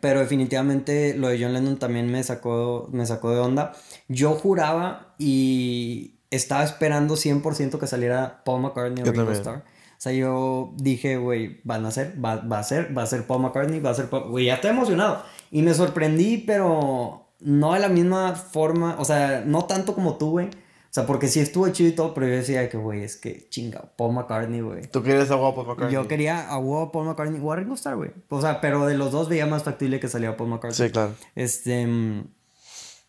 Pero 0.00 0.20
definitivamente 0.20 1.14
lo 1.16 1.28
de 1.28 1.42
John 1.42 1.54
Lennon 1.54 1.78
también 1.78 2.10
me 2.10 2.22
sacó, 2.22 2.88
me 2.92 3.06
sacó 3.06 3.30
de 3.30 3.40
onda. 3.40 3.72
Yo 4.08 4.34
juraba 4.34 5.14
y 5.18 6.18
estaba 6.30 6.62
esperando 6.62 7.14
100% 7.14 7.78
que 7.78 7.86
saliera 7.86 8.42
Paul 8.44 8.62
McCartney 8.62 9.02
o 9.02 9.12
Ringo. 9.12 9.32
Starr. 9.32 9.64
O 9.98 10.00
sea, 10.00 10.12
yo 10.12 10.74
dije, 10.76 11.16
güey, 11.16 11.60
van 11.64 11.84
a 11.86 11.90
ser, 11.90 12.22
va, 12.24 12.36
va 12.36 12.60
a 12.60 12.62
ser, 12.62 12.96
va 12.96 13.02
a 13.02 13.06
ser 13.06 13.26
Paul 13.26 13.42
McCartney, 13.42 13.80
va 13.80 13.90
a 13.90 13.94
ser 13.94 14.08
Paul... 14.08 14.28
Güey, 14.28 14.44
ya 14.44 14.54
estoy 14.54 14.70
emocionado. 14.70 15.24
Y 15.50 15.62
me 15.62 15.74
sorprendí, 15.74 16.38
pero 16.38 17.26
no 17.40 17.72
de 17.72 17.80
la 17.80 17.88
misma 17.88 18.34
forma, 18.34 18.96
o 18.98 19.04
sea, 19.04 19.42
no 19.44 19.64
tanto 19.64 19.94
como 19.94 20.16
tú, 20.16 20.30
güey. 20.30 20.50
O 20.90 20.90
sea, 20.90 21.06
porque 21.06 21.28
sí 21.28 21.40
estuvo 21.40 21.68
chido 21.68 21.90
y 21.90 21.92
todo, 21.92 22.14
pero 22.14 22.26
yo 22.26 22.32
decía 22.34 22.68
que, 22.68 22.78
güey, 22.78 23.02
es 23.04 23.16
que 23.16 23.46
chinga, 23.50 23.92
Paul 23.96 24.14
McCartney, 24.14 24.60
güey. 24.62 24.86
¿Tú 24.90 25.02
quieres 25.02 25.30
a 25.30 25.36
Paul 25.36 25.66
McCartney? 25.66 25.92
Yo 25.92 26.08
quería 26.08 26.48
a 26.48 26.58
huevo 26.58 26.90
Paul 26.90 27.06
McCartney 27.06 27.40
o 27.42 27.52
a 27.52 27.56
Ringo 27.56 27.74
Starr, 27.74 27.96
güey. 27.96 28.10
O 28.30 28.40
sea, 28.40 28.60
pero 28.62 28.86
de 28.86 28.96
los 28.96 29.12
dos 29.12 29.28
veía 29.28 29.46
más 29.46 29.64
factible 29.64 30.00
que 30.00 30.08
saliera 30.08 30.36
Paul 30.36 30.48
McCartney. 30.50 30.86
Sí, 30.88 30.90
claro. 30.90 31.14
Este. 31.34 31.86
mm, 31.86 32.24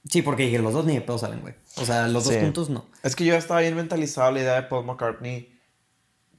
Sí, 0.10 0.22
porque 0.22 0.44
dije, 0.44 0.60
los 0.60 0.74
dos 0.74 0.86
ni 0.86 0.96
de 0.96 1.02
pedo 1.02 1.18
salen, 1.18 1.42
güey. 1.42 1.54
O 1.76 1.86
sea, 1.86 2.08
los 2.08 2.26
dos 2.26 2.36
juntos 2.36 2.70
no. 2.70 2.86
Es 3.04 3.16
que 3.16 3.26
yo 3.26 3.36
estaba 3.36 3.60
bien 3.60 3.76
mentalizado 3.76 4.32
la 4.32 4.40
idea 4.40 4.56
de 4.56 4.64
Paul 4.64 4.86
McCartney. 4.86 5.60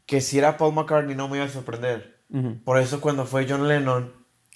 Que 0.07 0.20
si 0.20 0.38
era 0.38 0.57
Paul 0.57 0.74
McCartney 0.74 1.14
no 1.14 1.29
me 1.29 1.37
iba 1.37 1.46
a 1.46 1.48
sorprender. 1.50 2.20
Por 2.64 2.79
eso 2.79 3.00
cuando 3.00 3.26
fue 3.26 3.46
John 3.48 3.66
Lennon, 3.68 4.12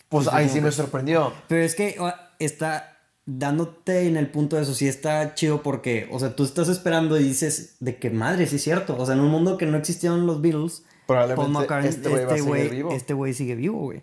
pues 0.09 0.25
sí, 0.25 0.31
ahí 0.33 0.49
sí 0.49 0.61
me 0.61 0.71
sorprendió. 0.73 1.33
Pero 1.49 1.63
es 1.63 1.75
que 1.75 1.97
está 2.39 2.94
dándote 3.27 4.07
en 4.07 4.17
el 4.17 4.31
punto 4.31 4.57
de 4.57 4.63
eso, 4.63 4.75
sí 4.75 4.87
está 4.87 5.35
chido 5.35 5.63
porque, 5.63 6.09
o 6.11 6.19
sea, 6.19 6.37
tú 6.37 6.45
estás 6.45 6.69
esperando 6.69 7.19
y 7.19 7.25
dices 7.25 7.77
de 7.81 7.97
que 7.97 8.11
madre, 8.11 8.47
sí 8.47 8.57
es 8.57 8.63
cierto. 8.63 8.97
O 8.99 9.07
sea, 9.07 9.15
en 9.15 9.21
un 9.21 9.31
mundo 9.31 9.57
que 9.57 9.67
no 9.67 9.77
existieron 9.77 10.27
los 10.27 10.41
Beatles, 10.41 10.85
Probablemente 11.07 11.43
Paul 11.43 11.53
McCartney, 11.53 11.91
este 11.91 12.09
güey 12.41 12.63
a 12.63 12.65
este 12.65 12.75
vivo. 12.75 12.93
este 12.93 13.15
güey 13.15 13.35
sigue 13.35 13.55
vivo, 13.55 13.79
güey. 13.79 14.03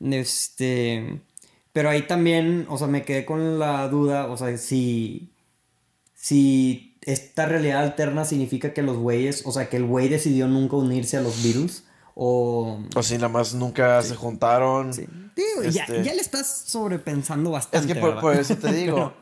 Este. 0.00 1.20
Pero 1.72 1.88
ahí 1.88 2.02
también, 2.02 2.66
o 2.68 2.78
sea, 2.78 2.86
me 2.86 3.02
quedé 3.02 3.24
con 3.24 3.58
la 3.58 3.88
duda, 3.88 4.26
o 4.26 4.36
sea, 4.36 4.56
si. 4.58 5.30
Si 6.14 6.96
esta 7.02 7.46
realidad 7.46 7.82
alterna 7.82 8.24
significa 8.24 8.72
que 8.72 8.82
los 8.82 8.96
güeyes, 8.96 9.44
o 9.44 9.50
sea, 9.50 9.68
que 9.68 9.76
el 9.76 9.84
güey 9.84 10.08
decidió 10.08 10.46
nunca 10.46 10.76
unirse 10.76 11.16
a 11.16 11.20
los 11.20 11.42
Beatles, 11.42 11.84
o. 12.14 12.80
O 12.94 13.02
si 13.02 13.14
nada 13.14 13.28
más 13.28 13.54
nunca 13.54 14.00
se 14.02 14.14
juntaron. 14.14 14.92
Sí. 14.92 15.06
Digo, 15.34 15.62
Este- 15.62 16.02
ya 16.04 16.12
le 16.12 16.20
estás 16.20 16.64
sobrepensando 16.66 17.50
Es 17.50 17.52
bastante. 17.54 17.94
que 17.94 18.00
por, 18.00 18.36
eso 18.36 18.56
te 18.56 18.70
digo, 18.72 19.14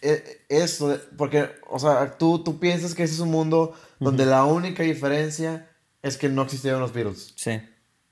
eh, 0.00 0.44
eso, 0.48 0.98
porque, 1.18 1.50
o 1.68 1.78
sea, 1.78 2.16
tú, 2.16 2.42
tú 2.42 2.58
piensas 2.58 2.94
que 2.94 3.02
ese 3.02 3.14
es 3.14 3.20
un 3.20 3.30
mundo 3.30 3.74
donde 4.00 4.24
la 4.24 4.44
única 4.44 4.82
diferencia 4.82 5.68
es 6.02 6.16
que 6.16 6.30
no 6.30 6.42
existieron 6.42 6.80
los 6.80 6.92
Beatles. 6.94 7.34
Sí. 7.36 7.60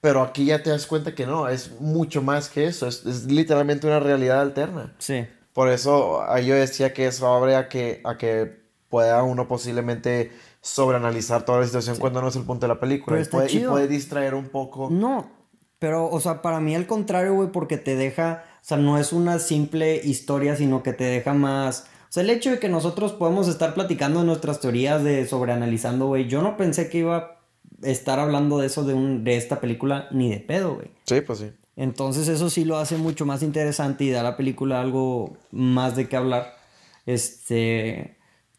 Pero 0.02 0.20
aquí 0.22 0.44
ya 0.44 0.62
te 0.62 0.68
das 0.68 0.86
cuenta 0.86 1.14
que 1.14 1.24
no, 1.26 1.48
es 1.48 1.80
mucho 1.80 2.20
más 2.20 2.50
que 2.50 2.66
eso, 2.66 2.86
es, 2.86 3.06
es 3.06 3.24
literalmente 3.24 3.86
una 3.86 4.00
realidad 4.00 4.42
alterna. 4.42 4.94
Sí. 4.98 5.26
Por 5.54 5.70
eso 5.70 6.22
ahí 6.30 6.44
yo 6.46 6.54
decía 6.54 6.92
que 6.92 7.06
eso 7.06 7.26
abre 7.32 7.56
a 7.56 7.68
que, 7.70 8.02
a 8.04 8.18
que 8.18 8.66
pueda 8.90 9.22
uno 9.22 9.48
posiblemente 9.48 10.30
sobreanalizar 10.66 11.44
toda 11.44 11.60
la 11.60 11.66
situación 11.66 11.96
cuando 11.96 12.20
no 12.20 12.28
es 12.28 12.36
el 12.36 12.42
punto 12.42 12.66
de 12.66 12.74
la 12.74 12.80
película. 12.80 13.20
Y 13.20 13.24
puede, 13.24 13.46
y 13.46 13.50
chido. 13.50 13.70
puede 13.70 13.86
distraer 13.86 14.34
un 14.34 14.48
poco. 14.48 14.88
No, 14.90 15.30
pero, 15.78 16.10
o 16.10 16.20
sea, 16.20 16.42
para 16.42 16.60
mí 16.60 16.74
al 16.74 16.86
contrario, 16.86 17.34
güey, 17.34 17.52
porque 17.52 17.76
te 17.76 17.94
deja, 17.94 18.44
o 18.56 18.64
sea, 18.64 18.76
no 18.76 18.98
es 18.98 19.12
una 19.12 19.38
simple 19.38 20.00
historia, 20.02 20.56
sino 20.56 20.82
que 20.82 20.92
te 20.92 21.04
deja 21.04 21.34
más... 21.34 21.86
O 22.08 22.12
sea, 22.16 22.22
el 22.22 22.30
hecho 22.30 22.50
de 22.50 22.58
que 22.58 22.68
nosotros 22.68 23.12
podemos 23.12 23.46
estar 23.46 23.74
platicando 23.74 24.20
de 24.20 24.26
nuestras 24.26 24.60
teorías 24.60 25.04
de 25.04 25.26
sobreanalizando, 25.26 26.06
güey, 26.06 26.28
yo 26.28 26.42
no 26.42 26.56
pensé 26.56 26.88
que 26.88 26.98
iba 26.98 27.16
a 27.16 27.36
estar 27.82 28.18
hablando 28.18 28.58
de 28.58 28.66
eso 28.66 28.84
de, 28.84 28.94
un, 28.94 29.22
de 29.22 29.36
esta 29.36 29.60
película 29.60 30.08
ni 30.10 30.30
de 30.30 30.40
pedo, 30.40 30.76
güey. 30.76 30.90
Sí, 31.04 31.20
pues 31.20 31.40
sí. 31.40 31.52
Entonces 31.76 32.26
eso 32.28 32.48
sí 32.48 32.64
lo 32.64 32.78
hace 32.78 32.96
mucho 32.96 33.26
más 33.26 33.42
interesante 33.42 34.04
y 34.04 34.10
da 34.10 34.20
a 34.20 34.24
la 34.24 34.36
película 34.36 34.80
algo 34.80 35.36
más 35.52 35.94
de 35.94 36.08
qué 36.08 36.16
hablar. 36.16 36.56
Este, 37.04 38.15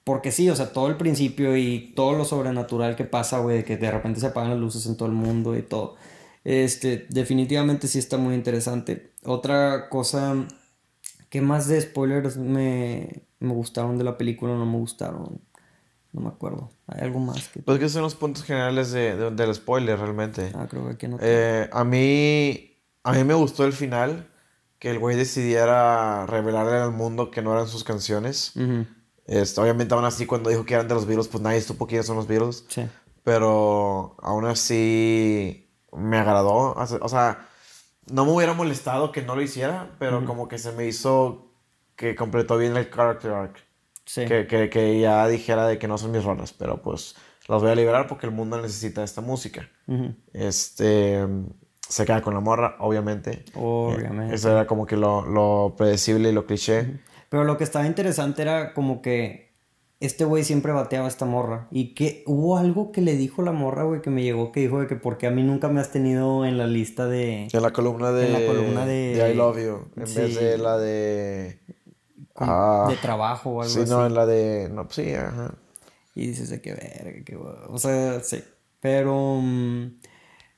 porque 0.07 0.31
sí, 0.31 0.49
o 0.49 0.55
sea, 0.55 0.71
todo 0.71 0.87
el 0.87 0.95
principio 0.95 1.55
y 1.57 1.91
todo 1.95 2.13
lo 2.17 2.23
sobrenatural 2.25 2.95
que 2.95 3.03
pasa, 3.03 3.39
güey, 3.39 3.57
de 3.57 3.63
que 3.65 3.75
de 3.77 3.91
repente 3.91 4.19
se 4.21 4.27
apagan 4.27 4.51
las 4.51 4.59
luces 4.59 4.85
en 4.87 4.95
todo 4.95 5.07
el 5.09 5.13
mundo 5.15 5.55
y 5.57 5.61
todo. 5.61 5.95
Este, 6.45 7.05
definitivamente 7.09 7.87
sí 7.89 7.99
está 7.99 8.17
muy 8.17 8.33
interesante. 8.33 9.11
Otra 9.25 9.89
cosa, 9.89 10.33
¿qué 11.29 11.41
más 11.41 11.67
de 11.67 11.81
spoilers 11.81 12.37
me, 12.37 13.23
me 13.39 13.53
gustaron 13.53 13.97
de 13.97 14.05
la 14.05 14.17
película 14.17 14.53
o 14.53 14.57
no 14.57 14.65
me 14.65 14.77
gustaron? 14.77 15.41
No 16.13 16.21
me 16.21 16.29
acuerdo. 16.29 16.71
¿Hay 16.87 17.01
algo 17.01 17.19
más 17.19 17.49
que... 17.49 17.61
Pues 17.61 17.77
que 17.79 17.89
son 17.89 18.01
los 18.01 18.15
puntos 18.15 18.43
generales 18.45 18.91
de, 18.91 19.15
de- 19.17 19.31
del 19.31 19.53
spoiler 19.53 19.99
realmente. 19.99 20.51
Ah, 20.55 20.67
creo 20.69 20.85
que 20.85 20.93
aquí 20.93 21.07
no. 21.09 21.17
Eh, 21.21 21.69
a 21.71 21.83
mí 21.83 22.71
a 23.03 23.11
mí 23.11 23.23
me 23.25 23.33
gustó 23.33 23.65
el 23.65 23.73
final 23.73 24.27
que 24.79 24.89
el 24.89 24.99
güey 24.99 25.17
decidiera 25.17 26.25
revelarle 26.27 26.77
al 26.77 26.91
mundo 26.91 27.29
que 27.29 27.41
no 27.41 27.51
eran 27.53 27.67
sus 27.67 27.83
canciones. 27.83 28.53
Este, 29.27 29.59
obviamente 29.61 29.93
aún 29.93 30.05
así 30.05 30.25
cuando 30.25 30.49
dijo 30.49 30.65
que 30.65 30.73
eran 30.73 30.87
de 30.87 30.95
los 30.95 31.05
Beatles, 31.05 31.27
pues 31.27 31.43
nadie 31.43 31.61
supo 31.61 31.85
quiénes 31.85 32.05
son 32.07 32.15
los 32.15 32.27
Beatles. 32.27 32.65
Sí. 32.69 32.87
Pero 33.23 34.15
aún 34.21 34.45
así 34.45 35.69
me 35.91 36.17
agradó. 36.17 36.73
O 36.73 37.09
sea- 37.09 37.45
no 38.09 38.23
me 38.25 38.31
hubiera 38.31 38.53
molestado 38.53 39.11
que 39.11 39.21
no 39.21 39.35
lo 39.35 39.41
hiciera, 39.41 39.89
pero 39.99 40.23
como 40.25 40.47
que 40.47 40.57
se 40.57 40.71
me 40.71 40.85
hizo 40.87 41.51
que 41.97 42.15
completó 42.15 42.57
bien 42.57 42.77
el 42.77 42.89
character 42.89 43.31
arc. 43.31 43.57
Sí. 44.05 44.23
Que, 44.25 44.47
que, 44.47 44.69
que 44.69 44.99
ya 45.01 45.27
dijera 45.27 45.67
de 45.67 45.77
que 45.77 45.89
no 45.89 45.97
son 45.97 46.11
mis 46.11 46.23
rolas, 46.23 46.53
pero 46.53 46.81
pues 46.81 47.15
las 47.49 47.61
voy 47.61 47.71
a 47.71 47.75
liberar 47.75 48.07
porque 48.07 48.25
el 48.25 48.31
mundo 48.31 48.61
necesita 48.61 49.03
esta 49.03 49.19
música. 49.19 49.67
Este 50.31 51.27
se 51.89 52.05
queda 52.05 52.21
con 52.21 52.33
la 52.33 52.39
morra, 52.39 52.75
obviamente. 52.79 53.43
Obviamente. 53.55 54.31
Eh, 54.33 54.35
Eso 54.35 54.51
era 54.51 54.67
como 54.67 54.85
que 54.85 54.95
lo, 54.97 55.25
lo 55.25 55.73
predecible 55.77 56.29
y 56.29 56.33
lo 56.33 56.45
cliché. 56.45 56.99
Pero 57.29 57.43
lo 57.43 57.57
que 57.57 57.63
estaba 57.63 57.85
interesante 57.85 58.41
era 58.41 58.73
como 58.73 59.01
que 59.01 59.47
este 59.99 60.25
güey 60.25 60.43
siempre 60.43 60.71
bateaba 60.71 61.05
a 61.05 61.09
esta 61.09 61.25
morra. 61.25 61.67
Y 61.71 61.93
que 61.95 62.23
hubo 62.27 62.57
algo 62.57 62.91
que 62.91 63.01
le 63.01 63.15
dijo 63.17 63.41
la 63.41 63.51
morra, 63.51 63.83
güey, 63.83 64.01
que 64.01 64.09
me 64.11 64.23
llegó, 64.23 64.51
que 64.51 64.59
dijo 64.61 64.79
de 64.79 64.87
que 64.87 64.95
porque 64.95 65.27
a 65.27 65.31
mí 65.31 65.43
nunca 65.43 65.67
me 65.69 65.81
has 65.81 65.91
tenido 65.91 66.45
en 66.45 66.57
la 66.57 66.67
lista 66.67 67.07
de... 67.07 67.47
En 67.51 67.61
la 67.61 67.71
columna 67.71 68.11
de, 68.11 68.27
En 68.27 68.33
la 68.33 68.45
columna 68.45 68.85
de- 68.85 69.31
I 69.31 69.35
Love 69.35 69.57
You, 69.57 69.87
en 69.95 70.07
Sí. 70.07 70.19
vez 70.19 70.35
de 70.35 70.57
la 70.57 70.77
de. 70.77 71.59
Ah, 72.35 72.85
de 72.89 72.95
trabajo 72.97 73.49
o 73.49 73.61
algo 73.61 73.73
sí, 73.73 73.81
así. 73.81 73.89
no, 73.89 74.05
en 74.05 74.13
la 74.13 74.25
de. 74.27 74.69
No, 74.71 74.83
pues 74.85 74.95
sí, 74.97 75.13
ajá. 75.13 75.55
Y 76.13 76.27
dices 76.27 76.49
de 76.49 76.61
que 76.61 76.73
verga, 76.73 77.23
que 77.25 77.35
O 77.35 77.77
sea, 77.79 78.19
sí. 78.21 78.43
Pero... 78.79 79.39
mm, 79.41 79.87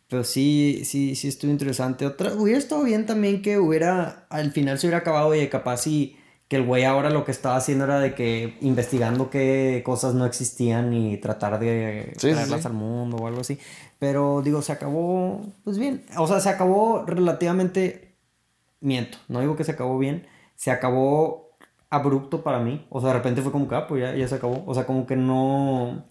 pero 0.10 0.24
sí, 0.24 0.82
sí, 0.86 1.16
sí 1.16 1.28
estuvo 1.30 1.52
interesante. 1.52 2.06
Otra, 2.06 2.34
hubiera 2.34 2.58
estado 2.60 2.84
bien 2.84 3.06
también 3.06 3.42
que 3.42 3.60
hubiera, 3.60 4.26
al 4.30 4.52
final 4.52 4.78
se 4.80 4.88
hubiera 4.88 4.98
acabado 4.98 5.34
y 5.36 5.48
capaz 5.48 5.86
y 5.88 6.18
que 6.50 6.56
el 6.56 6.66
güey 6.66 6.84
ahora 6.84 7.12
lo 7.12 7.24
que 7.24 7.32
estaba 7.32 7.56
haciendo 7.56 7.86
era 7.86 8.00
de 8.00 8.16
que 8.16 8.58
investigando 8.62 9.30
qué 9.30 9.84
cosas 9.86 10.16
no 10.16 10.26
existían 10.26 10.94
y 10.94 11.18
tratar 11.18 11.60
de 11.60 12.14
Sí, 12.18 12.32
traerlas 12.32 12.62
sí. 12.62 12.68
al 12.68 12.74
mundo 12.74 13.18
o 13.18 13.28
algo 13.28 13.42
así. 13.42 13.60
Pero 14.00 14.42
digo, 14.44 14.62
se 14.64 14.72
acabó, 14.72 15.42
pues 15.64 15.78
bien. 15.78 16.04
O 16.18 16.26
sea, 16.26 16.40
se 16.40 16.50
acabó 16.50 17.06
relativamente, 17.06 18.16
miento, 18.82 19.20
no 19.28 19.42
digo 19.42 19.56
que 19.56 19.64
se 19.64 19.74
acabó 19.74 20.00
bien, 20.00 20.26
se 20.56 20.72
acabó 20.72 21.52
abrupto 21.92 22.44
para 22.44 22.60
mí. 22.60 22.86
O 22.90 23.00
sea, 23.00 23.10
de 23.10 23.16
repente 23.16 23.42
fue 23.44 23.52
como 23.52 23.68
que, 23.68 23.76
ah, 23.76 23.86
pues 23.88 24.02
ya, 24.02 24.16
ya 24.16 24.28
se 24.28 24.36
acabó. 24.36 24.64
O 24.66 24.74
sea, 24.74 24.86
como 24.86 25.06
que 25.06 25.16
no... 25.16 26.06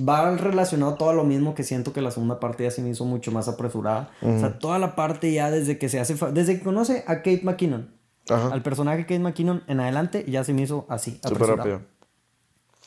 Va 0.00 0.34
relacionado 0.36 0.94
todo 0.94 1.10
a 1.10 1.14
lo 1.14 1.24
mismo 1.24 1.54
que 1.54 1.62
siento 1.62 1.92
que 1.92 2.00
la 2.00 2.10
segunda 2.10 2.40
parte 2.40 2.64
ya 2.64 2.70
se 2.70 2.82
me 2.82 2.90
hizo 2.90 3.04
mucho 3.04 3.32
más 3.32 3.48
apresurada. 3.48 4.10
O 4.22 4.38
sea, 4.38 4.58
toda 4.58 4.78
la 4.78 4.96
parte 4.96 5.32
ya 5.32 5.50
desde 5.50 5.78
que 5.78 5.88
se 5.88 6.00
hace... 6.00 6.14
Desde 6.32 6.58
que 6.58 6.64
conoce 6.64 7.04
a 7.06 7.16
Kate 7.16 7.42
McKinnon. 7.42 7.94
Ajá. 8.28 8.48
Al 8.52 8.62
personaje 8.62 9.02
Kate 9.02 9.18
McKinnon 9.18 9.62
en 9.66 9.80
adelante 9.80 10.24
ya 10.28 10.44
se 10.44 10.52
me 10.54 10.62
hizo 10.62 10.86
así. 10.88 11.20
Súper 11.26 11.48
rápido. 11.48 11.82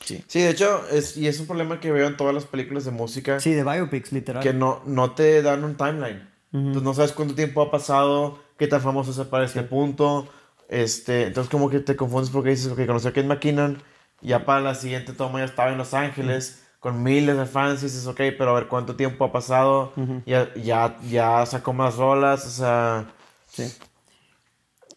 Sí. 0.04 0.24
Sí, 0.26 0.40
de 0.40 0.50
hecho, 0.50 0.86
es, 0.90 1.16
y 1.16 1.26
es 1.28 1.38
un 1.40 1.46
problema 1.46 1.80
que 1.80 1.92
veo 1.92 2.06
en 2.06 2.16
todas 2.16 2.34
las 2.34 2.44
películas 2.44 2.84
de 2.84 2.90
música. 2.92 3.40
Sí, 3.40 3.52
de 3.52 3.62
biopics, 3.64 4.12
literal. 4.12 4.42
que 4.42 4.52
no, 4.52 4.80
no 4.86 5.12
te 5.12 5.42
dan 5.42 5.64
un 5.64 5.74
timeline. 5.76 6.28
Entonces 6.52 6.82
no 6.82 6.94
sabes 6.94 7.12
cuánto 7.12 7.34
tiempo 7.34 7.60
ha 7.60 7.70
pasado, 7.70 8.38
qué 8.56 8.66
tan 8.66 8.80
famoso 8.80 9.10
es 9.10 9.28
para 9.28 9.44
este 9.44 9.62
punto. 9.62 10.28
Este, 10.68 11.24
entonces 11.26 11.50
como 11.50 11.68
que 11.68 11.80
te 11.80 11.94
confundes 11.94 12.30
porque 12.30 12.50
dices, 12.50 12.72
ok, 12.72 12.86
conocí 12.86 13.06
a 13.08 13.12
Kate 13.12 13.26
McKinnon, 13.26 13.82
ya 14.22 14.44
para 14.46 14.60
la 14.60 14.74
siguiente 14.74 15.12
toma 15.12 15.40
ya 15.40 15.44
estaba 15.44 15.70
en 15.72 15.78
Los 15.78 15.94
Ángeles 15.94 16.62
con 16.78 17.02
miles 17.02 17.36
de 17.36 17.44
fans 17.46 17.82
y 17.82 17.86
dices, 17.86 18.06
ok, 18.06 18.16
pero 18.38 18.50
a 18.50 18.54
ver 18.54 18.68
cuánto 18.68 18.94
tiempo 18.96 19.24
ha 19.24 19.32
pasado, 19.32 19.92
ya, 20.26 20.52
ya, 20.54 20.96
ya 21.08 21.44
sacó 21.46 21.72
más 21.72 21.96
rolas, 21.96 22.46
o 22.46 22.50
sea, 22.50 23.06
Sí. 23.50 23.64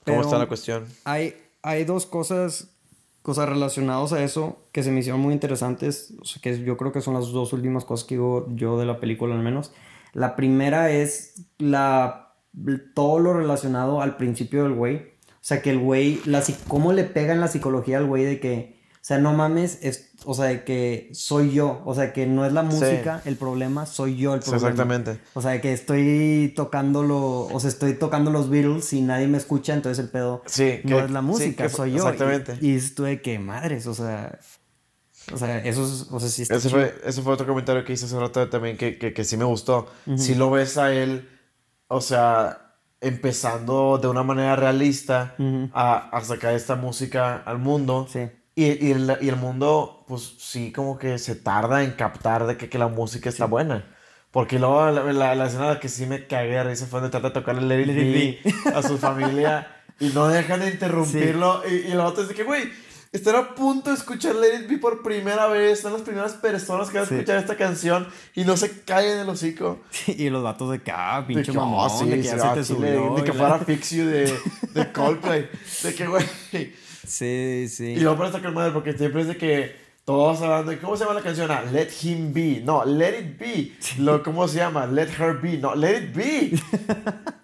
¿Cómo 0.05 0.21
está 0.21 0.37
la 0.37 0.47
cuestión? 0.47 0.85
Hay, 1.05 1.35
hay 1.61 1.83
dos 1.83 2.05
cosas, 2.05 2.69
cosas 3.21 3.49
relacionadas 3.49 4.13
a 4.13 4.23
eso 4.23 4.59
que 4.71 4.83
se 4.83 4.91
me 4.91 4.99
hicieron 4.99 5.21
muy 5.21 5.33
interesantes, 5.33 6.13
o 6.21 6.25
sea, 6.25 6.41
que 6.41 6.63
yo 6.63 6.77
creo 6.77 6.91
que 6.91 7.01
son 7.01 7.13
las 7.13 7.31
dos 7.31 7.53
últimas 7.53 7.85
cosas 7.85 8.07
que 8.07 8.15
digo 8.15 8.47
yo 8.49 8.77
de 8.79 8.85
la 8.85 8.99
película 8.99 9.35
al 9.35 9.41
menos. 9.41 9.71
La 10.13 10.35
primera 10.35 10.91
es 10.91 11.45
la 11.57 12.31
todo 12.93 13.19
lo 13.19 13.33
relacionado 13.33 14.01
al 14.01 14.17
principio 14.17 14.63
del 14.63 14.73
güey. 14.73 14.97
O 14.97 15.43
sea, 15.43 15.61
que 15.61 15.71
el 15.71 15.79
güey, 15.79 16.19
la, 16.25 16.43
cómo 16.67 16.93
le 16.93 17.03
pega 17.03 17.33
en 17.33 17.39
la 17.39 17.47
psicología 17.47 17.97
al 17.97 18.05
güey 18.05 18.25
de 18.25 18.39
que, 18.39 18.80
o 19.01 19.03
sea, 19.03 19.17
no 19.17 19.33
mames, 19.33 19.79
es, 19.81 20.11
o 20.25 20.35
sea, 20.35 20.45
de 20.45 20.63
que 20.63 21.09
soy 21.13 21.51
yo, 21.51 21.81
o 21.85 21.95
sea, 21.95 22.13
que 22.13 22.27
no 22.27 22.45
es 22.45 22.53
la 22.53 22.61
música 22.61 23.21
el 23.25 23.35
problema, 23.35 23.87
soy 23.87 24.15
yo 24.15 24.35
el 24.35 24.41
problema. 24.41 24.69
exactamente. 24.69 25.19
O 25.33 25.41
sea, 25.41 25.59
que 25.59 25.73
estoy 25.73 26.53
tocándolo, 26.55 27.47
o 27.51 27.59
sea, 27.59 27.69
estoy 27.69 27.95
tocando 27.95 28.29
los 28.29 28.49
Beatles 28.51 28.93
y 28.93 29.01
nadie 29.01 29.25
me 29.27 29.39
escucha, 29.39 29.73
entonces 29.73 30.03
el 30.03 30.11
pedo 30.11 30.43
Sí, 30.45 30.81
no 30.83 30.97
que- 30.97 31.05
es 31.05 31.11
la 31.11 31.19
sí, 31.21 31.25
música, 31.25 31.63
que- 31.63 31.69
soy 31.69 31.91
yo. 31.93 31.97
exactamente. 32.07 32.57
Y, 32.61 32.71
y 32.75 32.79
de 32.79 33.21
que 33.23 33.39
madres, 33.39 33.87
o 33.87 33.95
sea, 33.95 34.37
o 35.33 35.37
sea, 35.37 35.57
eso 35.59 35.83
es, 35.83 36.07
o 36.11 36.19
sea, 36.19 36.29
sí 36.29 36.43
está 36.43 36.55
Ese 36.55 36.69
fue, 36.69 36.93
ese 37.03 37.21
fue 37.23 37.33
otro 37.33 37.47
comentario 37.47 37.83
que 37.83 37.93
hice 37.93 38.05
hace 38.05 38.19
rato 38.19 38.47
también 38.49 38.77
que, 38.77 38.99
que, 38.99 39.13
que 39.13 39.23
sí 39.23 39.35
me 39.35 39.45
gustó. 39.45 39.87
Si 40.15 40.35
lo 40.35 40.51
ves 40.51 40.77
a 40.77 40.93
él, 40.93 41.27
o 41.87 42.01
sea, 42.01 42.75
empezando 43.01 43.97
de 43.97 44.07
una 44.07 44.21
manera 44.23 44.55
realista 44.55 45.35
a, 45.73 46.09
a 46.15 46.21
sacar 46.23 46.53
esta 46.53 46.75
música 46.75 47.37
al 47.37 47.57
mundo. 47.57 48.07
Sí. 48.11 48.29
Y, 48.55 48.85
y, 48.87 48.91
el, 48.91 49.17
y 49.21 49.29
el 49.29 49.37
mundo, 49.37 50.03
pues 50.07 50.35
sí, 50.39 50.71
como 50.73 50.97
que 50.99 51.17
se 51.19 51.35
tarda 51.35 51.83
en 51.83 51.91
captar 51.91 52.45
de 52.47 52.57
que, 52.57 52.67
que 52.69 52.77
la 52.77 52.87
música 52.87 53.29
está 53.29 53.45
buena. 53.45 53.95
Porque 54.31 54.59
luego 54.59 54.89
la, 54.91 55.11
la, 55.13 55.35
la 55.35 55.45
escena 55.47 55.79
que 55.79 55.89
sí 55.89 56.05
me 56.05 56.25
cagué 56.27 56.51
de 56.55 56.63
risa 56.63 56.85
fue 56.85 57.01
donde 57.01 57.17
trata 57.19 57.39
de 57.53 57.61
Let 57.61 57.81
It, 57.81 57.87
Let 57.87 58.01
It 58.01 58.43
Be 58.43 58.73
a 58.75 58.81
su 58.81 58.97
familia 58.97 59.67
y 59.99 60.07
no 60.09 60.27
dejan 60.27 60.59
de 60.61 60.69
interrumpirlo. 60.71 61.63
Y, 61.69 61.87
y 61.89 61.91
el 61.91 61.99
otro 61.99 62.23
dice 62.23 62.33
que, 62.35 62.43
güey, 62.43 62.63
están 63.11 63.35
a 63.35 63.55
punto 63.55 63.89
de 63.89 63.97
escuchar 63.97 64.35
Let 64.35 64.61
It 64.61 64.69
Be 64.69 64.77
por 64.77 65.01
primera 65.03 65.47
vez. 65.47 65.81
Son 65.81 65.91
las 65.93 66.01
primeras 66.01 66.33
personas 66.33 66.89
que 66.89 66.97
van 66.97 67.05
a 67.05 67.09
Sí. 67.09 67.15
escuchar 67.15 67.37
esta 67.39 67.57
canción 67.57 68.07
y 68.33 68.45
no 68.45 68.55
se 68.55 68.83
caen 68.83 69.19
el 69.19 69.27
hocico. 69.29 69.79
y 70.07 70.29
los 70.29 70.43
vatos 70.43 70.71
de 70.71 70.81
que, 70.81 70.91
ah, 70.93 71.21
De 71.21 71.27
pinche 71.33 71.51
que, 71.51 71.57
mamón, 71.57 71.87
oh, 71.91 71.99
sí, 71.99 72.09
de 72.09 72.15
que 72.17 72.23
sí, 72.23 72.29
ya 72.29 72.35
ah, 72.51 72.55
se 72.55 72.61
te 72.61 72.65
chile, 72.67 72.95
subió. 72.95 73.15
de 73.15 73.23
que 73.23 73.29
la- 73.29 73.37
fuera 73.37 73.59
Fix 73.65 73.89
You 73.91 74.05
de, 74.05 74.37
de 74.73 74.91
Coldplay. 74.93 75.49
De 75.83 75.93
que, 75.95 76.07
güey. 76.07 76.25
Sí, 77.05 77.67
sí. 77.69 77.93
Y 77.93 77.99
luego 77.99 78.17
para 78.17 78.29
esta 78.29 78.51
madre, 78.51 78.71
porque 78.71 78.93
siempre 78.93 79.21
es 79.21 79.27
de 79.27 79.37
que 79.37 79.75
todos 80.05 80.41
hablando 80.41 80.71
de 80.71 80.79
cómo 80.79 80.95
se 80.95 81.03
llama 81.03 81.15
la 81.15 81.23
canción. 81.23 81.49
Ah, 81.51 81.63
Let 81.71 81.89
Him 82.01 82.33
Be. 82.33 82.61
No, 82.63 82.83
Let 82.85 83.19
It 83.19 83.39
Be. 83.39 83.71
Lo, 83.99 84.23
¿Cómo 84.23 84.47
se 84.47 84.57
llama? 84.57 84.85
Let 84.87 85.09
Her 85.19 85.39
Be. 85.41 85.57
No, 85.57 85.75
Let 85.75 85.97
It 85.97 86.15
Be. 86.15 86.51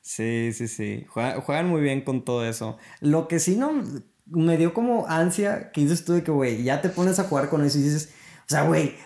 Sí, 0.00 0.52
sí, 0.52 0.66
sí. 0.66 1.06
Juegan, 1.10 1.40
juegan 1.42 1.68
muy 1.68 1.80
bien 1.80 2.00
con 2.00 2.24
todo 2.24 2.44
eso. 2.44 2.76
Lo 3.00 3.28
que 3.28 3.38
sí 3.38 3.54
no 3.54 3.84
me 4.26 4.56
dio 4.56 4.74
como 4.74 5.06
ansia 5.06 5.70
que 5.70 5.82
dices 5.82 6.04
tú 6.04 6.14
de 6.14 6.24
que, 6.24 6.32
güey, 6.32 6.64
ya 6.64 6.80
te 6.80 6.88
pones 6.88 7.20
a 7.20 7.24
jugar 7.24 7.48
con 7.48 7.64
eso 7.64 7.78
y 7.78 7.82
dices, 7.82 8.12
o 8.40 8.48
sea, 8.48 8.62
güey, 8.62 8.96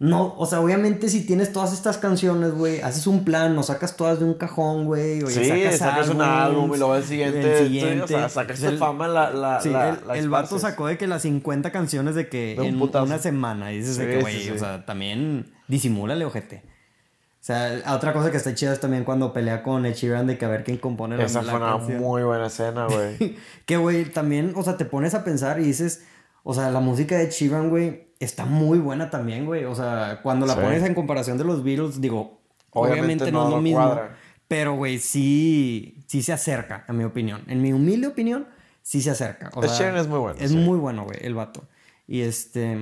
no, 0.00 0.34
o 0.38 0.46
sea, 0.46 0.60
obviamente 0.62 1.08
si 1.10 1.26
tienes 1.26 1.52
todas 1.52 1.72
estas 1.74 1.98
canciones, 1.98 2.52
güey, 2.54 2.80
haces 2.80 3.06
un 3.06 3.22
plan, 3.22 3.54
no 3.54 3.62
sacas 3.62 3.96
todas 3.96 4.18
de 4.18 4.24
un 4.24 4.32
cajón, 4.34 4.86
güey, 4.86 5.22
o 5.22 5.28
ya 5.28 5.42
Sí, 5.70 5.76
sacas 5.78 6.08
un 6.08 6.22
álbum 6.22 6.72
y 6.74 6.78
luego 6.78 6.96
el 6.96 7.04
siguiente. 7.04 7.58
el 7.58 7.66
siguiente. 7.66 8.02
o 8.04 8.06
sea, 8.08 8.28
sacas 8.30 8.60
de 8.62 8.68
el- 8.68 8.78
fama 8.78 9.06
la. 9.08 9.30
la, 9.30 9.60
Sí, 9.60 9.68
la, 9.68 9.90
el, 9.90 9.98
la 10.06 10.16
el 10.16 10.28
vato 10.30 10.58
sacó 10.58 10.86
de 10.86 10.96
que 10.96 11.06
las 11.06 11.20
50 11.22 11.70
canciones 11.70 12.14
de 12.14 12.28
que 12.30 12.54
De 12.56 12.62
un 12.62 12.66
en 12.66 12.78
putazo. 12.78 13.04
una 13.04 13.18
semana. 13.18 13.72
Y 13.72 13.78
dices 13.78 13.98
de 13.98 14.04
Sí, 14.04 14.10
que, 14.10 14.16
sí, 14.32 14.48
güey, 14.48 14.56
o 14.56 14.58
sea, 14.58 14.86
también 14.86 15.52
disimúlale, 15.68 16.24
ojete. 16.24 16.62
O 16.64 17.42
sea, 17.42 17.82
otra 17.94 18.12
cosa 18.12 18.30
que 18.30 18.36
está 18.38 18.54
chida 18.54 18.72
es 18.72 18.80
también 18.80 19.04
cuando 19.04 19.32
pelea 19.34 19.62
con 19.62 19.84
Ed 19.86 19.94
Sheeran 19.94 20.26
de 20.26 20.36
que 20.38 20.44
a 20.44 20.48
ver 20.48 20.64
quién 20.64 20.76
compone 20.78 21.16
la, 21.18 21.24
Esa 21.24 21.42
fue 21.42 21.54
una 21.56 21.72
canción. 21.78 21.98
muy 22.00 22.22
buena 22.22 22.46
escena, 22.46 22.86
güey. 22.86 23.36
Que, 23.66 23.76
güey, 23.76 24.04
también, 24.06 24.52
o 24.56 24.62
sea, 24.62 24.76
te 24.78 24.84
pones 24.86 25.14
a 25.14 25.24
pensar 25.24 25.60
y 25.60 25.64
dices, 25.64 26.04
o 26.42 26.54
sea, 26.54 26.70
la 26.70 26.80
música 26.80 27.16
de 27.16 27.24
Ed 27.24 27.30
Sheeran, 27.30 27.68
güey, 27.70 28.09
está 28.20 28.44
muy 28.44 28.78
buena 28.78 29.10
también, 29.10 29.46
güey. 29.46 29.64
O 29.64 29.74
sea, 29.74 30.20
cuando 30.22 30.46
la 30.46 30.54
Sí. 30.54 30.60
pones 30.60 30.82
en 30.84 30.94
comparación 30.94 31.38
de 31.38 31.44
los 31.44 31.64
Beatles, 31.64 32.00
digo, 32.00 32.40
Obviamente 32.72 33.00
obviamente, 33.24 33.32
no 33.32 33.40
no, 33.40 33.48
es 33.48 33.54
lo 33.54 33.60
mismo. 33.60 33.78
cuadra. 33.80 34.16
Pero, 34.46 34.74
güey, 34.74 34.98
sí, 34.98 36.02
sí 36.06 36.22
se 36.22 36.32
acerca, 36.32 36.84
en 36.88 36.98
mi 36.98 37.04
opinión. 37.04 37.42
En 37.48 37.60
mi 37.62 37.72
humilde 37.72 38.06
opinión, 38.06 38.46
sí 38.82 39.00
se 39.00 39.10
acerca. 39.10 39.50
O 39.54 39.62
sea, 39.66 39.96
es 39.98 40.06
muy 40.06 40.18
bueno, 40.18 40.38
Es 40.40 40.50
sí. 40.50 40.56
muy 40.56 40.78
bueno, 40.78 41.04
güey, 41.04 41.18
el 41.22 41.34
vato. 41.34 41.64
Y 42.06 42.20
este... 42.22 42.76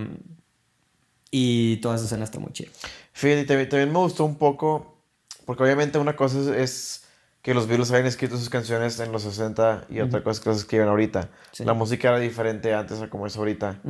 Y 1.31 1.77
toda 1.79 1.97
esa 1.97 2.07
escena 2.07 2.25
está 2.25 2.39
muy 2.39 2.53
chida. 2.53 2.71
Fíjate, 3.13 3.45
también, 3.45 3.69
también 3.69 3.93
me 3.93 3.99
gustó 3.99 4.25
un 4.25 4.37
poco, 4.37 4.97
porque 5.45 5.63
obviamente 5.63 5.99
una 5.99 6.17
cosa 6.17 6.39
es, 6.41 6.47
es 6.47 7.05
que 7.43 7.53
los 7.53 7.67
Beatles 7.67 7.91
hayan 7.91 8.07
escrito 8.07 8.39
sus 8.39 8.49
canciones 8.49 8.99
en 9.01 9.13
los 9.13 9.23
60 9.25 9.87
y 9.91 10.01
otra 10.01 10.23
cosa 10.23 10.33
es 10.39 10.41
que 10.41 10.49
las 10.51 10.59
escriben 10.61 10.89
ahorita. 10.89 11.29
Sí. 11.53 11.65
La 11.65 11.75
música 11.75 12.09
era 12.09 12.19
diferente 12.19 12.73
antes 12.75 13.01
a 13.03 13.11
como 13.11 13.27
es 13.27 13.37
ahorita. 13.37 13.81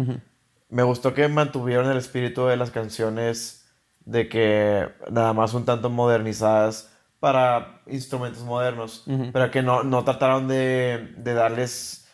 Me 0.70 0.82
gustó 0.82 1.14
que 1.14 1.28
mantuvieron 1.28 1.90
el 1.90 1.96
espíritu 1.96 2.46
de 2.46 2.56
las 2.56 2.70
canciones 2.70 3.66
de 4.04 4.28
que 4.28 4.88
nada 5.10 5.32
más 5.32 5.54
un 5.54 5.64
tanto 5.64 5.90
modernizadas 5.90 6.90
para 7.20 7.80
instrumentos 7.86 8.42
modernos, 8.44 9.04
pero 9.32 9.50
que 9.50 9.62
no, 9.62 9.82
no 9.82 10.04
trataron 10.04 10.46
de, 10.48 11.14
de 11.16 11.34
darles 11.34 12.06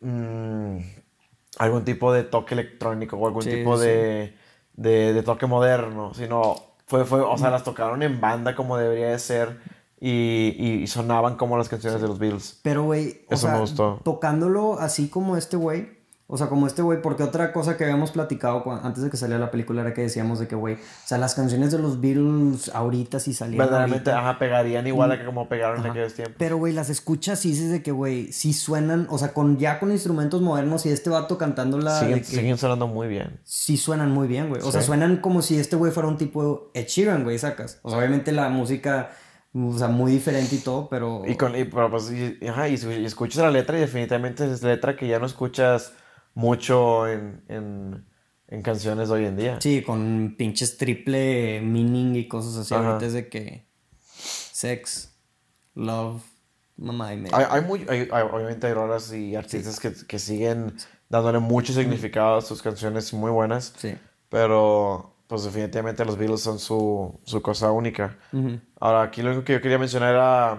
mm, 0.00 0.78
algún 1.58 1.84
tipo 1.84 2.12
de 2.12 2.24
toque 2.24 2.54
electrónico 2.54 3.16
o 3.16 3.26
algún 3.26 3.42
Sí, 3.42 3.50
tipo 3.50 3.76
sí. 3.78 3.84
de, 3.86 4.36
de, 4.74 5.12
de 5.14 5.22
toque 5.22 5.46
moderno, 5.46 6.12
sino 6.14 6.56
fue, 6.86 7.04
fue, 7.04 7.20
o 7.20 7.36
sea, 7.38 7.50
las 7.50 7.64
tocaron 7.64 8.02
en 8.02 8.20
banda 8.20 8.54
como 8.54 8.76
debería 8.76 9.08
de 9.08 9.18
ser 9.18 9.58
y, 9.98 10.54
y- 10.58 10.82
y 10.82 10.86
sonaban 10.86 11.36
como 11.36 11.56
las 11.56 11.68
canciones 11.68 12.02
de 12.02 12.08
los 12.08 12.18
Beatles. 12.18 12.60
Pero, 12.62 12.84
güey, 12.84 13.24
o 13.28 13.36
sea, 13.36 13.52
me 13.54 13.60
gustó. 13.60 14.00
tocándolo 14.04 14.78
así 14.78 15.08
como 15.08 15.36
este 15.36 15.56
güey, 15.56 15.95
o 16.28 16.36
sea, 16.36 16.48
como 16.48 16.66
este 16.66 16.82
güey, 16.82 17.00
porque 17.00 17.22
otra 17.22 17.52
cosa 17.52 17.76
que 17.76 17.84
habíamos 17.84 18.10
platicado 18.10 18.64
antes 18.82 19.04
de 19.04 19.10
que 19.10 19.16
saliera 19.16 19.38
la 19.38 19.52
película 19.52 19.82
era 19.82 19.94
que 19.94 20.00
decíamos 20.02 20.40
de 20.40 20.48
que, 20.48 20.56
güey, 20.56 20.74
o 20.74 20.78
sea, 21.04 21.18
las 21.18 21.36
canciones 21.36 21.70
de 21.70 21.78
los 21.78 22.00
Beatles 22.00 22.68
ahorita 22.74 23.20
sí 23.20 23.32
salieron. 23.32 23.64
Verdaderamente, 23.66 24.10
ahorita, 24.10 24.28
ajá, 24.30 24.38
pegarían 24.40 24.86
igual 24.88 25.12
a 25.12 25.18
que 25.18 25.24
como 25.24 25.48
pegaron 25.48 25.76
en 25.76 25.82
Ajá. 25.84 25.90
aquellos 25.92 26.14
tiempos. 26.14 26.34
Pero, 26.38 26.56
güey, 26.56 26.72
las 26.72 26.90
escuchas 26.90 27.44
y 27.46 27.50
dices 27.50 27.70
de 27.70 27.80
que, 27.82 27.92
güey, 27.92 28.32
sí 28.32 28.52
suenan, 28.52 29.06
o 29.08 29.18
sea, 29.18 29.32
con 29.32 29.56
ya 29.58 29.78
con 29.78 29.92
instrumentos 29.92 30.42
modernos 30.42 30.84
y 30.86 30.88
este 30.88 31.10
vato 31.10 31.38
cantándola. 31.38 31.98
Siguen, 32.00 32.14
de 32.14 32.20
que 32.22 32.26
siguen 32.26 32.58
sonando 32.58 32.88
muy 32.88 33.06
bien. 33.06 33.38
Sí 33.44 33.76
suenan 33.76 34.10
muy 34.10 34.26
bien, 34.26 34.48
güey. 34.48 34.62
O 34.62 34.72
sea, 34.72 34.80
Sí. 34.80 34.88
suenan 34.88 35.18
como 35.18 35.42
si 35.42 35.58
este 35.60 35.76
güey 35.76 35.92
fuera 35.92 36.08
un 36.08 36.16
tipo 36.16 36.70
Ed 36.74 36.86
Sheeran, 36.88 37.22
güey, 37.22 37.38
sacas. 37.38 37.78
O 37.82 37.90
sea, 37.90 38.00
obviamente 38.00 38.32
la 38.32 38.48
música, 38.48 39.10
o 39.54 39.78
sea, 39.78 39.86
muy 39.86 40.10
diferente 40.10 40.56
y 40.56 40.58
todo, 40.58 40.88
pero... 40.88 41.22
Y, 41.24 41.36
con, 41.36 41.54
y, 41.56 41.64
pero, 41.66 41.88
pues, 41.88 42.10
y, 42.10 42.36
y, 42.40 42.48
ajá, 42.48 42.68
y, 42.68 42.74
y 42.74 43.04
escuchas 43.04 43.44
la 43.44 43.50
letra 43.52 43.76
y 43.76 43.80
definitivamente 43.82 44.50
es 44.50 44.64
letra 44.64 44.96
que 44.96 45.06
ya 45.06 45.20
no 45.20 45.26
escuchas 45.26 45.92
mucho 46.36 47.08
en, 47.08 47.42
en, 47.48 48.06
en 48.46 48.62
canciones 48.62 49.10
hoy 49.10 49.24
en 49.24 49.36
día. 49.36 49.60
Sí, 49.60 49.82
con 49.82 50.36
pinches 50.38 50.76
triple 50.78 51.60
meaning 51.62 52.14
y 52.14 52.28
cosas 52.28 52.56
así. 52.58 52.74
Ajá. 52.74 52.86
Ahorita 52.92 53.06
es 53.06 53.12
de 53.14 53.28
que 53.28 53.66
sex, 54.14 55.16
love, 55.74 56.22
mamá 56.76 57.12
y 57.14 57.16
media. 57.16 57.36
Hay, 57.36 57.46
hay 57.50 57.62
muy, 57.62 57.86
hay- 57.88 58.08
hay- 58.12 58.22
obviamente 58.30 58.66
hay 58.66 58.74
rolas 58.74 59.12
y 59.12 59.34
artistas 59.34 59.80
que, 59.80 59.92
que 60.06 60.18
siguen 60.18 60.74
dándole 61.08 61.38
mucho 61.38 61.72
significado 61.72 62.36
a 62.36 62.42
sus 62.42 62.62
canciones 62.62 63.12
muy 63.14 63.30
buenas. 63.30 63.72
Sí. 63.78 63.96
Pero, 64.28 65.14
pues 65.28 65.44
definitivamente 65.44 66.04
los 66.04 66.16
Beatles 66.18 66.40
son 66.42 66.58
su, 66.58 67.18
su 67.24 67.40
cosa 67.42 67.70
única. 67.72 68.18
Ahora, 68.78 69.02
aquí 69.02 69.22
lo 69.22 69.30
único 69.30 69.44
que 69.44 69.54
yo 69.54 69.60
quería 69.62 69.78
mencionar 69.78 70.12
era... 70.14 70.58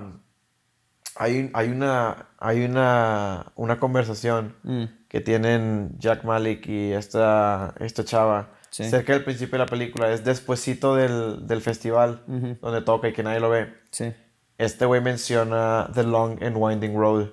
Hay, 1.20 1.50
hay 1.54 1.70
una, 1.70 2.28
hay 2.38 2.64
una, 2.64 3.52
una 3.56 3.80
conversación 3.80 4.56
Mm. 4.64 4.84
Que 5.08 5.22
tienen 5.22 5.96
Jack 6.00 6.24
Malik 6.24 6.68
y 6.68 6.92
esta, 6.94 7.74
esta 7.80 8.04
chava 8.04 8.54
Sí. 8.70 8.84
cerca 8.84 9.14
del 9.14 9.24
principio 9.24 9.54
de 9.54 9.60
la 9.60 9.66
película. 9.66 10.12
Es 10.12 10.26
despuesito 10.26 10.94
del, 10.96 11.48
del 11.48 11.62
festival 11.62 12.22
donde 12.62 12.82
toca 12.82 13.08
y 13.08 13.14
que 13.14 13.24
nadie 13.24 13.40
lo 13.40 13.50
ve. 13.50 13.74
Sí. 13.92 14.14
Este 14.58 14.86
güey 14.86 15.02
menciona 15.02 15.90
The 15.94 16.04
Long 16.04 16.44
and 16.44 16.56
Winding 16.58 16.96
Road. 16.98 17.30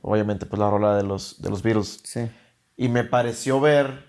Obviamente, 0.00 0.46
pues 0.46 0.58
la 0.58 0.70
rola 0.70 0.96
de 0.96 1.02
los, 1.02 1.40
de 1.42 1.50
los 1.50 1.62
Beatles. 1.62 2.00
Sí. 2.04 2.28
Y 2.76 2.88
me 2.88 3.04
pareció 3.04 3.60
ver 3.60 4.06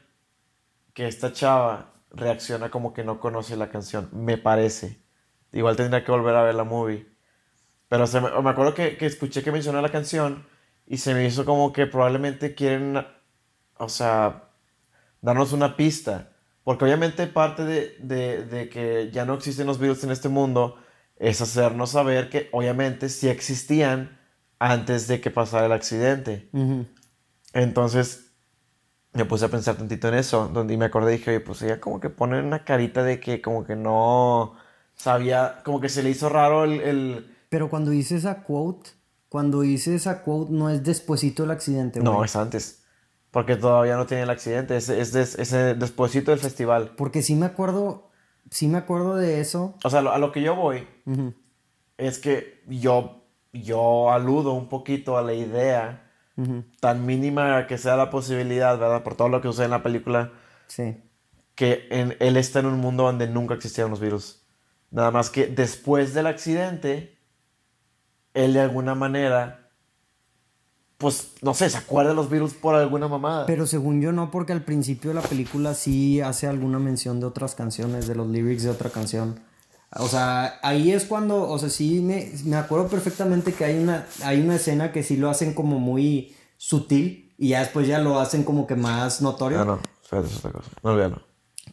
que 0.93 1.07
esta 1.07 1.33
chava 1.33 1.91
reacciona 2.09 2.71
como 2.71 2.93
que 2.93 3.03
no 3.03 3.19
conoce 3.19 3.57
la 3.57 3.69
canción. 3.69 4.09
Me 4.13 4.37
parece. 4.37 5.03
Igual 5.51 5.75
tendría 5.75 6.05
que 6.05 6.11
volver 6.11 6.35
a 6.35 6.41
ver 6.43 6.55
la 6.55 6.63
movie. 6.63 7.05
Pero 7.89 8.07
se 8.07 8.21
me, 8.21 8.29
me 8.41 8.49
acuerdo 8.49 8.73
que, 8.73 8.95
que 8.97 9.05
escuché 9.05 9.43
que 9.43 9.51
mencionó 9.51 9.81
la 9.81 9.89
canción 9.89 10.45
y 10.93 10.97
se 10.97 11.13
me 11.13 11.25
hizo 11.25 11.45
como 11.45 11.71
que 11.71 11.87
probablemente 11.87 12.53
quieren, 12.53 13.05
o 13.77 13.87
sea, 13.89 14.49
darnos 15.21 15.53
una 15.53 15.77
pista. 15.77 16.33
Porque 16.63 16.83
obviamente 16.85 17.25
parte 17.27 17.63
de, 17.63 17.95
de, 17.99 18.45
de 18.45 18.69
que 18.69 19.09
ya 19.11 19.23
no 19.25 19.33
existen 19.35 19.67
los 19.67 19.79
Beatles 19.79 20.03
en 20.03 20.11
este 20.11 20.29
mundo 20.29 20.75
es 21.17 21.39
hacernos 21.41 21.91
saber 21.91 22.29
que 22.29 22.49
obviamente 22.51 23.07
sí 23.09 23.29
existían 23.29 24.19
antes 24.59 25.07
de 25.07 25.21
que 25.21 25.31
pasara 25.31 25.65
el 25.67 25.71
accidente. 25.71 26.49
Entonces 27.53 28.31
me 29.13 29.25
puse 29.25 29.45
a 29.45 29.49
pensar 29.49 29.75
tantito 29.75 30.07
en 30.07 30.15
eso, 30.15 30.47
donde 30.47 30.77
me 30.77 30.85
acordé 30.85 31.13
y 31.13 31.17
dije, 31.17 31.31
oye, 31.31 31.39
pues 31.41 31.61
ella 31.61 31.79
como 31.81 31.99
que 31.99 32.09
pone 32.09 32.39
una 32.41 32.63
carita 32.63 33.03
de 33.03 33.19
que 33.19 33.41
como 33.41 33.63
que 33.65 33.75
no 33.75 34.55
sabía, 34.95 35.61
como 35.65 35.81
que 35.81 35.89
se 35.89 36.03
le 36.03 36.09
hizo 36.09 36.29
raro 36.29 36.63
el... 36.63 36.79
el- 36.81 37.35
Pero 37.49 37.69
cuando 37.69 37.91
hice 37.93 38.15
esa 38.15 38.43
quote, 38.43 38.91
cuando 39.31 39.63
hice 39.63 39.95
esa 39.95 40.23
quote 40.23 40.51
no 40.51 40.69
es 40.69 40.83
despuesito 40.83 41.43
del 41.43 41.51
accidente, 41.51 42.01
güey. 42.01 42.11
No, 42.11 42.25
es 42.25 42.35
antes, 42.35 42.83
porque 43.31 43.55
todavía 43.55 43.95
no 43.95 44.05
tiene 44.05 44.23
el 44.23 44.29
accidente, 44.29 44.75
es, 44.75 44.89
es, 44.89 45.13
des- 45.13 45.39
es, 45.39 45.51
despuésito 45.79 46.31
del 46.31 46.39
festival. 46.41 46.91
Porque 46.97 47.21
sí 47.21 47.35
me 47.35 47.45
acuerdo, 47.45 48.09
sí 48.49 48.67
me 48.67 48.77
acuerdo 48.79 49.15
de 49.15 49.39
eso. 49.39 49.77
O 49.85 49.89
sea, 49.89 50.01
a 50.01 50.17
lo 50.17 50.33
que 50.33 50.41
yo 50.41 50.53
voy 50.57 50.85
es 51.97 52.19
que 52.19 52.61
yo, 52.67 53.23
yo 53.53 54.11
aludo 54.11 54.51
un 54.51 54.67
poquito 54.67 55.17
a 55.17 55.21
la 55.21 55.33
idea, 55.33 56.11
tan 56.81 57.05
mínima 57.05 57.67
que 57.67 57.77
sea 57.77 57.95
la 57.95 58.09
posibilidad, 58.09 58.77
¿verdad? 58.77 59.01
Por 59.01 59.15
todo 59.15 59.29
lo 59.29 59.39
que 59.41 59.47
sucede 59.47 59.65
en 59.65 59.71
la 59.71 59.83
película, 59.83 60.33
Sí. 60.67 60.97
que 61.55 61.87
en- 61.89 62.17
él 62.19 62.35
está 62.35 62.59
en 62.59 62.65
un 62.65 62.79
mundo 62.81 63.03
donde 63.03 63.27
nunca 63.29 63.53
existieron 63.53 63.91
los 63.91 64.01
virus. 64.01 64.41
Nada 64.89 65.09
más 65.11 65.29
que 65.29 65.47
después 65.47 66.13
del 66.13 66.27
accidente, 66.27 67.17
él 68.33 68.53
de 68.53 68.61
alguna 68.61 68.95
manera, 68.95 69.69
pues, 70.97 71.31
no 71.41 71.53
sé, 71.53 71.69
se 71.69 71.77
acuerda 71.77 72.11
de 72.11 72.15
los 72.15 72.29
virus 72.29 72.53
por 72.53 72.75
alguna 72.75 73.07
mamada. 73.07 73.45
Pero 73.45 73.65
según 73.65 74.01
yo 74.01 74.11
no, 74.11 74.31
porque 74.31 74.53
al 74.53 74.63
principio 74.63 75.09
de 75.11 75.15
la 75.15 75.21
película 75.21 75.73
sí 75.73 76.21
hace 76.21 76.47
alguna 76.47 76.79
mención 76.79 77.19
de 77.19 77.25
otras 77.25 77.55
canciones, 77.55 78.07
de 78.07 78.15
los 78.15 78.27
lyrics 78.27 78.63
de 78.63 78.69
otra 78.69 78.89
canción. 78.89 79.39
O 79.97 80.07
sea, 80.07 80.59
ahí 80.63 80.91
es 80.91 81.05
cuando, 81.05 81.49
o 81.49 81.59
sea, 81.59 81.69
sí 81.69 81.99
me, 81.99 82.31
me 82.45 82.55
acuerdo 82.55 82.87
perfectamente 82.87 83.53
que 83.53 83.65
hay 83.65 83.77
una, 83.77 84.05
hay 84.23 84.39
una 84.39 84.55
escena 84.55 84.91
que 84.91 85.03
sí 85.03 85.17
lo 85.17 85.29
hacen 85.29 85.53
como 85.53 85.79
muy 85.79 86.35
sutil 86.57 87.33
y 87.37 87.49
ya 87.49 87.59
después 87.59 87.87
ya 87.87 87.99
lo 87.99 88.19
hacen 88.19 88.43
como 88.43 88.67
que 88.67 88.75
más 88.75 89.21
notorio. 89.21 89.59
Ah, 89.59 89.65
no, 89.65 89.79
espérate, 90.01 90.29
es 90.29 90.37
otra 90.37 90.51
cosa. 90.51 90.69
No 90.83 90.91
olvídalo. 90.91 91.21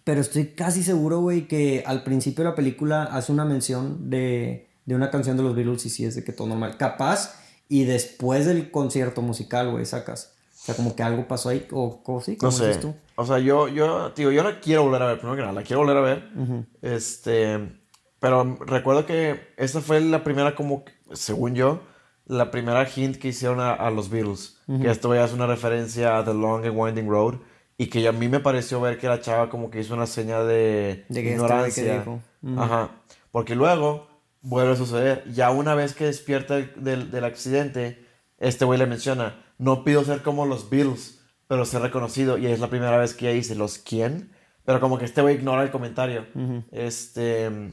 Pero 0.03 0.21
estoy 0.21 0.55
casi 0.55 0.83
seguro, 0.83 1.21
güey, 1.21 1.47
que 1.47 1.85
al 1.87 2.03
principio 2.03 2.43
de 2.43 2.51
la 2.51 2.57
película 2.57 3.05
hace 3.05 3.31
una 3.31 3.45
mención 3.45 4.09
de, 4.09 4.68
de 4.89 4.95
una 4.95 5.11
canción 5.11 5.37
de 5.37 5.43
los 5.43 5.55
Beatles 5.55 5.85
y 5.87 5.91
sí 5.91 6.05
es 6.05 6.15
de 6.15 6.25
que 6.25 6.33
todo 6.33 6.47
normal. 6.49 6.77
Capaz, 6.79 7.35
y 7.69 7.85
después 7.85 8.47
del 8.47 8.71
concierto 8.71 9.21
musical, 9.23 9.71
güey, 9.71 9.85
sacas. 9.85 10.35
O 10.55 10.65
sea, 10.65 10.75
como 10.75 10.97
que 10.97 11.03
algo 11.03 11.29
pasó 11.29 11.51
ahí, 11.51 11.67
o, 11.73 12.03
o 12.05 12.21
sí, 12.21 12.33
No 12.33 12.39
como 12.39 12.53
sé. 12.53 12.75
tú. 12.77 12.95
O 13.17 13.27
sea, 13.27 13.39
yo, 13.39 13.69
yo, 13.69 14.11
digo, 14.17 14.31
yo 14.33 14.43
la 14.43 14.61
quiero 14.61 14.85
volver 14.85 15.03
a 15.03 15.07
ver, 15.07 15.19
primero 15.19 15.37
que 15.37 15.43
nada, 15.43 15.53
la 15.53 15.63
quiero 15.63 15.81
volver 15.81 15.97
a 15.97 16.01
ver. 16.01 16.29
Este, 16.83 17.79
pero 18.21 18.57
recuerdo 18.67 19.07
que 19.07 19.41
esta 19.57 19.81
fue 19.81 20.01
la 20.01 20.25
primera, 20.25 20.55
como, 20.55 20.85
según 21.13 21.55
yo, 21.55 21.81
la 22.27 22.51
primera 22.51 22.89
hint 22.89 23.17
que 23.17 23.29
hicieron 23.29 23.61
a, 23.61 23.73
a 23.73 23.91
los 23.91 24.09
Beatles. 24.11 24.57
Que 24.81 24.91
esto 24.91 25.15
ya 25.15 25.25
es 25.25 25.33
una 25.33 25.47
referencia 25.47 26.19
a 26.19 26.25
The 26.25 26.35
Long 26.35 26.65
and 26.65 26.75
Winding 26.77 27.09
Road. 27.09 27.35
Y 27.81 27.87
que 27.87 28.07
a 28.09 28.13
mí 28.13 28.29
me 28.29 28.41
pareció 28.41 28.81
ver 28.81 28.99
que 28.99 29.07
la 29.07 29.21
chava 29.21 29.49
como 29.51 29.71
que 29.71 29.81
hizo 29.81 29.95
una 29.95 30.07
seña 30.07 30.43
de, 30.43 31.05
De 31.09 31.23
que 31.23 31.35
este 31.35 31.39
güey 31.47 31.73
que 31.73 31.81
ignorancia. 31.81 31.99
dijo. 32.01 32.21
Ujú. 32.43 32.61
Ajá. 32.61 32.91
Porque 33.31 33.55
luego 33.55 34.08
vuelve 34.43 34.73
a 34.73 34.77
suceder. 34.77 35.25
Ya 35.33 35.51
una 35.51 35.75
vez 35.75 35.95
que 35.95 36.05
despierta 36.07 36.57
del, 36.57 37.11
del- 37.11 37.25
accidente, 37.25 38.05
este 38.39 38.65
güey 38.65 38.79
le 38.79 38.87
menciona, 38.87 39.45
no 39.59 39.85
pido 39.85 40.05
ser 40.05 40.23
como 40.23 40.47
los 40.47 40.71
Beatles, 40.71 41.21
pero 41.47 41.65
ser 41.65 41.83
reconocido. 41.83 42.39
Y 42.39 42.47
es 42.47 42.61
la 42.61 42.69
primera 42.71 42.97
vez 42.99 43.15
que 43.15 43.27
ella 43.27 43.35
dice, 43.37 43.55
¿los 43.55 43.79
quién? 43.79 44.33
Pero 44.65 44.81
como 44.81 44.99
que 44.99 45.05
este 45.07 45.23
güey 45.23 45.37
ignora 45.37 45.63
el 45.63 45.71
comentario. 45.71 46.27
Este... 46.73 47.73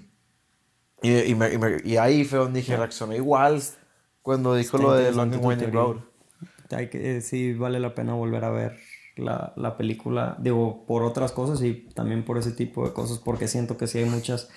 Y, 1.02 1.12
y 1.20 1.36
me- 1.36 1.54
y 1.54 1.58
me- 1.58 1.82
y 1.84 1.98
ahí 1.98 2.24
fue 2.26 2.40
donde 2.40 2.62
dije, 2.62 2.76
reaccionó 2.78 3.14
igual 3.14 3.62
cuando 4.22 4.56
dijo 4.56 4.78
Está 4.78 4.88
lo 4.88 4.94
de 4.96 5.12
Long 5.12 5.34
and 5.34 5.46
Winding. 5.46 5.72
Road. 5.72 5.98
Hay 6.72 6.90
que, 6.90 7.18
eh, 7.18 7.22
sí, 7.22 7.54
vale 7.54 7.80
la 7.80 7.94
pena 7.94 8.14
volver 8.14 8.44
a 8.44 8.50
ver 8.50 8.78
la, 9.18 9.54
la 9.56 9.78
película. 9.78 10.36
Digo, 10.40 10.86
por 10.88 11.04
otras 11.04 11.32
cosas 11.32 11.62
y 11.62 11.74
también 11.94 12.24
por 12.26 12.38
ese 12.40 12.52
tipo 12.54 12.88
de 12.88 12.94
cosas, 12.94 13.20
porque 13.20 13.48
siento 13.48 13.78
que 13.78 13.86
sí 13.88 14.00
hay 14.00 14.06
muchas, 14.06 14.50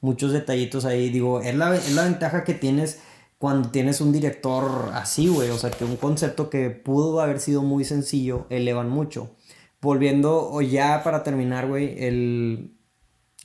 muchos 0.00 0.32
detallitos 0.32 0.84
ahí. 0.84 1.10
Digo, 1.10 1.40
es 1.40 1.54
la, 1.54 1.74
es 1.74 1.94
la 1.94 2.04
ventaja 2.04 2.44
que 2.44 2.54
tienes 2.54 3.00
cuando 3.38 3.70
tienes 3.70 4.00
un 4.00 4.12
director 4.12 4.90
así, 4.94 5.28
güey. 5.28 5.50
O 5.50 5.58
sea, 5.58 5.70
que 5.70 5.84
un 5.84 5.96
concepto 5.96 6.50
que 6.50 6.70
pudo 6.70 7.20
haber 7.20 7.40
sido 7.40 7.62
muy 7.62 7.84
sencillo, 7.84 8.46
elevan 8.50 8.88
mucho. 8.88 9.34
Volviendo, 9.80 10.50
o 10.50 10.60
ya 10.60 11.02
para 11.02 11.22
terminar, 11.22 11.66
güey, 11.66 12.04
el, 12.04 12.74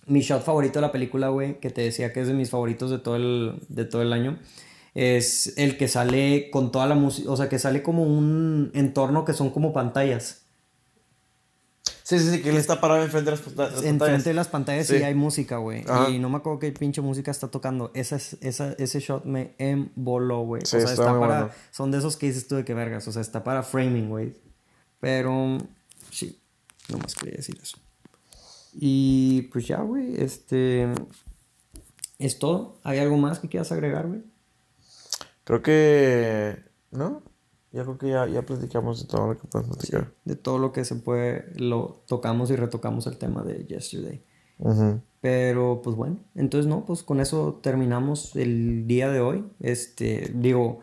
mi 0.06 0.22
shot 0.22 0.44
favorito 0.44 0.80
de 0.80 0.82
la 0.82 0.92
película, 0.92 1.30
güey, 1.30 1.60
que 1.60 1.70
te 1.70 1.82
decía 1.82 2.14
que 2.14 2.22
es 2.22 2.28
de 2.28 2.34
mis 2.34 2.50
favoritos 2.50 2.92
de 2.92 3.00
todo 3.00 3.16
el, 3.16 3.56
de 3.70 3.86
todo 3.86 4.02
el 4.02 4.14
año, 4.14 4.40
es 4.94 5.58
el 5.58 5.78
que 5.78 5.88
sale 5.88 6.50
con 6.52 6.72
toda 6.72 6.88
la 6.88 6.96
música, 6.96 7.32
o 7.32 7.38
sea, 7.38 7.50
que 7.50 7.60
sale 7.60 7.82
como 7.84 8.04
un 8.04 8.72
entorno 8.74 9.26
que 9.26 9.34
son 9.34 9.50
como 9.50 9.74
pantallas. 9.74 10.45
Sí, 12.08 12.20
sí, 12.20 12.30
sí, 12.30 12.42
que 12.44 12.52
él 12.52 12.58
está 12.58 12.80
parado 12.80 13.02
enfrente 13.02 13.32
de 13.32 13.36
las, 13.36 13.42
panta- 13.42 13.64
las 13.64 13.72
pantallas. 13.72 13.90
Enfrente 13.92 14.30
de 14.30 14.34
las 14.36 14.48
pantallas 14.48 14.86
Sí. 14.86 14.98
sí 15.00 15.04
hay 15.04 15.16
música, 15.16 15.58
güey. 15.58 15.84
Y 16.10 16.20
no 16.20 16.30
me 16.30 16.38
acuerdo 16.38 16.60
qué 16.60 16.72
pinche 16.72 17.02
música 17.02 17.32
está 17.32 17.48
tocando. 17.48 17.90
Esa, 17.96 18.18
es- 18.18 18.38
esa, 18.42 18.74
ese 18.74 19.00
shot 19.00 19.26
me 19.26 19.56
emboló, 19.58 20.42
güey. 20.42 20.62
Sí, 20.66 20.78
o 20.78 20.82
sea, 20.82 20.92
está 20.92 21.06
para... 21.06 21.18
bueno. 21.18 21.50
Son 21.72 21.90
de 21.90 21.98
esos 21.98 22.16
que 22.16 22.28
dices 22.28 22.48
tú 22.48 22.58
de 22.58 22.64
que 22.64 22.76
vergas. 22.76 23.08
O 23.08 23.12
sea, 23.12 23.24
está 23.24 23.44
para 23.44 23.64
framing, 23.64 24.08
güey. 24.10 24.36
Pero, 25.00 25.58
sí. 26.12 26.40
Nomás 26.90 27.16
quería 27.16 27.38
decir 27.38 27.58
eso. 27.60 27.78
Y 28.74 29.42
pues 29.52 29.66
ya, 29.66 29.78
güey. 29.82 30.22
Este... 30.22 30.88
Es 32.20 32.38
todo. 32.38 32.78
¿Hay 32.84 33.00
algo 33.00 33.18
más 33.18 33.40
que 33.40 33.50
quieras 33.50 33.72
agregar, 33.72 34.06
güey? 34.06 34.22
Creo 35.44 35.64
que... 35.64 36.60
¿No? 36.92 37.24
Ya 37.76 37.84
creo 37.84 37.98
que 37.98 38.10
ya, 38.10 38.26
ya 38.28 38.42
platicamos 38.44 39.02
de 39.02 39.08
todo 39.08 39.28
lo 39.28 39.38
que 39.38 39.48
podemos 39.48 39.78
platicar. 39.78 40.12
De 40.24 40.36
todo 40.38 40.58
lo 40.60 40.72
que 40.72 40.86
se 40.86 40.96
puede, 40.96 41.52
lo 41.58 42.02
tocamos 42.08 42.50
y 42.50 42.56
retocamos 42.56 43.06
el 43.08 43.18
tema 43.18 43.44
de 43.44 43.66
Yesterday. 43.66 44.24
Ujú. 44.60 45.02
Pero 45.20 45.82
pues 45.84 45.96
bueno, 45.98 46.18
entonces 46.36 46.68
no, 46.70 46.86
pues 46.86 47.04
con 47.04 47.20
eso 47.20 47.60
terminamos 47.62 48.36
el 48.38 48.88
día 48.88 49.10
de 49.10 49.20
hoy. 49.20 49.44
Este, 49.60 50.32
digo, 50.36 50.80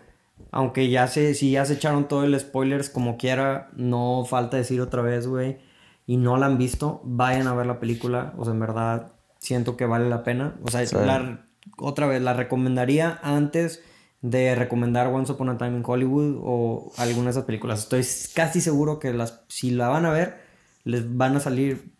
aunque 0.50 0.90
ya 0.90 1.06
se, 1.06 1.32
si 1.34 1.52
ya 1.52 1.64
se 1.64 1.74
echaron 1.74 2.08
todo 2.08 2.24
el 2.24 2.38
spoilers 2.38 2.90
como 2.90 3.16
quiera, 3.16 3.70
no 3.74 4.24
falta 4.28 4.58
decir 4.58 4.80
otra 4.82 5.00
vez, 5.00 5.26
güey, 5.26 5.58
y 6.06 6.18
no 6.18 6.36
la 6.36 6.44
han 6.46 6.58
visto, 6.58 7.00
vayan 7.04 7.46
a 7.46 7.54
ver 7.54 7.64
la 7.66 7.80
película. 7.80 8.34
O 8.36 8.44
sea, 8.44 8.52
en 8.52 8.60
verdad, 8.60 9.12
siento 9.38 9.78
que 9.78 9.86
vale 9.86 10.10
la 10.10 10.24
pena. 10.24 10.58
O 10.62 10.70
sea, 10.70 10.84
Sí. 10.84 10.94
la- 10.96 11.46
otra 11.78 12.06
vez, 12.06 12.20
la 12.20 12.34
recomendaría 12.34 13.18
antes 13.22 13.82
de 14.22 14.54
recomendar 14.54 15.08
Once 15.08 15.30
Upon 15.32 15.50
a 15.50 15.58
Time 15.58 15.76
in 15.76 15.82
Hollywood 15.84 16.38
o 16.42 16.92
alguna 16.96 17.24
de 17.26 17.30
esas 17.32 17.44
películas. 17.44 17.80
Estoy 17.80 18.06
casi 18.34 18.60
seguro 18.60 18.98
que 19.00 19.12
las, 19.12 19.40
si 19.48 19.72
la 19.72 19.88
van 19.88 20.06
a 20.06 20.10
ver, 20.10 20.40
les 20.84 21.16
van 21.16 21.36
a 21.36 21.40
salir 21.40 21.92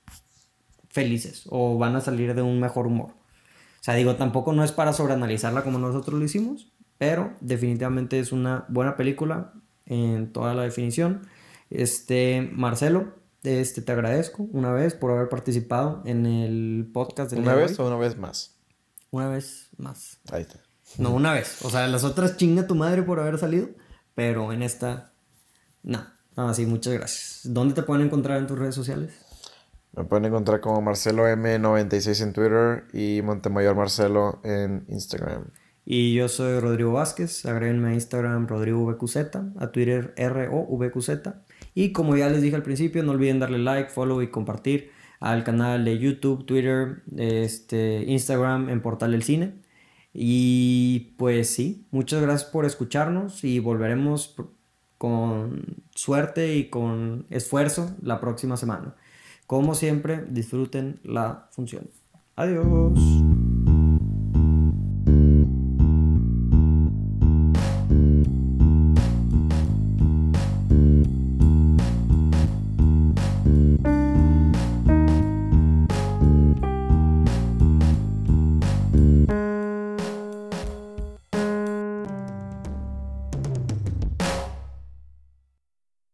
felices 0.89 1.45
o 1.51 1.77
van 1.79 1.97
a 1.97 2.01
salir 2.01 2.35
de 2.35 2.43
un 2.43 2.61
mejor 2.61 2.87
humor. 2.87 3.11
O 3.11 3.85
sea, 3.85 3.95
digo, 3.95 4.15
tampoco 4.15 4.53
no 4.53 4.63
es 4.63 4.71
para 4.71 4.93
sobreanalizarla 4.93 5.65
como 5.65 5.79
nosotros 5.79 6.17
lo 6.19 6.25
hicimos, 6.25 6.71
pero 6.99 7.33
definitivamente 7.41 8.21
es 8.21 8.31
una 8.31 8.65
buena 8.69 8.97
película 8.97 9.53
en 9.87 10.33
toda 10.33 10.55
la 10.55 10.63
definición. 10.63 11.23
Este, 11.71 12.49
Marcelo, 12.53 13.15
este, 13.43 13.83
te 13.83 13.91
agradezco 13.91 14.45
una 14.53 14.71
vez 14.73 14.95
por 14.95 15.11
haber 15.11 15.29
participado 15.29 16.03
en 16.05 16.27
el 16.27 16.89
podcast 16.93 17.33
del 17.33 17.41
¿Una 17.41 17.55
vez 17.55 17.77
hoy. 17.81 17.85
o 17.85 17.89
una 17.89 17.97
vez 17.97 18.17
más? 18.17 18.55
Una 19.11 19.29
vez 19.29 19.71
más. 19.79 20.21
Ahí 20.31 20.43
está. 20.43 20.61
No, 20.99 21.15
una 21.15 21.33
vez. 21.33 21.63
O 21.65 21.71
sea, 21.71 21.87
las 21.89 22.05
otras 22.05 22.37
chinga 22.37 22.67
tu 22.67 22.75
madre 22.75 23.03
por 23.03 23.21
haber 23.21 23.39
salido, 23.39 23.69
pero 24.15 24.53
en 24.53 24.63
esta, 24.63 25.13
no. 25.83 26.05
No, 26.37 26.49
así, 26.49 26.65
muchas 26.65 26.95
gracias. 26.95 27.41
¿Dónde 27.45 27.75
te 27.75 27.83
pueden 27.83 28.07
encontrar 28.07 28.39
en 28.39 28.47
tus 28.47 28.59
redes 28.59 28.75
sociales? 28.75 29.13
Me 29.95 30.05
pueden 30.05 30.25
encontrar 30.25 30.61
como 30.61 30.81
Marcelo 30.81 31.25
M96 31.29 32.23
en 32.23 32.33
Twitter 32.33 32.85
y 32.95 33.21
Montemayor 33.23 33.75
Marcelo 33.75 34.41
en 34.43 34.87
Instagram. 34.89 35.45
Y 35.85 36.15
yo 36.15 36.29
soy 36.29 36.61
Rodrigo 36.61 36.93
Vázquez, 36.93 37.45
agréguenme 37.45 37.91
a 37.91 37.95
Instagram 37.95 38.47
RodrigoVQZ, 38.47 39.17
a 39.59 39.73
Twitter 39.73 40.15
ROVQZ. 40.17 41.11
Y 41.75 41.93
como 41.93 42.17
ya 42.17 42.31
les 42.31 42.41
dije 42.41 42.57
al 42.57 42.63
principio, 42.63 43.03
no 43.03 43.13
olviden 43.13 43.41
darle 43.41 43.59
like, 43.59 43.91
follow 43.91 44.23
y 44.23 44.29
compartir 44.29 44.91
al 45.21 45.45
canal 45.45 45.85
de 45.85 45.99
YouTube, 45.99 46.47
Twitter, 46.47 47.03
este, 47.17 48.05
Instagram 48.07 48.71
en 48.71 48.81
Portal 48.81 49.13
del 49.13 49.23
Cine. 49.23 49.55
Y 50.15 51.15
pues 51.17 51.51
sí, 51.51 51.87
muchas 51.91 52.21
gracias 52.21 52.51
por 52.51 52.65
escucharnos 52.65 53.45
y 53.45 53.59
volveremos 53.59 54.35
con 54.99 55.85
suerte 55.95 56.55
y 56.57 56.69
con 56.69 57.27
esfuerzo 57.31 57.97
la 58.03 58.21
próxima 58.21 58.57
semana. 58.57 58.95
Como 59.47 59.75
siempre, 59.75 60.25
disfruten 60.29 61.01
la 61.03 61.49
función. 61.51 61.89
Adiós. 62.37 62.99